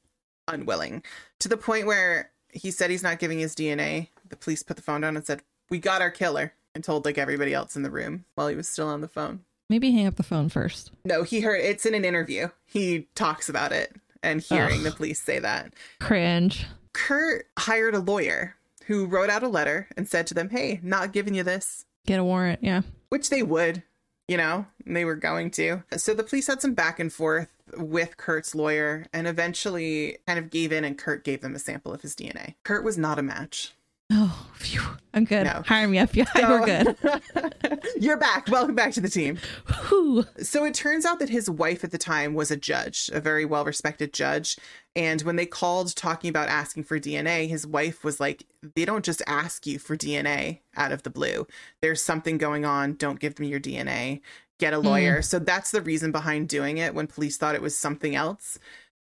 unwilling, 0.47 1.01
to 1.39 1.49
the 1.49 1.57
point 1.57 1.87
where 1.87 2.29
he 2.51 2.69
said 2.69 2.91
he's 2.91 3.01
not 3.01 3.17
giving 3.17 3.39
his 3.39 3.55
DNA. 3.55 4.09
The 4.29 4.35
police 4.35 4.61
put 4.61 4.77
the 4.77 4.83
phone 4.83 5.01
down 5.01 5.15
and 5.15 5.25
said, 5.25 5.41
We 5.71 5.79
got 5.79 6.03
our 6.03 6.11
killer, 6.11 6.53
and 6.75 6.83
told 6.83 7.03
like 7.03 7.17
everybody 7.17 7.51
else 7.51 7.75
in 7.75 7.81
the 7.81 7.89
room 7.89 8.25
while 8.35 8.47
he 8.47 8.55
was 8.55 8.69
still 8.69 8.87
on 8.87 9.01
the 9.01 9.07
phone. 9.07 9.39
Maybe 9.71 9.91
hang 9.91 10.05
up 10.05 10.17
the 10.17 10.23
phone 10.23 10.49
first. 10.49 10.91
No, 11.03 11.23
he 11.23 11.41
heard 11.41 11.61
it's 11.61 11.87
in 11.87 11.95
an 11.95 12.05
interview. 12.05 12.49
He 12.65 13.07
talks 13.15 13.49
about 13.49 13.71
it 13.71 13.95
and 14.21 14.39
hearing 14.39 14.79
Ugh. 14.79 14.83
the 14.83 14.91
police 14.91 15.19
say 15.19 15.39
that. 15.39 15.73
Cringe. 15.99 16.67
Kurt 16.93 17.47
hired 17.57 17.95
a 17.95 17.99
lawyer 17.99 18.55
who 18.85 19.05
wrote 19.05 19.29
out 19.29 19.43
a 19.43 19.47
letter 19.47 19.87
and 19.97 20.07
said 20.07 20.27
to 20.27 20.33
them, 20.33 20.49
Hey, 20.49 20.79
not 20.83 21.13
giving 21.13 21.33
you 21.35 21.43
this, 21.43 21.85
Get 22.05 22.19
a 22.19 22.23
warrant. 22.23 22.59
Yeah. 22.61 22.81
which 23.09 23.29
they 23.29 23.43
would, 23.43 23.83
you 24.27 24.37
know, 24.37 24.65
they 24.85 25.05
were 25.05 25.15
going 25.15 25.51
to. 25.51 25.83
So 25.97 26.13
the 26.13 26.23
police 26.23 26.47
had 26.47 26.61
some 26.61 26.73
back 26.73 26.99
and 26.99 27.11
forth 27.11 27.47
with 27.77 28.17
Kurt's 28.17 28.53
lawyer 28.53 29.05
and 29.13 29.25
eventually 29.27 30.17
kind 30.27 30.37
of 30.37 30.49
gave 30.49 30.71
in 30.73 30.83
and 30.83 30.97
Kurt 30.97 31.23
gave 31.23 31.41
them 31.41 31.55
a 31.55 31.59
sample 31.59 31.93
of 31.93 32.01
his 32.01 32.15
DNA. 32.15 32.55
Kurt 32.63 32.83
was 32.83 32.97
not 32.97 33.17
a 33.19 33.23
match. 33.23 33.73
Oh, 34.15 34.47
phew. 34.53 34.81
I'm 35.15 35.25
good. 35.25 35.45
No. 35.45 35.63
Hire 35.65 35.87
me, 35.87 35.97
FBI. 35.97 36.27
We're 36.49 36.65
good. 36.65 37.79
You're 37.99 38.17
back. 38.17 38.47
Welcome 38.47 38.75
back 38.75 38.91
to 38.93 39.01
the 39.01 39.09
team. 39.09 39.39
Whew. 39.87 40.25
So 40.37 40.65
it 40.65 40.75
turns 40.75 41.03
out 41.03 41.17
that 41.17 41.29
his 41.29 41.49
wife 41.49 41.83
at 41.83 41.89
the 41.89 41.97
time 41.97 42.35
was 42.35 42.51
a 42.51 42.55
judge, 42.55 43.09
a 43.11 43.19
very 43.19 43.43
well 43.43 43.65
respected 43.65 44.13
judge. 44.13 44.55
And 44.95 45.23
when 45.23 45.35
they 45.35 45.47
called 45.47 45.95
talking 45.95 46.29
about 46.29 46.47
asking 46.47 46.83
for 46.83 46.99
DNA, 46.99 47.49
his 47.49 47.65
wife 47.65 48.03
was 48.03 48.19
like, 48.19 48.45
they 48.75 48.85
don't 48.85 49.03
just 49.03 49.23
ask 49.25 49.65
you 49.65 49.79
for 49.79 49.97
DNA 49.97 50.59
out 50.77 50.91
of 50.91 51.01
the 51.01 51.09
blue. 51.09 51.47
There's 51.81 52.01
something 52.01 52.37
going 52.37 52.65
on. 52.65 52.93
Don't 52.93 53.19
give 53.19 53.39
me 53.39 53.47
your 53.47 53.59
DNA. 53.59 54.21
Get 54.59 54.73
a 54.73 54.77
mm-hmm. 54.77 54.87
lawyer. 54.87 55.21
So 55.23 55.39
that's 55.39 55.71
the 55.71 55.81
reason 55.81 56.11
behind 56.11 56.49
doing 56.49 56.77
it 56.77 56.93
when 56.93 57.07
police 57.07 57.37
thought 57.37 57.55
it 57.55 57.63
was 57.63 57.75
something 57.75 58.15
else. 58.15 58.59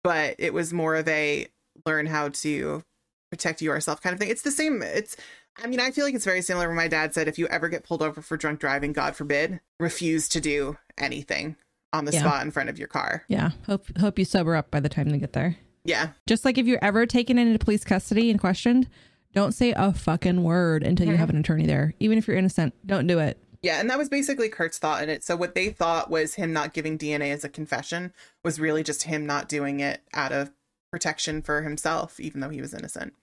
But 0.03 0.35
it 0.39 0.53
was 0.53 0.73
more 0.73 0.95
of 0.95 1.07
a 1.07 1.47
learn 1.85 2.07
how 2.07 2.29
to 2.29 2.83
protect 3.29 3.61
yourself 3.61 4.01
kind 4.01 4.13
of 4.13 4.19
thing. 4.19 4.29
It's 4.29 4.41
the 4.43 4.51
same. 4.51 4.81
It's, 4.81 5.15
I 5.63 5.67
mean, 5.67 5.79
I 5.79 5.91
feel 5.91 6.05
like 6.05 6.13
it's 6.15 6.25
very 6.25 6.41
similar 6.41 6.67
when 6.67 6.75
my 6.75 6.87
dad 6.87 7.13
said, 7.13 7.27
if 7.27 7.37
you 7.39 7.47
ever 7.47 7.69
get 7.69 7.83
pulled 7.83 8.01
over 8.01 8.21
for 8.21 8.37
drunk 8.37 8.59
driving, 8.59 8.93
God 8.93 9.15
forbid, 9.15 9.59
refuse 9.79 10.27
to 10.29 10.39
do 10.41 10.77
anything 10.97 11.55
on 11.93 12.05
the 12.05 12.11
Yeah. 12.11 12.21
spot 12.21 12.43
in 12.43 12.51
front 12.51 12.69
of 12.69 12.77
your 12.77 12.87
car. 12.87 13.23
Yeah. 13.27 13.51
Hope 13.65 13.85
hope 13.97 14.19
you 14.19 14.25
sober 14.25 14.55
up 14.55 14.69
by 14.69 14.79
the 14.81 14.89
time 14.89 15.09
they 15.09 15.17
get 15.17 15.33
there. 15.33 15.57
Yeah. 15.85 16.09
Just 16.27 16.43
like 16.45 16.57
if 16.57 16.65
you're 16.67 16.83
ever 16.83 17.05
taken 17.05 17.37
into 17.37 17.57
police 17.63 17.83
custody 17.83 18.29
and 18.29 18.39
questioned, 18.39 18.89
don't 19.33 19.53
say 19.53 19.73
a 19.75 19.93
fucking 19.93 20.43
word 20.43 20.83
until 20.83 21.07
you 21.07 21.13
Mhm. 21.13 21.17
have 21.17 21.29
an 21.29 21.37
attorney 21.37 21.65
there. 21.65 21.93
Even 21.99 22.17
if 22.17 22.27
you're 22.27 22.37
innocent, 22.37 22.73
don't 22.85 23.07
do 23.07 23.19
it. 23.19 23.37
Yeah. 23.61 23.79
And 23.79 23.89
that 23.89 23.97
was 23.97 24.09
basically 24.09 24.49
Kurt's 24.49 24.77
thought 24.77 25.03
in 25.03 25.09
it. 25.09 25.23
So 25.23 25.35
what 25.35 25.55
they 25.55 25.69
thought 25.69 26.09
was 26.09 26.35
him 26.35 26.51
not 26.53 26.73
giving 26.73 26.97
DNA 26.97 27.31
as 27.31 27.43
a 27.43 27.49
confession 27.49 28.13
was 28.43 28.59
really 28.59 28.83
just 28.83 29.03
him 29.03 29.25
not 29.25 29.47
doing 29.49 29.79
it 29.79 30.01
out 30.13 30.31
of 30.31 30.51
protection 30.95 31.41
for 31.41 31.61
himself, 31.61 32.21
even 32.21 32.39
though 32.39 32.47
he 32.47 32.61
was 32.61 32.73
innocent. 32.73 33.13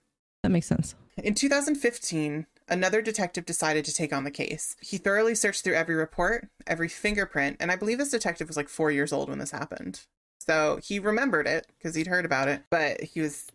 That 0.43 0.51
makes 0.51 0.67
sense. 0.67 0.93
In 1.17 1.33
2015, 1.33 2.45
another 2.69 3.01
detective 3.01 3.47
decided 3.47 3.83
to 3.85 3.93
take 3.95 4.13
on 4.13 4.25
the 4.25 4.29
case. 4.29 4.75
He 4.79 4.99
thoroughly 4.99 5.33
searched 5.33 5.63
through 5.63 5.73
every 5.73 5.95
report, 5.95 6.49
every 6.67 6.87
fingerprint, 6.87 7.57
and 7.59 7.71
I 7.71 7.75
believe 7.75 7.97
this 7.97 8.11
detective 8.11 8.47
was 8.47 8.57
like 8.57 8.69
four 8.69 8.91
years 8.91 9.11
old 9.11 9.27
when 9.27 9.39
this 9.39 9.49
happened. 9.49 10.01
So 10.37 10.79
he 10.83 10.99
remembered 10.99 11.47
it 11.47 11.65
because 11.75 11.95
he'd 11.95 12.05
heard 12.05 12.25
about 12.25 12.47
it, 12.47 12.61
but 12.69 13.01
he 13.01 13.21
was 13.21 13.47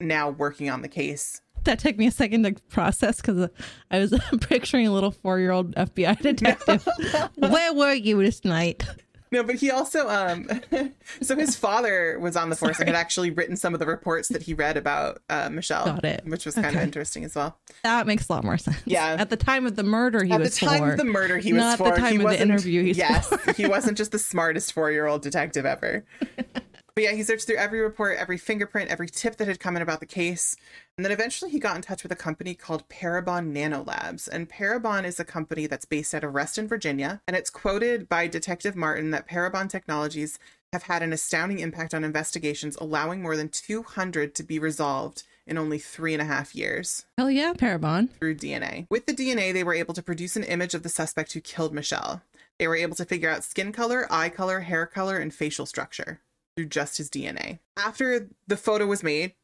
now 0.00 0.30
working 0.30 0.70
on 0.70 0.80
the 0.80 0.88
case. 0.88 1.42
That 1.64 1.78
took 1.78 1.98
me 1.98 2.06
a 2.06 2.10
second 2.10 2.44
to 2.44 2.54
process 2.70 3.20
because 3.20 3.38
uh, 3.38 3.48
I 3.90 3.98
was 3.98 4.18
picturing 4.40 4.86
a 4.86 4.92
little 4.92 5.10
four 5.10 5.38
year 5.38 5.50
old 5.50 5.74
FBI 5.74 6.18
detective. 6.22 6.88
Where 7.36 7.74
were 7.74 7.92
you 7.92 8.22
this 8.22 8.42
night? 8.42 8.86
No, 9.32 9.42
but 9.42 9.56
he 9.56 9.70
also 9.70 10.08
um 10.08 10.48
so 11.20 11.36
his 11.36 11.56
father 11.56 12.18
was 12.20 12.36
on 12.36 12.50
the 12.50 12.56
force 12.56 12.78
and 12.78 12.88
had 12.88 12.96
actually 12.96 13.30
written 13.30 13.56
some 13.56 13.74
of 13.74 13.80
the 13.80 13.86
reports 13.86 14.28
that 14.28 14.42
he 14.42 14.54
read 14.54 14.76
about 14.76 15.20
uh 15.28 15.48
Michelle. 15.48 15.86
Got 15.86 16.04
it. 16.04 16.22
Which 16.26 16.46
was 16.46 16.54
kind 16.54 16.76
of 16.76 16.82
interesting 16.82 17.24
as 17.24 17.34
well. 17.34 17.56
That 17.82 18.06
makes 18.06 18.28
a 18.28 18.32
lot 18.32 18.44
more 18.44 18.58
sense. 18.58 18.76
Yeah. 18.84 19.16
At 19.18 19.30
the 19.30 19.36
time 19.36 19.66
of 19.66 19.76
the 19.76 19.82
murder, 19.82 20.22
he 20.24 20.36
was. 20.36 20.46
At 20.46 20.60
the 20.60 20.66
time 20.66 20.78
four. 20.78 20.92
of 20.92 20.98
the 20.98 21.04
murder 21.04 21.38
he 21.38 21.52
was 21.52 21.60
Not 21.62 21.78
the 21.78 21.90
time 21.92 22.20
he 22.20 22.24
of 22.24 22.30
the 22.30 22.40
interview, 22.40 22.82
he's 22.82 22.98
yes, 22.98 23.28
four. 23.28 23.52
he 23.54 23.66
wasn't 23.66 23.98
just 23.98 24.12
the 24.12 24.18
smartest 24.18 24.72
four 24.72 24.90
year 24.90 25.06
old 25.06 25.22
detective 25.22 25.66
ever. 25.66 26.04
But 26.96 27.04
yeah, 27.04 27.12
he 27.12 27.22
searched 27.24 27.46
through 27.46 27.56
every 27.56 27.80
report, 27.80 28.16
every 28.16 28.38
fingerprint, 28.38 28.90
every 28.90 29.10
tip 29.10 29.36
that 29.36 29.48
had 29.48 29.60
come 29.60 29.76
in 29.76 29.82
about 29.82 30.00
the 30.00 30.06
case. 30.06 30.56
And 30.96 31.04
then 31.04 31.12
eventually 31.12 31.50
he 31.50 31.58
got 31.58 31.76
in 31.76 31.82
touch 31.82 32.02
with 32.02 32.10
a 32.10 32.16
company 32.16 32.54
called 32.54 32.88
Parabon 32.88 33.52
Nanolabs. 33.52 34.26
And 34.26 34.48
Parabon 34.48 35.04
is 35.04 35.20
a 35.20 35.24
company 35.24 35.66
that's 35.66 35.84
based 35.84 36.14
out 36.14 36.24
of 36.24 36.34
Reston, 36.34 36.66
Virginia. 36.66 37.20
And 37.28 37.36
it's 37.36 37.50
quoted 37.50 38.08
by 38.08 38.28
Detective 38.28 38.74
Martin 38.74 39.10
that 39.10 39.28
Parabon 39.28 39.68
technologies 39.68 40.38
have 40.72 40.84
had 40.84 41.02
an 41.02 41.12
astounding 41.12 41.58
impact 41.58 41.92
on 41.92 42.02
investigations, 42.02 42.78
allowing 42.80 43.20
more 43.20 43.36
than 43.36 43.50
200 43.50 44.34
to 44.34 44.42
be 44.42 44.58
resolved 44.58 45.24
in 45.46 45.58
only 45.58 45.78
three 45.78 46.14
and 46.14 46.22
a 46.22 46.24
half 46.24 46.54
years 46.54 47.04
Hell 47.18 47.30
yeah, 47.30 47.52
Parabon. 47.52 48.08
through 48.18 48.36
DNA. 48.36 48.86
With 48.90 49.04
the 49.04 49.14
DNA, 49.14 49.52
they 49.52 49.62
were 49.62 49.74
able 49.74 49.92
to 49.94 50.02
produce 50.02 50.34
an 50.34 50.44
image 50.44 50.72
of 50.72 50.82
the 50.82 50.88
suspect 50.88 51.34
who 51.34 51.40
killed 51.40 51.74
Michelle. 51.74 52.22
They 52.58 52.66
were 52.66 52.74
able 52.74 52.96
to 52.96 53.04
figure 53.04 53.28
out 53.28 53.44
skin 53.44 53.70
color, 53.70 54.10
eye 54.10 54.30
color, 54.30 54.60
hair 54.60 54.86
color, 54.86 55.18
and 55.18 55.32
facial 55.32 55.66
structure 55.66 56.20
through 56.56 56.66
just 56.66 56.98
his 56.98 57.10
DNA. 57.10 57.58
After 57.76 58.28
the 58.46 58.56
photo 58.56 58.86
was 58.86 59.02
made, 59.02 59.34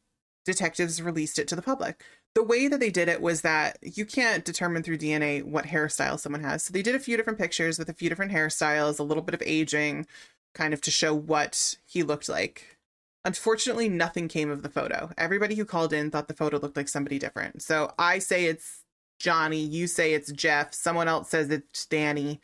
detectives 0.45 1.01
released 1.01 1.39
it 1.39 1.47
to 1.49 1.55
the 1.55 1.61
public. 1.61 2.03
The 2.35 2.43
way 2.43 2.67
that 2.67 2.79
they 2.79 2.89
did 2.89 3.09
it 3.09 3.21
was 3.21 3.41
that 3.41 3.77
you 3.81 4.05
can't 4.05 4.43
determine 4.43 4.81
through 4.81 4.97
DNA 4.97 5.43
what 5.43 5.65
hairstyle 5.65 6.19
someone 6.19 6.43
has. 6.43 6.63
So 6.63 6.73
they 6.73 6.81
did 6.81 6.95
a 6.95 6.99
few 6.99 7.15
different 7.15 7.37
pictures 7.37 7.77
with 7.77 7.89
a 7.89 7.93
few 7.93 8.09
different 8.09 8.31
hairstyles, 8.31 8.99
a 8.99 9.03
little 9.03 9.21
bit 9.21 9.35
of 9.35 9.43
aging, 9.45 10.07
kind 10.55 10.73
of 10.73 10.81
to 10.81 10.91
show 10.91 11.13
what 11.13 11.75
he 11.85 12.01
looked 12.01 12.27
like. 12.27 12.77
Unfortunately, 13.23 13.87
nothing 13.87 14.27
came 14.27 14.49
of 14.49 14.63
the 14.63 14.69
photo. 14.69 15.11
Everybody 15.17 15.55
who 15.55 15.63
called 15.63 15.93
in 15.93 16.11
thought 16.11 16.27
the 16.27 16.33
photo 16.33 16.57
looked 16.57 16.75
like 16.75 16.89
somebody 16.89 17.19
different. 17.19 17.61
So 17.61 17.93
I 17.97 18.19
say 18.19 18.45
it's 18.45 18.83
Johnny, 19.19 19.63
you 19.63 19.87
say 19.87 20.13
it's 20.13 20.31
Jeff, 20.31 20.73
someone 20.73 21.07
else 21.07 21.29
says 21.29 21.49
it's 21.49 21.85
Danny. 21.85 22.41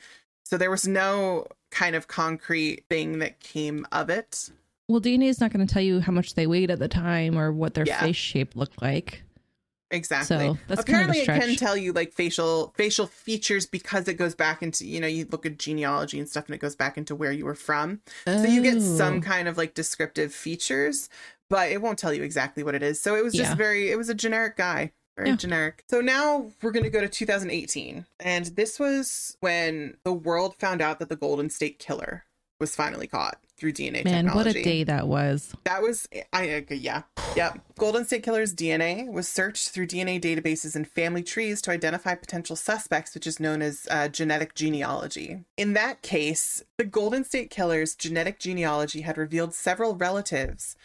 So 0.49 0.57
there 0.57 0.71
was 0.71 0.87
no 0.87 1.45
kind 1.69 1.95
of 1.95 2.07
concrete 2.07 2.83
thing 2.89 3.19
that 3.19 3.39
came 3.39 3.85
of 3.91 4.09
it. 4.09 4.49
Well, 4.87 4.99
DNA 4.99 5.25
is 5.27 5.39
not 5.39 5.53
going 5.53 5.67
to 5.67 5.71
tell 5.71 5.83
you 5.83 5.99
how 5.99 6.11
much 6.11 6.33
they 6.33 6.47
weighed 6.47 6.71
at 6.71 6.79
the 6.79 6.87
time 6.87 7.37
or 7.37 7.51
what 7.51 7.75
their 7.75 7.85
Yeah. 7.85 7.99
face 7.99 8.15
shape 8.15 8.55
looked 8.55 8.81
like. 8.81 9.21
Exactly. 9.91 10.25
So 10.47 10.57
that's 10.67 10.83
kind 10.83 11.03
of 11.03 11.09
Apparently 11.09 11.19
it 11.19 11.25
can 11.27 11.55
tell 11.55 11.77
you 11.77 11.93
like 11.93 12.13
facial 12.13 12.73
facial 12.75 13.05
features 13.05 13.67
because 13.67 14.07
it 14.07 14.15
goes 14.15 14.33
back 14.33 14.63
into 14.63 14.87
you 14.87 14.99
know, 14.99 15.05
you 15.05 15.27
look 15.31 15.45
at 15.45 15.59
genealogy 15.59 16.17
and 16.17 16.27
stuff 16.27 16.47
and 16.47 16.55
it 16.55 16.61
goes 16.61 16.75
back 16.75 16.97
into 16.97 17.13
where 17.13 17.31
you 17.31 17.45
were 17.45 17.53
from. 17.53 18.01
So 18.25 18.47
you 18.47 18.63
get 18.63 18.81
some 18.81 19.17
Oh. 19.17 19.21
kind 19.21 19.47
of 19.47 19.55
like 19.55 19.75
descriptive 19.75 20.33
features, 20.33 21.09
but 21.47 21.71
it 21.71 21.79
won't 21.83 21.99
tell 21.99 22.11
you 22.13 22.23
exactly 22.23 22.63
what 22.63 22.73
it 22.73 22.81
is. 22.81 22.99
So 22.99 23.13
it 23.15 23.23
was 23.23 23.35
just 23.35 23.51
Yeah. 23.51 23.55
very, 23.55 23.91
it 23.91 23.97
was 23.99 24.09
a 24.09 24.15
generic 24.15 24.57
guy, 24.57 24.93
very 25.19 25.29
Yeah. 25.29 25.35
generic. 25.35 25.83
So 25.89 26.01
now 26.01 26.51
we're 26.61 26.71
going 26.71 26.83
to 26.83 26.89
go 26.89 27.01
to 27.01 27.09
2018. 27.09 28.05
And 28.19 28.45
this 28.47 28.79
was 28.79 29.37
when 29.41 29.97
the 30.03 30.13
world 30.13 30.55
found 30.57 30.81
out 30.81 30.99
that 30.99 31.09
the 31.09 31.15
Golden 31.15 31.49
State 31.49 31.79
Killer 31.79 32.25
was 32.59 32.75
finally 32.75 33.07
caught 33.07 33.37
through 33.55 33.71
DNA 33.73 34.03
Man, 34.03 34.25
technology. 34.25 34.35
what 34.35 34.47
a 34.55 34.63
day 34.63 34.83
that 34.83 35.07
was. 35.07 35.53
That 35.65 35.81
was, 35.81 36.07
I 36.33 36.49
uh, 36.69 36.73
yeah, 36.73 37.03
yep. 37.35 37.59
Golden 37.77 38.05
State 38.05 38.23
Killer's 38.23 38.53
DNA 38.53 39.09
was 39.09 39.27
searched 39.29 39.69
through 39.69 39.87
DNA 39.87 40.19
databases 40.19 40.75
and 40.75 40.85
family 40.87 41.23
trees 41.23 41.61
to 41.63 41.71
identify 41.71 42.15
potential 42.15 42.55
suspects, 42.57 43.13
which 43.13 43.27
is 43.27 43.39
known 43.39 43.61
as 43.61 43.87
uh, 43.91 44.07
genetic 44.09 44.55
genealogy. 44.55 45.43
In 45.57 45.73
that 45.73 46.01
case, 46.01 46.63
the 46.77 46.83
Golden 46.85 47.23
State 47.23 47.49
Killer's 47.49 47.95
genetic 47.95 48.39
genealogy 48.39 49.01
had 49.01 49.17
revealed 49.17 49.53
several 49.53 49.95
relatives 49.95 50.75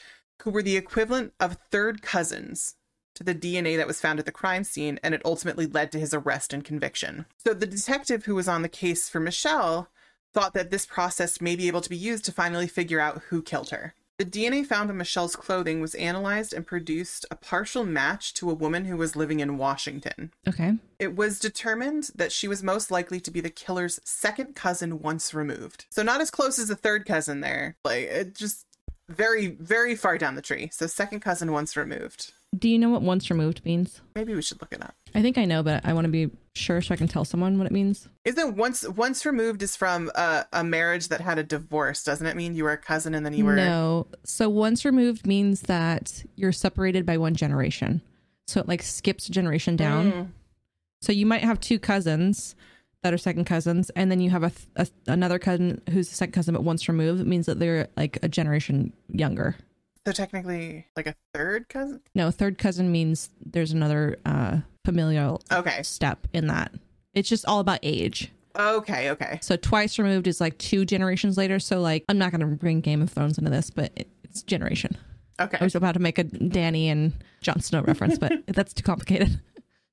who 0.43 0.51
were 0.51 0.63
the 0.63 0.77
equivalent 0.77 1.33
of 1.41 1.59
third 1.71 2.03
cousins 2.03 2.77
to 3.15 3.25
the 3.25 3.35
DNA 3.35 3.77
that 3.77 3.87
was 3.87 4.01
found 4.01 4.19
at 4.19 4.27
the 4.27 4.33
crime 4.33 4.65
scene, 4.65 4.99
and 5.03 5.15
it 5.15 5.23
ultimately 5.25 5.67
led 5.67 5.93
to 5.93 6.01
his 6.01 6.15
arrest 6.15 6.53
and 6.53 6.65
conviction. 6.65 7.27
So 7.39 7.55
the 7.55 7.67
detective 7.67 8.25
who 8.25 8.35
was 8.35 8.49
on 8.49 8.63
the 8.63 8.69
case 8.69 9.09
for 9.09 9.21
Michelle 9.21 9.89
thought 10.33 10.55
that 10.55 10.71
this 10.71 10.85
process 10.85 11.41
may 11.41 11.57
be 11.57 11.69
able 11.69 11.81
to 11.81 11.91
be 11.91 11.97
used 11.97 12.25
to 12.25 12.33
finally 12.33 12.67
figure 12.67 13.01
out 13.01 13.23
who 13.29 13.41
killed 13.41 13.71
her. 13.71 13.95
The 14.17 14.25
DNA 14.25 14.65
found 14.65 14.91
on 14.91 14.97
Michelle's 14.97 15.35
clothing 15.35 15.81
was 15.81 15.97
analyzed 15.97 16.53
and 16.53 16.65
produced 16.65 17.27
a 17.33 17.37
partial 17.37 17.85
match 17.85 18.33
to 18.35 18.49
a 18.49 18.55
woman 18.55 18.85
who 18.85 18.97
was 18.97 19.17
living 19.17 19.41
in 19.41 19.59
Washington. 19.59 20.33
Okay. 20.47 20.75
It 21.01 21.17
was 21.17 21.41
determined 21.41 22.11
that 22.15 22.31
she 22.31 22.47
was 22.47 22.63
most 22.63 22.93
likely 22.93 23.19
to 23.21 23.31
be 23.33 23.41
the 23.41 23.51
killer's 23.51 24.01
second 24.05 24.55
cousin 24.55 25.03
once 25.03 25.35
removed. 25.35 25.87
So 25.91 26.05
not 26.05 26.21
as 26.21 26.31
close 26.31 26.61
as 26.61 26.69
the 26.69 26.77
third 26.77 27.07
cousin 27.07 27.41
there. 27.41 27.77
Like 27.85 28.05
it 28.05 28.27
uh, 28.29 28.31
just 28.31 28.67
very 29.09 29.49
very 29.49 29.97
far 29.97 30.17
down 30.17 30.37
the 30.37 30.43
tree. 30.43 30.71
So 30.73 30.87
second 30.87 31.21
cousin 31.21 31.51
once 31.51 31.77
removed. 31.77 32.33
Do 32.57 32.69
you 32.69 32.79
know 32.79 32.91
what 32.91 33.03
once 33.03 33.31
removed 33.31 33.65
means? 33.65 34.01
Maybe 34.15 34.35
we 34.35 34.43
should 34.43 34.61
look 34.61 34.73
it 34.73 34.83
up. 34.83 34.95
I 35.15 35.23
think 35.23 35.39
I 35.39 35.45
know, 35.45 35.63
but 35.63 35.85
I 35.85 35.93
want 35.93 36.05
to 36.05 36.11
be 36.11 36.31
sure 36.55 36.81
so 36.81 36.95
I 36.95 36.97
can 36.97 37.09
tell 37.09 37.25
someone 37.25 37.59
what 37.59 37.67
it 37.67 37.73
means. 37.73 38.09
Isn't 38.25 38.57
once 38.57 38.87
once 38.89 39.27
removed 39.27 39.63
is 39.63 39.77
from 39.77 40.11
a, 40.15 40.47
a 40.53 40.63
marriage 40.63 41.09
that 41.09 41.21
had 41.21 41.39
a 41.39 41.43
divorce? 41.43 42.05
Doesn't 42.05 42.27
it 42.27 42.37
mean 42.37 42.55
you 42.55 42.65
were 42.65 42.73
a 42.73 42.79
cousin 42.79 43.15
and 43.15 43.25
then 43.25 43.33
you 43.33 43.45
were 43.45 43.57
No. 43.57 44.07
So 44.25 44.49
once 44.49 44.85
removed 44.85 45.27
means 45.27 45.63
that 45.63 46.25
you're 46.37 46.53
separated 46.53 47.07
by 47.07 47.19
one 47.19 47.35
generation. 47.35 48.03
So 48.47 48.61
it 48.61 48.69
like 48.69 48.83
skips 48.83 49.29
a 49.29 49.33
generation 49.33 49.77
down. 49.77 50.13
Mm. 50.13 50.29
So 51.03 51.13
you 51.13 51.27
might 51.27 51.43
have 51.43 51.61
two 51.61 51.79
cousins 51.79 52.55
that 53.03 53.13
are 53.13 53.19
second 53.19 53.45
cousins, 53.45 53.91
and 53.91 54.11
then 54.11 54.21
you 54.21 54.31
have 54.31 54.43
a, 54.43 54.53
a 54.77 54.87
another 55.07 55.39
cousin 55.39 55.83
who's 55.91 56.11
a 56.11 56.15
second 56.15 56.33
cousin 56.33 56.55
but 56.55 56.65
once 56.65 56.89
removed. 56.89 57.21
It 57.21 57.27
means 57.27 57.47
that 57.47 57.59
they're 57.59 57.89
like 57.97 58.19
a 58.23 58.29
generation 58.29 58.93
younger. 59.09 59.57
So 60.07 60.13
technically, 60.13 60.87
like 60.97 61.07
a 61.07 61.15
third 61.33 61.69
cousin. 61.69 62.01
No, 62.15 62.31
third 62.31 62.59
cousin 62.59 62.93
means 62.93 63.31
there's 63.45 63.73
another 63.73 64.19
uh, 64.27 64.59
familial 64.85 65.41
Okay. 65.51 65.83
step 65.83 66.27
in 66.35 66.47
that. 66.49 66.73
It's 67.15 67.29
just 67.29 67.47
all 67.47 67.61
about 67.61 67.79
age. 67.83 68.31
Okay. 68.59 69.11
Okay. 69.11 69.39
So 69.43 69.57
twice 69.57 69.99
removed 69.99 70.27
is 70.27 70.41
like 70.41 70.59
two 70.59 70.85
generations 70.85 71.37
later. 71.39 71.59
So 71.59 71.81
like 71.81 72.05
I'm 72.09 72.19
not 72.19 72.31
going 72.33 72.41
to 72.41 72.47
bring 72.57 72.81
Game 72.81 73.01
of 73.03 73.11
Thrones 73.11 73.39
into 73.39 73.51
this, 73.51 73.71
but 73.71 73.93
it, 73.97 74.09
it's 74.25 74.43
generation. 74.43 74.97
Okay. 75.41 75.57
I 75.61 75.65
was 75.65 75.75
about 75.75 75.93
to 75.95 76.01
make 76.01 76.19
a 76.19 76.25
Danny 76.25 76.89
and 76.91 77.13
Jon 77.41 77.61
Snow 77.61 77.83
reference, 77.83 78.19
but 78.19 78.33
that's 78.47 78.73
too 78.75 78.83
complicated. 78.85 79.41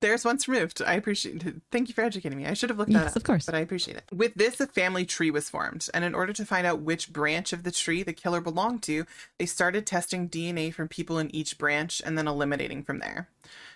There's 0.02 0.24
once 0.24 0.46
removed. 0.48 0.82
I 0.86 0.94
appreciate 0.94 1.44
it. 1.46 1.54
Thank 1.70 1.88
you 1.88 1.94
for 1.94 2.02
educating 2.02 2.36
me. 2.36 2.44
I 2.46 2.52
should 2.54 2.68
have 2.70 2.78
looked 2.78 2.92
that 2.92 3.04
Yes, 3.04 3.10
up. 3.12 3.16
of 3.16 3.24
course. 3.24 3.46
But 3.46 3.54
I 3.54 3.60
appreciate 3.60 3.96
it. 3.96 4.04
With 4.12 4.34
this, 4.34 4.60
a 4.60 4.66
family 4.66 5.06
tree 5.06 5.30
was 5.30 5.48
formed. 5.48 5.88
And 5.94 6.04
in 6.04 6.14
order 6.14 6.32
to 6.34 6.44
find 6.44 6.66
out 6.66 6.80
which 6.82 7.12
branch 7.12 7.52
of 7.54 7.62
the 7.62 7.70
tree 7.70 8.02
the 8.02 8.12
killer 8.12 8.40
belonged 8.42 8.82
to, 8.82 9.06
they 9.38 9.46
started 9.46 9.86
testing 9.86 10.28
DNA 10.28 10.74
from 10.74 10.88
people 10.88 11.18
in 11.18 11.34
each 11.34 11.56
branch 11.56 12.02
and 12.04 12.18
then 12.18 12.28
eliminating 12.28 12.82
from 12.82 12.98
there. 12.98 13.28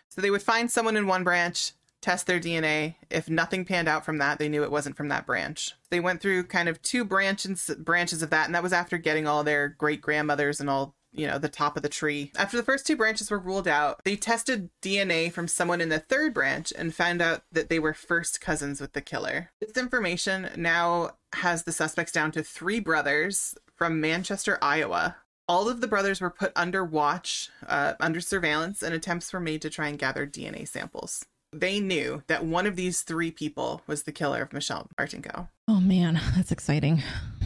So 0.09 0.21
they 0.21 0.31
would 0.31 0.43
find 0.43 0.71
someone 0.71 0.97
in 0.97 1.07
one 1.07 1.25
branch, 1.25 1.73
test 2.03 2.27
their 2.27 2.41
DNA. 2.41 2.97
If 3.11 3.29
nothing 3.31 3.65
panned 3.65 3.89
out 3.89 4.05
from 4.05 4.19
that, 4.19 4.39
they 4.39 4.49
knew 4.49 4.63
it 4.65 4.71
wasn't 4.71 4.97
from 4.97 5.09
that 5.09 5.27
branch. 5.27 5.75
They 5.91 6.01
went 6.01 6.21
through 6.21 6.45
kind 6.45 6.69
of 6.69 6.83
two 6.83 7.05
branches 7.05 7.71
branches 7.79 8.23
of 8.23 8.31
that, 8.31 8.47
and 8.47 8.55
that 8.55 8.63
was 8.63 8.73
after 8.73 8.99
getting 8.99 9.27
all 9.27 9.45
their 9.45 9.69
great 9.69 10.01
grandmothers 10.01 10.61
and 10.61 10.69
all 10.69 10.95
you 11.17 11.27
know, 11.27 11.39
the 11.39 11.49
top 11.49 11.77
of 11.77 11.83
the 11.83 11.89
tree. 11.89 12.31
After 12.37 12.57
the 12.57 12.63
first 12.63 12.87
two 12.87 12.97
branches 12.97 13.31
were 13.31 13.39
ruled 13.39 13.67
out, 13.67 14.01
they 14.05 14.17
tested 14.17 14.71
DNA 14.83 15.33
from 15.33 15.49
someone 15.49 15.81
in 15.81 15.89
the 15.89 15.99
third 15.99 16.35
branch 16.35 16.73
and 16.77 16.95
found 16.95 17.23
out 17.23 17.43
that 17.51 17.69
they 17.69 17.79
were 17.79 17.95
first 17.95 18.41
cousins 18.41 18.81
with 18.81 18.93
the 18.93 19.01
killer. 19.01 19.51
This 19.61 19.77
information 19.77 20.51
now 20.57 21.13
has 21.35 21.65
the 21.65 21.73
suspects 21.73 22.13
down 22.13 22.33
to 22.33 22.43
three 22.43 22.81
brothers 22.81 23.57
from 23.75 24.01
Manchester, 24.01 24.59
Iowa. 24.63 25.17
All 25.49 25.69
of 25.69 25.81
the 25.81 25.89
brothers 25.89 26.21
were 26.21 26.31
put 26.31 26.53
under 26.57 26.85
watch, 26.85 27.51
uh, 27.67 27.95
under 28.01 28.21
surveillance, 28.21 28.83
and 28.83 28.95
attempts 28.95 29.33
were 29.33 29.41
made 29.41 29.63
to 29.63 29.71
try 29.71 29.89
and 29.89 29.99
gather 29.99 30.27
DNA 30.27 30.67
samples. 30.67 31.25
They 31.53 31.81
knew 31.81 32.23
that 32.27 32.45
one 32.45 32.67
of 32.67 32.77
these 32.77 33.03
three 33.03 33.31
people 33.31 33.83
was 33.87 34.03
the 34.03 34.13
killer 34.13 34.43
of 34.43 34.53
Michelle 34.53 34.89
Martinko. 34.99 35.49
Oh 35.69 35.81
man, 35.81 36.21
that's 36.37 36.53
exciting. 36.53 37.03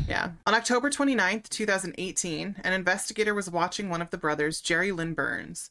Yeah. 0.08 0.30
On 0.46 0.54
October 0.54 0.90
29th, 0.90 1.48
2018, 1.48 2.56
an 2.64 2.72
investigator 2.72 3.34
was 3.34 3.50
watching 3.50 3.88
one 3.88 4.02
of 4.02 4.10
the 4.10 4.18
brothers, 4.18 4.60
Jerry 4.60 4.90
Lynn 4.92 5.14
Burns. 5.14 5.70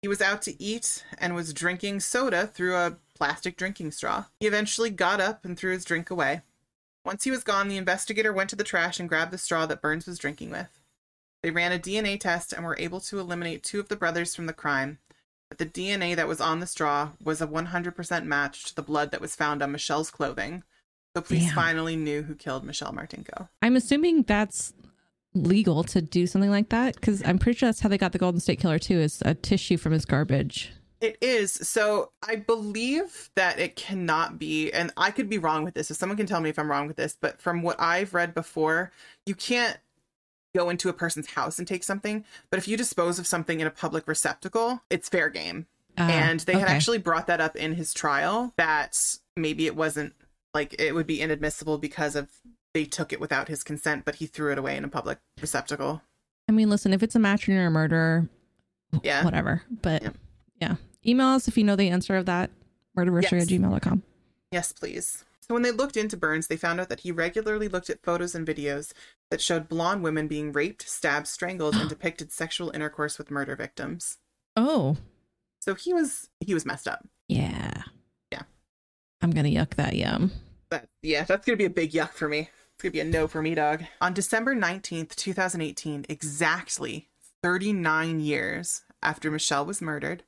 He 0.00 0.08
was 0.08 0.20
out 0.20 0.42
to 0.42 0.62
eat 0.62 1.04
and 1.18 1.34
was 1.34 1.54
drinking 1.54 2.00
soda 2.00 2.46
through 2.46 2.76
a 2.76 2.96
plastic 3.14 3.56
drinking 3.56 3.92
straw. 3.92 4.24
He 4.38 4.46
eventually 4.46 4.90
got 4.90 5.20
up 5.20 5.44
and 5.44 5.56
threw 5.56 5.72
his 5.72 5.84
drink 5.84 6.10
away. 6.10 6.42
Once 7.04 7.24
he 7.24 7.30
was 7.30 7.44
gone, 7.44 7.68
the 7.68 7.76
investigator 7.76 8.32
went 8.32 8.50
to 8.50 8.56
the 8.56 8.64
trash 8.64 8.98
and 8.98 9.08
grabbed 9.08 9.30
the 9.30 9.38
straw 9.38 9.66
that 9.66 9.82
Burns 9.82 10.06
was 10.06 10.18
drinking 10.18 10.50
with. 10.50 10.80
They 11.42 11.50
ran 11.50 11.72
a 11.72 11.78
DNA 11.78 12.18
test 12.18 12.52
and 12.52 12.64
were 12.64 12.76
able 12.78 13.00
to 13.00 13.20
eliminate 13.20 13.62
two 13.62 13.78
of 13.78 13.88
the 13.88 13.96
brothers 13.96 14.34
from 14.34 14.46
the 14.46 14.54
crime. 14.54 14.98
But 15.56 15.72
the 15.72 15.82
DNA 15.82 16.16
that 16.16 16.26
was 16.26 16.40
on 16.40 16.58
the 16.58 16.66
straw 16.66 17.10
was 17.22 17.40
a 17.40 17.46
100% 17.46 18.24
match 18.24 18.64
to 18.64 18.74
the 18.74 18.82
blood 18.82 19.12
that 19.12 19.20
was 19.20 19.36
found 19.36 19.62
on 19.62 19.70
Michelle's 19.70 20.10
clothing. 20.10 20.64
So 21.14 21.22
police 21.22 21.44
Damn. 21.44 21.54
finally 21.54 21.94
knew 21.94 22.22
who 22.22 22.34
killed 22.34 22.64
Michelle 22.64 22.92
Martinko. 22.92 23.48
I'm 23.62 23.76
assuming 23.76 24.24
that's 24.24 24.74
legal 25.32 25.84
to 25.84 26.02
do 26.02 26.26
something 26.26 26.50
like 26.50 26.70
that 26.70 26.96
because 26.96 27.22
I'm 27.24 27.38
pretty 27.38 27.58
sure 27.58 27.68
that's 27.68 27.78
how 27.78 27.88
they 27.88 27.98
got 27.98 28.10
the 28.10 28.18
Golden 28.18 28.40
State 28.40 28.58
Killer 28.58 28.80
too. 28.80 28.98
Is 28.98 29.22
a 29.24 29.34
tissue 29.34 29.76
from 29.76 29.92
his 29.92 30.04
garbage. 30.04 30.72
It 31.00 31.18
is. 31.20 31.52
So 31.52 32.10
I 32.26 32.34
believe 32.34 33.30
that 33.36 33.60
it 33.60 33.76
cannot 33.76 34.40
be, 34.40 34.72
and 34.72 34.90
I 34.96 35.12
could 35.12 35.28
be 35.28 35.38
wrong 35.38 35.62
with 35.62 35.74
this. 35.74 35.88
If 35.88 35.98
someone 35.98 36.16
can 36.16 36.26
tell 36.26 36.40
me 36.40 36.50
if 36.50 36.58
I'm 36.58 36.68
wrong 36.68 36.88
with 36.88 36.96
this, 36.96 37.16
but 37.20 37.40
from 37.40 37.62
what 37.62 37.76
I've 37.78 38.12
read 38.12 38.34
before, 38.34 38.90
you 39.24 39.36
can't 39.36 39.78
go 40.54 40.70
into 40.70 40.88
a 40.88 40.92
person's 40.92 41.30
house 41.32 41.58
and 41.58 41.66
take 41.68 41.82
something. 41.84 42.24
But 42.50 42.58
if 42.58 42.68
you 42.68 42.76
dispose 42.76 43.18
of 43.18 43.26
something 43.26 43.60
in 43.60 43.66
a 43.66 43.70
public 43.70 44.06
receptacle, 44.06 44.82
it's 44.88 45.08
fair 45.08 45.28
game. 45.28 45.66
Ah, 45.98 46.08
and 46.08 46.40
they 46.40 46.54
had 46.58 46.68
actually 46.68 46.98
brought 46.98 47.26
that 47.26 47.40
up 47.40 47.54
in 47.56 47.74
his 47.74 47.92
trial 47.92 48.52
that 48.56 48.98
maybe 49.36 49.66
it 49.66 49.76
wasn't 49.76 50.14
like 50.52 50.74
it 50.80 50.94
would 50.94 51.06
be 51.06 51.20
inadmissible 51.20 51.78
because 51.78 52.16
of 52.16 52.28
they 52.72 52.84
took 52.84 53.12
it 53.12 53.20
without 53.20 53.48
his 53.48 53.62
consent, 53.62 54.04
but 54.04 54.16
he 54.16 54.26
threw 54.26 54.50
it 54.50 54.58
away 54.58 54.76
in 54.76 54.84
a 54.84 54.88
public 54.88 55.18
receptacle. 55.40 56.02
I 56.48 56.52
mean, 56.52 56.68
listen, 56.68 56.92
if 56.92 57.02
it's 57.02 57.14
a 57.14 57.20
matching 57.20 57.56
or 57.56 57.66
a 57.66 57.70
murder, 57.70 58.28
Yeah. 59.02 59.24
whatever. 59.24 59.62
But 59.82 60.02
Yeah. 60.02 60.10
yeah, 60.60 60.76
email 61.06 61.28
us 61.28 61.46
if 61.48 61.56
you 61.56 61.64
know 61.64 61.76
the 61.76 61.88
answer 61.90 62.16
of 62.16 62.26
that. 62.26 62.50
Murderversary 62.96 63.32
Yes. 63.40 63.42
at 63.44 63.48
gmail.com. 63.48 64.02
Yes, 64.52 64.72
please. 64.72 65.24
So 65.46 65.52
when 65.54 65.62
they 65.62 65.70
looked 65.72 65.98
into 65.98 66.16
Burns, 66.16 66.46
they 66.46 66.56
found 66.56 66.80
out 66.80 66.88
that 66.88 67.00
he 67.00 67.12
regularly 67.12 67.68
looked 67.68 67.90
at 67.90 68.02
photos 68.02 68.34
and 68.34 68.46
videos 68.46 68.92
that 69.30 69.42
showed 69.42 69.68
blonde 69.68 70.02
women 70.02 70.26
being 70.26 70.52
raped, 70.52 70.88
stabbed, 70.88 71.26
strangled, 71.26 71.74
and 71.74 71.86
depicted 71.90 72.32
sexual 72.32 72.70
intercourse 72.70 73.18
with 73.18 73.30
murder 73.30 73.54
victims. 73.54 74.16
Oh, 74.56 74.96
So 75.60 75.74
he 75.74 75.92
was 75.92 76.30
he 76.40 76.54
was 76.54 76.64
messed 76.64 76.88
up. 76.88 77.06
yeah. 77.28 77.82
Yeah. 78.32 78.42
I'm 79.20 79.32
going 79.32 79.44
to 79.44 79.52
yuck 79.52 79.74
that 79.74 79.96
yum. 79.96 80.32
But 80.70 80.88
yeah, 81.02 81.24
that's 81.24 81.44
gonna 81.46 81.56
be 81.56 81.66
a 81.66 81.70
big 81.70 81.92
yuck 81.92 82.12
for 82.12 82.26
me. 82.28 82.48
It's 82.74 82.82
gonna 82.82 82.92
be 82.92 83.00
a 83.00 83.04
no 83.04 83.28
for 83.28 83.42
me, 83.42 83.54
dog. 83.54 83.84
On 84.00 84.12
December 84.14 84.56
19th, 84.56 85.14
2018, 85.14 86.06
exactly 86.08 87.08
39 87.42 88.20
years 88.20 88.82
after 89.02 89.30
Michelle 89.30 89.66
was 89.66 89.82
murdered, 89.82 90.24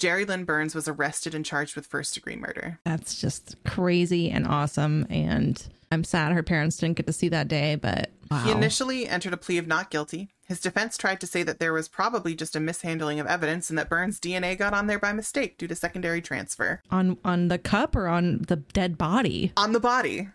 Jerry 0.00 0.24
Lynn 0.24 0.44
Burns 0.44 0.74
was 0.74 0.88
arrested 0.88 1.34
and 1.34 1.44
charged 1.44 1.76
with 1.76 1.86
first 1.86 2.14
degree 2.14 2.34
murder. 2.36 2.80
That's 2.84 3.20
just 3.20 3.54
crazy 3.64 4.30
and 4.30 4.46
awesome. 4.46 5.06
And 5.10 5.62
I'm 5.92 6.04
sad 6.04 6.32
her 6.32 6.42
parents 6.42 6.78
didn't 6.78 6.96
get 6.96 7.06
to 7.06 7.12
see 7.12 7.28
that 7.28 7.46
day, 7.48 7.76
but 7.76 8.10
wow. 8.30 8.42
He 8.44 8.50
initially 8.50 9.06
entered 9.06 9.34
a 9.34 9.36
plea 9.36 9.58
of 9.58 9.66
not 9.66 9.90
guilty. 9.90 10.30
His 10.48 10.58
defense 10.58 10.96
tried 10.96 11.20
to 11.20 11.26
say 11.28 11.42
that 11.44 11.60
there 11.60 11.72
was 11.72 11.86
probably 11.86 12.34
just 12.34 12.56
a 12.56 12.60
mishandling 12.60 13.20
of 13.20 13.26
evidence 13.26 13.68
and 13.70 13.78
that 13.78 13.88
Burns' 13.90 14.18
DNA 14.18 14.58
got 14.58 14.72
on 14.72 14.86
there 14.88 14.98
by 14.98 15.12
mistake 15.12 15.58
due 15.58 15.68
to 15.68 15.74
secondary 15.76 16.20
transfer. 16.20 16.80
on 16.90 17.18
on 17.24 17.48
the 17.48 17.58
cup 17.58 17.94
or 17.94 18.08
on 18.08 18.42
the 18.48 18.56
dead 18.56 18.96
body. 18.98 19.52
On 19.56 19.72
the 19.72 19.78
body, 19.80 20.28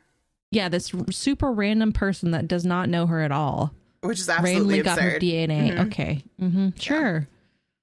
Yeah, 0.51 0.70
this 0.70 0.93
r- 0.93 1.11
super 1.11 1.51
random 1.51 1.91
person 1.91 2.32
that 2.32 2.47
does 2.47 2.66
not 2.66 2.88
know 2.88 3.07
her 3.07 3.20
at 3.22 3.32
all 3.32 3.74
which 4.01 4.20
is 4.20 4.30
absolutely 4.30 4.82
randomly 4.82 4.82
got 4.84 4.99
her 4.99 5.07
absurd. 5.16 5.22
DNA. 5.24 5.72
Mhm. 5.74 5.86
Okay, 5.88 6.24
hmm 6.39 6.70
sure. 6.80 7.28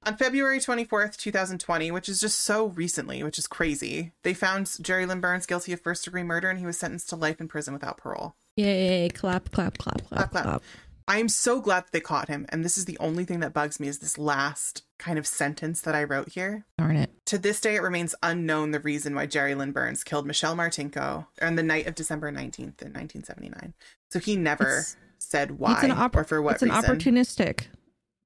On 0.04 0.16
February 0.16 0.58
24th, 0.58 1.16
2020, 1.16 1.92
which 1.92 2.08
is 2.08 2.20
just 2.20 2.40
so 2.40 2.66
recently, 2.66 3.22
which 3.22 3.38
is 3.38 3.46
crazy, 3.46 4.10
they 4.24 4.34
found 4.34 4.68
Jerry 4.80 5.06
Lynn 5.06 5.20
Burns 5.20 5.46
guilty 5.46 5.72
of 5.72 5.80
first 5.80 6.04
degree 6.04 6.24
murder 6.24 6.50
and 6.50 6.58
he 6.58 6.66
was 6.66 6.76
sentenced 6.76 7.08
to 7.10 7.16
life 7.16 7.40
in 7.40 7.46
prison 7.46 7.72
without 7.72 7.98
parole. 7.98 8.34
Yay! 8.56 9.08
Clap, 9.10 9.52
clap, 9.52 9.78
clap, 9.78 10.04
clap, 10.08 10.30
Clap, 10.30 10.44
clap. 10.44 10.62
I 11.06 11.18
am 11.18 11.28
so 11.28 11.60
glad 11.60 11.84
that 11.84 11.92
they 11.92 12.00
caught 12.00 12.28
him. 12.28 12.46
And 12.48 12.64
this 12.64 12.76
is 12.76 12.84
the 12.84 12.98
only 12.98 13.24
thing 13.24 13.40
that 13.40 13.52
bugs 13.52 13.78
me 13.78 13.86
is 13.88 13.98
this 14.00 14.18
last 14.18 14.82
kind 14.98 15.18
of 15.18 15.26
sentence 15.26 15.80
that 15.82 15.94
I 15.94 16.02
wrote 16.04 16.30
here. 16.30 16.64
Darn 16.78 16.96
it. 16.96 17.10
To 17.26 17.38
this 17.38 17.60
day, 17.60 17.76
it 17.76 17.82
remains 17.82 18.14
unknown 18.22 18.70
the 18.72 18.80
reason 18.80 19.14
why 19.14 19.26
Jerry 19.26 19.54
Lynn 19.54 19.72
Burns 19.72 20.04
killed 20.04 20.26
Michelle 20.26 20.56
Martinko 20.56 21.26
on 21.40 21.54
the 21.56 21.62
night 21.62 21.86
of 21.86 21.94
December 21.94 22.30
19th 22.32 22.82
in 22.82 22.92
1979. 22.92 23.74
So 24.10 24.18
he 24.18 24.36
never 24.36 24.64
It's- 24.64 24.96
said 25.18 25.58
why 25.58 25.80
It's 25.80 25.92
opp- 25.92 26.16
or 26.16 26.24
for 26.24 26.42
what 26.42 26.54
it's 26.54 26.62
an 26.62 26.70
opportunistic 26.70 27.66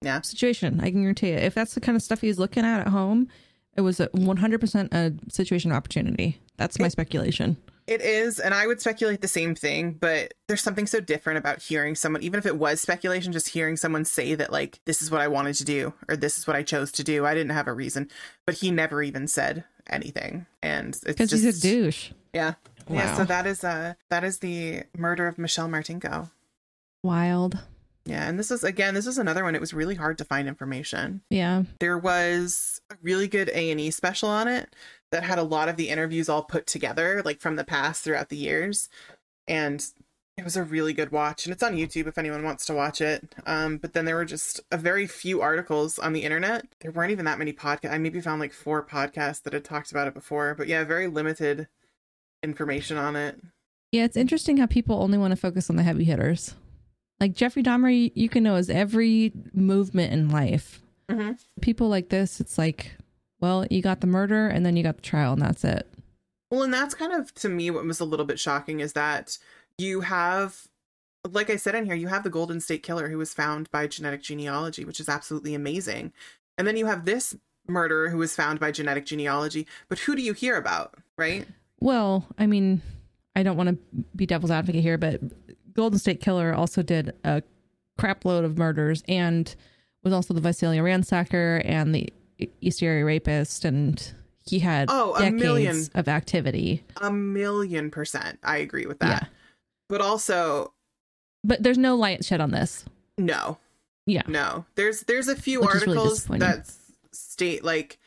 Yeah. 0.03 0.21
situation. 0.21 0.81
I 0.81 0.91
can 0.91 1.01
guarantee 1.01 1.31
you. 1.31 1.37
If 1.37 1.55
that's 1.55 1.75
the 1.75 1.81
kind 1.81 1.97
of 1.97 2.03
stuff 2.03 2.21
he's 2.21 2.39
looking 2.39 2.65
at 2.65 2.81
at 2.81 2.89
home, 2.89 3.29
it 3.77 3.81
was 3.81 4.01
a 4.01 4.09
100% 4.09 4.93
a 4.95 5.31
situation 5.33 5.71
of 5.71 5.77
opportunity. 5.77 6.41
That's 6.57 6.79
my 6.79 6.89
speculation. 6.89 7.57
It 7.87 8.01
is, 8.01 8.41
and 8.41 8.53
I 8.53 8.67
would 8.67 8.81
speculate 8.81 9.21
the 9.21 9.29
same 9.29 9.55
thing, 9.55 9.93
but 9.93 10.35
there's 10.49 10.61
something 10.61 10.89
so 10.89 10.99
different 10.99 11.39
about 11.39 11.63
hearing 11.63 11.95
someone, 11.95 12.21
even 12.23 12.39
if 12.39 12.45
it 12.47 12.57
was 12.59 12.81
speculation, 12.81 13.33
just 13.33 13.51
hearing 13.51 13.77
someone 13.77 14.05
say 14.05 14.35
that, 14.35 14.51
like, 14.51 14.81
this 14.87 15.03
is 15.03 15.11
what 15.11 15.21
I 15.21 15.29
wanted 15.29 15.55
to 15.57 15.65
do, 15.65 15.95
or 16.09 16.17
this 16.17 16.37
is 16.37 16.49
what 16.49 16.57
I 16.57 16.65
chose 16.65 16.91
to 16.93 17.05
do. 17.05 17.25
I 17.25 17.35
didn't 17.35 17.53
have 17.53 17.69
a 17.69 17.73
reason, 17.73 18.11
but 18.45 18.57
he 18.57 18.73
never 18.73 19.05
even 19.05 19.29
said 19.29 19.63
anything. 19.89 20.47
And 20.65 20.89
it's 20.95 21.05
Because 21.05 21.31
just, 21.31 21.45
he's 21.45 21.59
a 21.59 21.63
douche. 21.63 22.11
yeah. 22.33 22.55
Yeah. 22.91 23.17
So 23.17 23.25
that 23.25 23.47
is, 23.47 23.63
uh, 23.63 23.95
that 24.11 24.25
is 24.25 24.39
the 24.41 24.83
murder 24.97 25.29
of 25.29 25.39
Michelle 25.39 25.69
Martinko. 25.69 26.31
Wild. 27.05 27.59
Yeah. 28.07 28.29
And 28.29 28.39
this 28.39 28.51
is, 28.51 28.65
again, 28.65 28.95
this 28.95 29.07
is 29.07 29.19
another 29.19 29.45
one. 29.45 29.55
It 29.55 29.61
was 29.61 29.75
really 29.75 29.97
hard 29.97 30.17
to 30.19 30.25
find 30.25 30.49
information. 30.49 31.23
Yeah. 31.29 31.65
there 31.81 31.99
was 31.99 32.81
a 32.91 32.95
really 33.03 33.29
good 33.29 33.51
a&e 33.53 33.91
special 33.91 34.29
on 34.29 34.49
it 34.49 34.75
that 35.13 35.25
had 35.25 35.39
a 35.39 35.43
lot 35.43 35.69
of 35.69 35.77
the 35.77 35.89
interviews 35.89 36.29
all 36.29 36.43
put 36.45 36.67
together 36.67 37.21
like 37.25 37.41
from 37.41 37.57
the 37.57 37.65
past 37.65 38.05
throughout 38.05 38.29
the 38.29 38.37
years 38.37 38.89
and 39.49 39.93
it 40.37 40.45
was 40.45 40.57
a 40.57 40.63
really 40.63 40.93
good 40.93 41.11
watch 41.11 41.47
and 41.47 41.53
it's 41.53 41.63
on 41.63 41.75
youtube 41.75 42.07
if 42.07 42.19
anyone 42.19 42.43
wants 42.45 42.65
to 42.67 42.75
watch 42.75 43.01
it 43.01 43.35
um, 43.47 43.77
but 43.79 43.93
then 43.93 44.05
there 44.05 44.15
were 44.17 44.25
just 44.25 44.61
a 44.71 44.77
very 44.77 45.07
few 45.07 45.41
articles 45.43 45.99
on 45.99 46.13
the 46.13 46.23
internet 46.23 46.65
there 46.81 46.93
weren't 46.93 47.11
even 47.11 47.25
that 47.25 47.39
many 47.39 47.53
podcasts 47.53 47.93
i 47.93 47.99
maybe 47.99 48.21
found 48.21 48.41
like 48.41 48.53
four 48.53 48.85
podcasts 48.85 49.43
that 49.43 49.53
had 49.53 49.65
talked 49.65 49.91
about 49.91 50.07
it 50.07 50.15
before 50.15 50.55
but 50.55 50.69
yeah 50.69 50.85
very 50.85 51.09
limited 51.09 51.67
information 52.43 52.97
on 52.97 53.17
it 53.17 53.41
Yeah, 53.93 54.05
it's 54.05 54.17
interesting 54.17 54.59
how 54.59 54.67
people 54.67 55.01
only 55.03 55.19
want 55.19 55.33
to 55.33 55.37
focus 55.37 55.71
on 55.71 55.77
the 55.77 55.83
heavy 55.83 56.05
hitters. 56.05 56.55
Like 57.21 57.35
Jeffrey 57.35 57.63
Dahmer, 57.63 58.13
you- 58.15 58.29
can 58.29 58.43
know 58.43 58.57
his 58.57 58.69
every 58.69 59.33
movement 59.55 60.13
in 60.13 60.29
life. 60.29 60.83
mm-hmm. 61.09 61.33
People 61.61 61.89
like 61.89 62.11
this, 62.11 62.41
it's 62.41 62.59
like, 62.59 62.97
well, 63.41 63.67
you 63.71 63.83
got 63.83 64.01
the 64.01 64.07
murder 64.07 64.49
and 64.49 64.65
then 64.67 64.77
you 64.77 64.83
got 64.83 64.97
the 64.97 65.03
trial, 65.03 65.33
and 65.33 65.43
that's 65.43 65.65
it. 65.65 65.89
Well, 66.51 66.63
and 66.63 66.73
that's 66.73 66.95
kind 66.95 67.13
of 67.13 67.35
to 67.37 67.49
me 67.49 67.71
what 67.71 67.85
was 67.85 68.01
a 68.01 68.05
little 68.05 68.27
bit 68.27 68.39
shocking 68.39 68.81
is 68.81 68.93
that 68.93 69.39
you 69.79 70.03
have, 70.03 70.67
like 71.29 71.51
I 71.51 71.57
said 71.57 71.75
in 71.75 71.87
here, 71.87 71.95
you 71.95 72.09
have 72.09 72.23
the 72.23 72.31
Golden 72.31 72.61
State 72.61 72.83
Killer 72.83 73.09
who 73.09 73.19
was 73.19 73.35
found 73.35 73.71
by 73.71 73.87
genetic 73.87 74.23
genealogy, 74.23 74.85
which 74.85 75.01
is 75.01 75.09
absolutely 75.09 75.55
amazing. 75.55 76.13
And 76.57 76.67
then 76.67 76.77
you 76.77 76.87
have 76.87 77.05
this 77.05 77.37
murderer 77.69 78.11
who 78.11 78.19
was 78.19 78.35
found 78.35 78.61
by 78.61 78.71
genetic 78.71 79.07
genealogy. 79.07 79.67
But 79.89 79.99
who 80.01 80.15
do 80.15 80.23
you 80.23 80.33
hear 80.33 80.57
about, 80.57 80.95
right? 81.19 81.47
Well, 81.81 82.27
I 82.39 82.47
mean, 82.47 82.81
I 83.35 83.43
don't 83.43 83.57
want 83.57 83.71
to 83.71 84.05
be 84.15 84.25
devil's 84.25 84.51
advocate 84.51 84.83
here, 84.83 84.99
but 84.99 85.21
Golden 85.77 85.99
State 85.99 86.21
Killer 86.21 86.53
also 86.55 86.83
did 86.83 87.15
a 87.25 87.43
crap 87.99 88.25
load 88.25 88.45
of 88.45 88.59
murders 88.59 89.03
and 89.07 89.55
was 90.03 90.13
also 90.13 90.35
the 90.35 90.41
Visalia 90.41 90.83
ransacker 90.83 91.63
and 91.65 91.95
the 91.95 92.13
East 92.61 92.83
Area 92.83 93.05
rapist, 93.05 93.65
and 93.65 94.13
he 94.45 94.59
had 94.59 94.89
Oh, 94.91 95.15
a 95.15 95.21
decades 95.21 95.43
million. 95.43 95.77
of 95.95 96.09
activity. 96.09 96.85
A 97.01 97.11
million 97.11 97.91
percent. 97.91 98.39
I 98.43 98.59
agree 98.59 98.87
with 98.87 98.99
that. 99.01 99.23
Yeah. 99.23 99.29
But 99.89 100.01
also, 100.01 100.73
But 101.45 101.63
there's 101.63 101.79
no 101.79 101.97
light 101.97 102.25
shed 102.25 102.41
on 102.41 102.51
this. 102.51 102.85
no, 103.19 103.59
Yeah. 104.07 104.23
no. 104.29 104.67
There's 104.75 105.01
there's 105.03 105.29
a 105.29 105.37
few 105.37 105.61
Which 105.61 105.75
is 105.77 105.87
really 105.87 105.99
articles 105.99 106.25
that 106.27 106.71
state 107.13 107.65
like 107.65 107.99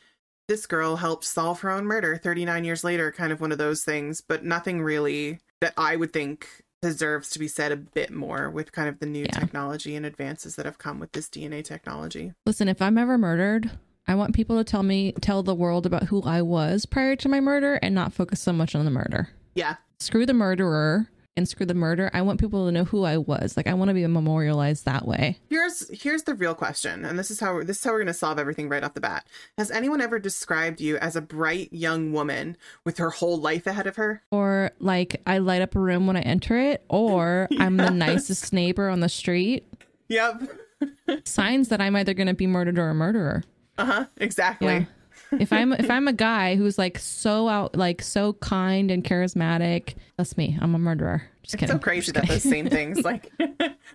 this 0.48 0.66
girl 0.66 0.96
helped 0.98 1.26
solve 1.26 1.60
her 1.62 1.70
own 1.70 1.86
murder 1.86 2.18
39 2.18 2.64
years 2.64 2.84
later, 2.84 3.12
kind 3.12 3.32
of 3.32 3.42
one 3.42 3.52
of 3.52 3.58
those 3.58 3.84
things, 3.84 4.22
but 4.22 4.44
nothing 4.44 4.82
really 4.82 5.40
that 5.62 5.74
I 5.78 5.96
would 5.96 6.12
think 6.14 6.48
deserves 6.90 7.30
to 7.32 7.40
be 7.40 7.48
said 7.48 7.72
a 7.72 7.78
bit 7.78 8.12
more 8.12 8.50
with 8.50 8.72
kind 8.72 8.88
of 8.90 9.00
the 9.00 9.06
new 9.06 9.24
Yeah. 9.24 9.40
technology 9.40 9.96
and 9.96 10.06
advances 10.06 10.56
that 10.56 10.66
have 10.66 10.78
come 10.78 11.00
with 11.00 11.12
this 11.12 11.30
DNA 11.30 11.62
technology. 11.64 12.34
Listen, 12.46 12.68
if 12.68 12.82
I'm 12.82 12.98
ever 12.98 13.18
murdered, 13.18 13.72
I 14.08 14.16
want 14.16 14.34
people 14.34 14.58
to 14.58 14.64
tell 14.64 14.84
me, 14.84 15.12
tell 15.22 15.44
the 15.44 15.56
world 15.56 15.86
about 15.86 16.04
who 16.04 16.22
I 16.24 16.42
was 16.42 16.86
prior 16.86 17.16
to 17.18 17.30
my 17.30 17.40
murder 17.40 17.76
and 17.82 17.94
not 17.94 18.14
focus 18.14 18.42
so 18.42 18.54
much 18.54 18.76
on 18.76 18.86
the 18.86 18.92
murder. 18.92 19.30
Yeah. 19.56 19.76
Screw 20.00 20.26
the 20.26 20.34
murderer 20.34 21.10
and 21.40 21.48
screw 21.48 21.66
the 21.66 21.74
murder. 21.74 22.12
I 22.14 22.22
want 22.22 22.40
people 22.40 22.66
to 22.66 22.72
know 22.72 22.84
who 22.84 23.04
I 23.04 23.18
was. 23.18 23.58
Like, 23.58 23.66
I 23.66 23.74
want 23.74 23.90
to 23.90 23.94
be 23.96 24.06
memorialized 24.06 24.86
that 24.86 25.08
way. 25.08 25.40
Here's 25.50 25.90
here's 25.90 26.24
the 26.24 26.36
real 26.36 26.54
question, 26.54 27.06
and 27.06 27.18
this 27.18 27.32
is 27.32 27.40
how 27.40 27.64
this 27.64 27.78
is 27.78 27.84
how 27.84 27.92
we're 27.92 28.00
going 28.00 28.08
to 28.08 28.14
solve 28.14 28.38
everything 28.38 28.70
right 28.70 28.84
off 28.84 28.94
the 28.94 29.02
bat. 29.02 29.26
Has 29.58 29.72
anyone 29.72 30.02
ever 30.02 30.20
described 30.20 30.82
you 30.82 30.98
as 30.98 31.16
a 31.16 31.22
bright 31.22 31.74
young 31.74 32.12
woman 32.12 32.58
with 32.84 32.98
her 32.98 33.10
whole 33.10 33.38
life 33.38 33.66
ahead 33.66 33.88
of 33.88 33.96
her? 33.96 34.22
Or, 34.32 34.72
like, 34.80 35.22
I 35.26 35.40
light 35.40 35.62
up 35.62 35.76
a 35.76 35.80
room 35.80 36.06
when 36.06 36.18
I 36.18 36.22
enter 36.22 36.60
it, 36.60 36.84
or 36.90 37.48
I'm 37.60 37.78
the 37.78 37.90
nicest 37.90 38.54
neighbor 38.54 38.90
on 38.90 39.00
the 39.00 39.10
street. 39.10 39.66
Yep. 40.10 40.44
Signs 41.24 41.70
that 41.70 41.82
I'm 41.82 41.96
either 41.96 42.14
going 42.14 42.28
to 42.28 42.34
be 42.34 42.48
murdered 42.48 42.78
or 42.78 42.90
a 42.90 42.94
murderer. 42.94 43.44
Uh 43.78 43.86
huh. 43.86 44.06
Exactly. 44.18 44.68
Yeah. 44.68 44.86
If 45.32 45.54
I'm 45.54 45.74
if 45.74 45.90
I'm 45.92 46.08
a 46.08 46.14
guy 46.14 46.56
who's 46.56 46.78
like 46.78 46.98
so 46.98 47.48
out 47.48 47.76
like 47.76 48.02
so 48.02 48.34
kind 48.34 48.90
and 48.90 49.04
charismatic, 49.04 49.96
that's 50.18 50.38
me. 50.38 50.58
I'm 50.62 50.74
a 50.76 50.80
murderer. 50.80 51.24
Just 51.44 51.54
It's 51.56 51.60
kidding. 51.62 51.76
so 51.76 51.80
crazy 51.80 52.12
that 52.14 52.28
those 52.28 52.44
same 52.44 52.68
things, 52.70 53.00
like 53.04 53.32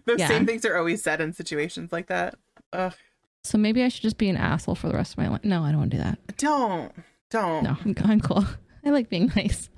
those 0.05 0.19
Yeah. 0.19 0.29
same 0.29 0.47
things, 0.47 0.65
are 0.65 0.77
always 0.77 1.03
said 1.03 1.21
in 1.21 1.33
situations 1.33 1.93
like 1.93 2.07
that. 2.07 2.37
Ugh. 2.73 2.93
So 3.43 3.59
maybe 3.59 3.83
I 3.83 3.89
should 3.89 4.03
just 4.03 4.17
be 4.19 4.29
an 4.29 4.37
asshole 4.37 4.75
for 4.75 4.89
the 4.89 4.95
rest 4.95 5.13
of 5.13 5.19
my 5.19 5.29
life. 5.29 5.45
No, 5.45 5.63
I 5.65 5.71
don't 5.71 5.79
want 5.81 5.91
to 5.91 5.97
do 5.97 6.03
that. 6.03 6.19
Don't, 6.39 6.93
don't. 7.31 7.63
No, 7.65 7.77
I'm, 7.85 7.95
I'm 8.05 8.21
cool. 8.21 8.45
I 8.87 8.91
like 8.91 9.09
being 9.11 9.31
nice. 9.37 9.69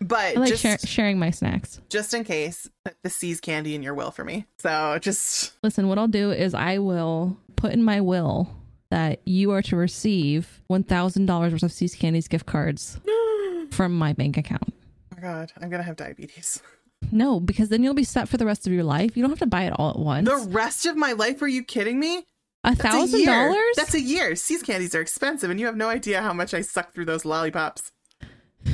But 0.00 0.36
I 0.36 0.40
like 0.40 0.48
just, 0.50 0.62
share, 0.62 0.78
sharing 0.78 1.18
my 1.18 1.30
snacks. 1.30 1.80
just 1.88 2.12
in 2.14 2.22
case, 2.24 2.68
the 3.02 3.10
See's 3.10 3.40
candy 3.40 3.74
in 3.74 3.82
your 3.82 3.94
will 3.94 4.10
for 4.10 4.24
me. 4.24 4.46
So 4.58 4.98
just 5.00 5.52
Listen, 5.62 5.88
what 5.88 5.98
I'll 5.98 6.06
do 6.06 6.30
is 6.30 6.54
I 6.54 6.78
will 6.78 7.36
put 7.56 7.72
in 7.72 7.82
my 7.82 8.00
will 8.00 8.48
that 8.90 9.20
you 9.26 9.50
are 9.52 9.62
to 9.62 9.76
receive 9.76 10.62
one 10.68 10.82
thousand 10.82 11.26
dollars 11.26 11.52
worth 11.52 11.62
of 11.62 11.72
See's 11.72 11.94
Candies 11.94 12.28
gift 12.28 12.46
cards 12.46 12.98
from 13.70 13.96
my 13.96 14.12
bank 14.12 14.36
account. 14.36 14.72
oh 14.72 15.16
my 15.16 15.20
god, 15.22 15.52
I'm 15.60 15.68
gonna 15.70 15.82
have 15.82 15.96
diabetes. 15.96 16.62
No, 17.12 17.38
because 17.38 17.68
then 17.68 17.82
you'll 17.84 17.94
be 17.94 18.02
set 18.04 18.28
for 18.28 18.36
the 18.38 18.46
rest 18.46 18.66
of 18.66 18.72
your 18.72 18.82
life. 18.84 19.16
You 19.16 19.22
don't 19.22 19.30
have 19.30 19.38
to 19.38 19.46
buy 19.46 19.62
it 19.64 19.72
all 19.76 19.90
at 19.90 19.98
once. 19.98 20.28
The 20.28 20.48
rest 20.50 20.84
of 20.86 20.96
my 20.96 21.12
life? 21.12 21.40
Are 21.42 21.48
you 21.48 21.62
kidding 21.62 22.00
me? 22.00 22.24
A 22.64 22.74
thousand 22.74 23.24
dollars? 23.24 23.76
That's 23.76 23.94
a 23.94 24.00
year. 24.00 24.34
See's 24.34 24.62
candies 24.62 24.94
are 24.94 25.00
expensive, 25.00 25.48
and 25.50 25.60
you 25.60 25.66
have 25.66 25.76
no 25.76 25.88
idea 25.88 26.20
how 26.22 26.32
much 26.32 26.52
I 26.54 26.60
suck 26.60 26.92
through 26.92 27.04
those 27.04 27.24
lollipops. 27.24 27.92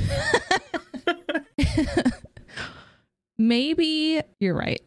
Maybe 3.37 4.21
you're 4.39 4.55
right. 4.55 4.81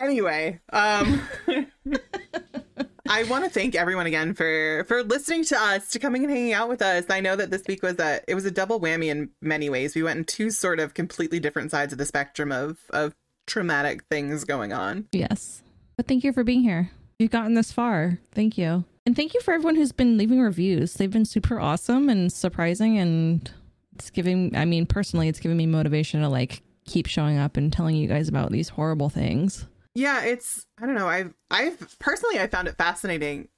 Anyway, 0.00 0.60
um 0.72 1.20
I 3.08 3.24
want 3.24 3.44
to 3.44 3.50
thank 3.50 3.74
everyone 3.74 4.06
again 4.06 4.34
for 4.34 4.84
for 4.86 5.02
listening 5.02 5.44
to 5.46 5.58
us, 5.58 5.88
to 5.90 5.98
coming 5.98 6.24
and 6.24 6.32
hanging 6.32 6.52
out 6.52 6.68
with 6.68 6.82
us. 6.82 7.04
I 7.08 7.20
know 7.20 7.36
that 7.36 7.50
this 7.50 7.62
week 7.66 7.82
was 7.82 7.98
a 7.98 8.20
it 8.28 8.34
was 8.34 8.44
a 8.44 8.50
double 8.50 8.80
whammy 8.80 9.06
in 9.06 9.30
many 9.40 9.70
ways. 9.70 9.94
We 9.94 10.02
went 10.02 10.18
in 10.18 10.24
two 10.24 10.50
sort 10.50 10.78
of 10.78 10.94
completely 10.94 11.40
different 11.40 11.70
sides 11.70 11.92
of 11.92 11.98
the 11.98 12.04
spectrum 12.04 12.52
of 12.52 12.78
of 12.90 13.14
traumatic 13.46 14.04
things 14.10 14.44
going 14.44 14.72
on. 14.72 15.06
Yes. 15.12 15.62
But 15.96 16.06
thank 16.06 16.22
you 16.22 16.32
for 16.32 16.44
being 16.44 16.62
here. 16.62 16.90
You've 17.18 17.30
gotten 17.30 17.54
this 17.54 17.72
far. 17.72 18.18
Thank 18.32 18.58
you. 18.58 18.84
And 19.06 19.16
thank 19.16 19.32
you 19.32 19.40
for 19.40 19.54
everyone 19.54 19.74
who's 19.74 19.90
been 19.90 20.18
leaving 20.18 20.40
reviews. 20.40 20.94
They've 20.94 21.10
been 21.10 21.24
super 21.24 21.58
awesome 21.58 22.10
and 22.10 22.30
surprising 22.30 22.98
and 22.98 23.50
it's 23.94 24.10
giving 24.10 24.54
I 24.54 24.66
mean 24.66 24.84
personally 24.84 25.28
it's 25.28 25.40
giving 25.40 25.56
me 25.56 25.66
motivation 25.66 26.20
to 26.20 26.28
like 26.28 26.62
keep 26.84 27.06
showing 27.06 27.38
up 27.38 27.56
and 27.56 27.72
telling 27.72 27.96
you 27.96 28.06
guys 28.06 28.28
about 28.28 28.52
these 28.52 28.68
horrible 28.68 29.08
things. 29.08 29.66
Yeah, 29.94 30.24
it's 30.24 30.66
I 30.80 30.86
don't 30.86 30.94
know. 30.94 31.08
I've 31.08 31.34
I've 31.50 31.98
personally 31.98 32.38
I 32.38 32.46
found 32.46 32.68
it 32.68 32.76
fascinating 32.76 33.48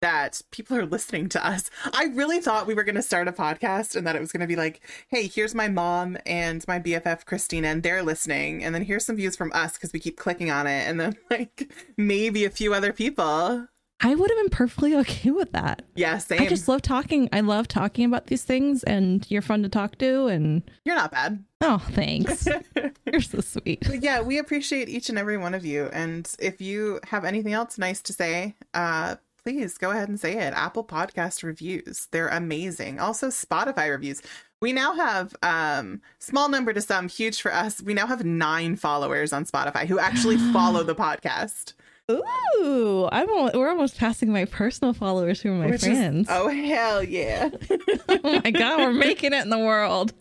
that 0.00 0.42
people 0.50 0.76
are 0.76 0.86
listening 0.86 1.28
to 1.30 1.46
us. 1.46 1.70
I 1.92 2.06
really 2.06 2.40
thought 2.40 2.66
we 2.66 2.74
were 2.74 2.84
going 2.84 2.96
to 2.96 3.02
start 3.02 3.28
a 3.28 3.32
podcast 3.32 3.94
and 3.96 4.06
that 4.06 4.16
it 4.16 4.20
was 4.20 4.32
going 4.32 4.40
to 4.40 4.46
be 4.46 4.56
like, 4.56 4.80
"Hey, 5.08 5.28
here's 5.28 5.54
my 5.54 5.68
mom 5.68 6.18
and 6.26 6.64
my 6.68 6.78
BFF 6.80 7.24
Christina 7.24 7.68
and 7.68 7.82
they're 7.82 8.02
listening." 8.02 8.64
And 8.64 8.74
then 8.74 8.84
here's 8.84 9.04
some 9.06 9.16
views 9.16 9.36
from 9.36 9.52
us 9.54 9.78
cuz 9.78 9.92
we 9.92 10.00
keep 10.00 10.16
clicking 10.16 10.50
on 10.50 10.66
it 10.66 10.88
and 10.88 11.00
then 11.00 11.16
like 11.30 11.72
maybe 11.96 12.44
a 12.44 12.50
few 12.50 12.74
other 12.74 12.92
people. 12.92 13.68
I 14.02 14.14
would 14.14 14.30
have 14.30 14.38
been 14.38 14.48
perfectly 14.50 14.94
okay 15.02 15.30
with 15.30 15.52
that. 15.52 15.82
Yeah, 15.94 16.18
same. 16.18 16.42
I 16.42 16.46
just 16.46 16.68
love 16.68 16.82
talking. 16.82 17.28
I 17.32 17.40
love 17.40 17.68
talking 17.68 18.04
about 18.04 18.26
these 18.26 18.42
things 18.44 18.82
and 18.84 19.24
you're 19.30 19.42
fun 19.42 19.62
to 19.62 19.68
talk 19.68 19.96
to 19.98 20.26
and 20.26 20.62
You're 20.84 20.96
not 20.96 21.12
bad. 21.12 21.44
oh, 21.60 21.78
thanks. 21.92 22.46
you're 23.06 23.20
so 23.20 23.40
sweet. 23.40 23.86
Yeah, 24.00 24.20
we 24.20 24.38
appreciate 24.38 24.88
each 24.88 25.08
and 25.08 25.18
every 25.18 25.36
one 25.38 25.54
of 25.54 25.64
you. 25.64 25.88
And 25.92 26.28
if 26.38 26.60
you 26.60 27.00
have 27.04 27.24
anything 27.24 27.52
else 27.52 27.78
nice 27.78 28.02
to 28.02 28.12
say, 28.12 28.56
uh, 28.74 29.16
please 29.42 29.78
go 29.78 29.90
ahead 29.90 30.08
and 30.08 30.18
say 30.20 30.34
it. 30.38 30.52
Apple 30.54 30.84
Podcast 30.84 31.42
reviews, 31.42 32.08
they're 32.10 32.28
amazing. 32.28 33.00
Also, 33.00 33.28
Spotify 33.28 33.90
reviews. 33.90 34.22
We 34.60 34.72
now 34.72 34.94
have 34.94 35.34
um 35.42 36.00
small 36.20 36.48
number 36.48 36.72
to 36.72 36.80
some, 36.80 37.08
huge 37.08 37.42
for 37.42 37.52
us. 37.52 37.82
We 37.82 37.94
now 37.94 38.06
have 38.06 38.24
nine 38.24 38.76
followers 38.76 39.32
on 39.32 39.44
Spotify 39.44 39.86
who 39.86 39.98
actually 39.98 40.36
follow 40.52 40.82
the 40.84 40.94
podcast. 40.94 41.74
Ooh, 42.10 43.08
I'm 43.10 43.28
al- 43.28 43.50
we're 43.54 43.68
almost 43.70 43.96
passing 43.96 44.32
my 44.32 44.44
personal 44.44 44.92
followers 44.92 45.40
who 45.40 45.50
are 45.52 45.54
my 45.56 45.68
is- 45.68 45.82
friends. 45.84 46.26
oh 46.30 46.48
hell 46.48 47.02
yeah. 47.02 47.48
oh 48.08 48.40
my 48.44 48.50
god, 48.50 48.80
we're 48.80 48.92
making 48.92 49.32
it 49.32 49.42
in 49.42 49.50
the 49.50 49.58
world. 49.58 50.12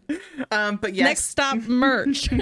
Um, 0.52 0.78
but 0.78 0.94
yes, 0.94 1.04
Next 1.06 1.26
stop 1.26 1.58
merch. 1.58 2.30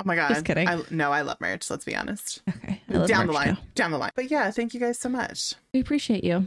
Oh 0.00 0.04
my 0.04 0.14
god. 0.14 0.28
Just 0.28 0.44
kidding. 0.44 0.68
I, 0.68 0.80
no, 0.90 1.10
I 1.10 1.22
love 1.22 1.40
marriage. 1.40 1.68
Let's 1.68 1.84
be 1.84 1.96
honest. 1.96 2.40
Okay. 2.48 2.80
Down 3.08 3.26
the 3.26 3.32
line. 3.32 3.48
now. 3.48 3.58
Down 3.74 3.90
the 3.90 3.98
line. 3.98 4.12
But 4.14 4.30
yeah, 4.30 4.48
thank 4.52 4.72
you 4.72 4.78
guys 4.78 4.96
so 4.96 5.08
much. 5.08 5.54
We 5.74 5.80
appreciate 5.80 6.22
you. 6.22 6.46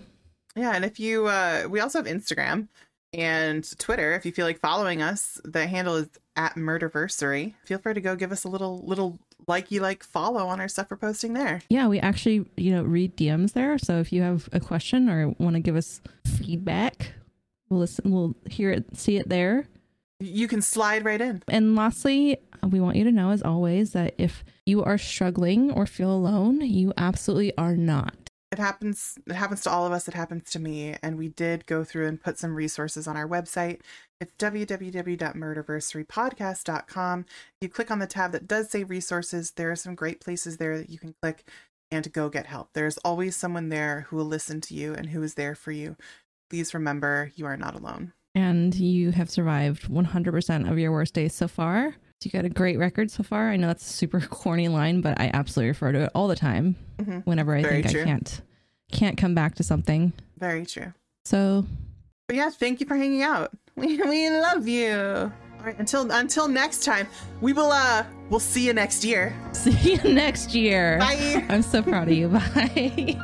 Yeah, 0.55 0.71
and 0.73 0.85
if 0.85 1.01
you 1.01 1.27
uh 1.27 1.67
we 1.69 1.81
also 1.81 1.99
have 2.01 2.05
Instagram 2.07 2.69
and 3.11 3.77
Twitter. 3.77 4.13
If 4.13 4.25
you 4.25 4.31
feel 4.31 4.45
like 4.45 4.61
following 4.61 5.01
us, 5.01 5.37
the 5.43 5.67
handle 5.67 5.95
is 5.97 6.07
at 6.37 6.55
Murderversary. 6.55 7.55
Feel 7.65 7.77
free 7.79 7.93
to 7.93 7.99
go 7.99 8.15
give 8.15 8.31
us 8.31 8.45
a 8.45 8.47
little 8.47 8.85
little 8.85 9.19
likey 9.51 9.79
like 9.81 10.03
follow 10.03 10.47
on 10.47 10.59
our 10.59 10.67
stuff 10.67 10.87
we're 10.89 10.97
posting 10.97 11.33
there. 11.33 11.61
Yeah, 11.69 11.87
we 11.87 11.99
actually, 11.99 12.45
you 12.57 12.71
know, 12.71 12.83
read 12.83 13.17
DMs 13.17 13.53
there. 13.53 13.77
So 13.77 13.97
if 13.99 14.13
you 14.13 14.21
have 14.21 14.47
a 14.51 14.59
question 14.59 15.09
or 15.09 15.35
want 15.39 15.55
to 15.55 15.59
give 15.59 15.75
us 15.75 16.01
feedback, 16.25 17.13
we'll 17.69 17.81
listen, 17.81 18.11
we'll 18.11 18.35
hear 18.49 18.71
it, 18.71 18.97
see 18.97 19.17
it 19.17 19.29
there. 19.29 19.67
You 20.19 20.47
can 20.47 20.61
slide 20.61 21.03
right 21.03 21.19
in. 21.19 21.41
And 21.47 21.75
lastly, 21.75 22.37
we 22.69 22.79
want 22.79 22.95
you 22.95 23.03
to 23.05 23.11
know, 23.11 23.31
as 23.31 23.41
always, 23.41 23.93
that 23.93 24.13
if 24.19 24.43
you 24.65 24.83
are 24.83 24.97
struggling 24.97 25.71
or 25.71 25.87
feel 25.87 26.11
alone, 26.11 26.61
you 26.61 26.93
absolutely 26.95 27.57
are 27.57 27.75
not. 27.75 28.20
It 28.51 28.59
happens 28.59 29.17
it 29.25 29.33
happens 29.33 29.61
to 29.61 29.71
all 29.71 29.85
of 29.85 29.93
us, 29.93 30.09
it 30.09 30.13
happens 30.13 30.51
to 30.51 30.59
me, 30.59 30.97
and 31.01 31.17
we 31.17 31.29
did 31.29 31.65
go 31.65 31.85
through 31.85 32.07
and 32.07 32.21
put 32.21 32.37
some 32.37 32.53
resources 32.53 33.07
on 33.07 33.15
our 33.15 33.27
website. 33.27 33.79
It's 34.19 34.33
www.murderversary.podcast.com. 34.37 37.19
If 37.21 37.27
you 37.61 37.69
click 37.69 37.89
on 37.89 37.99
the 37.99 38.07
tab 38.07 38.33
that 38.33 38.47
does 38.47 38.69
say 38.69 38.83
resources, 38.83 39.51
there 39.51 39.71
are 39.71 39.75
some 39.75 39.95
great 39.95 40.19
places 40.19 40.57
there 40.57 40.77
that 40.77 40.89
you 40.89 40.99
can 40.99 41.15
click 41.21 41.45
and 41.91 42.11
go 42.11 42.29
get 42.29 42.45
help. 42.45 42.69
There's 42.73 42.97
always 42.99 43.35
someone 43.35 43.69
there 43.69 44.07
who 44.09 44.17
will 44.17 44.25
listen 44.25 44.61
to 44.61 44.73
you 44.73 44.93
and 44.93 45.09
who 45.09 45.21
is 45.23 45.35
there 45.35 45.55
for 45.55 45.71
you. 45.71 45.95
Please 46.49 46.73
remember 46.73 47.31
you 47.35 47.45
are 47.45 47.57
not 47.57 47.75
alone. 47.75 48.13
And 48.35 48.73
you 48.75 49.11
have 49.11 49.29
survived 49.29 49.89
100% 49.89 50.71
of 50.71 50.79
your 50.79 50.91
worst 50.91 51.13
days 51.13 51.33
so 51.33 51.47
far. 51.47 51.95
You 52.25 52.31
got 52.31 52.45
a 52.45 52.49
great 52.49 52.77
record 52.77 53.09
so 53.11 53.23
far. 53.23 53.49
I 53.49 53.55
know 53.57 53.67
that's 53.67 53.89
a 53.89 53.93
super 53.93 54.19
corny 54.29 54.67
line, 54.67 55.01
but 55.01 55.19
I 55.19 55.31
absolutely 55.33 55.69
refer 55.69 55.91
to 55.91 56.03
it 56.03 56.11
all 56.15 56.27
the 56.27 56.35
time 56.35 56.75
Mhm. 56.99 57.25
whenever 57.25 57.55
I 57.55 57.61
Very 57.63 57.81
think 57.81 57.91
true. 57.93 58.01
I 58.01 58.05
can't 58.05 58.41
can't 58.91 59.17
come 59.17 59.33
back 59.33 59.55
to 59.55 59.63
something. 59.63 60.13
Very 60.37 60.65
true. 60.65 60.93
So 61.25 61.65
But 62.27 62.35
yeah, 62.35 62.49
thank 62.49 62.79
you 62.79 62.85
for 62.85 62.95
hanging 62.95 63.23
out. 63.23 63.51
We, 63.77 63.97
we 64.01 64.29
love 64.29 64.67
you. 64.67 64.91
All 65.59 65.65
right, 65.65 65.79
until 65.79 66.11
until 66.11 66.47
next 66.49 66.83
time, 66.83 67.07
we 67.39 67.53
will 67.53 67.71
uh 67.71 68.03
we'll 68.29 68.39
see 68.41 68.65
you 68.67 68.73
next 68.73 69.03
year. 69.05 69.33
see 69.53 69.93
you 69.93 70.13
next 70.13 70.53
year. 70.53 70.97
Bye. 70.99 71.45
I'm 71.49 71.61
so 71.61 71.81
proud 71.81 72.09
of 72.09 72.13
you. 72.13 72.27
Bye. 72.27 73.17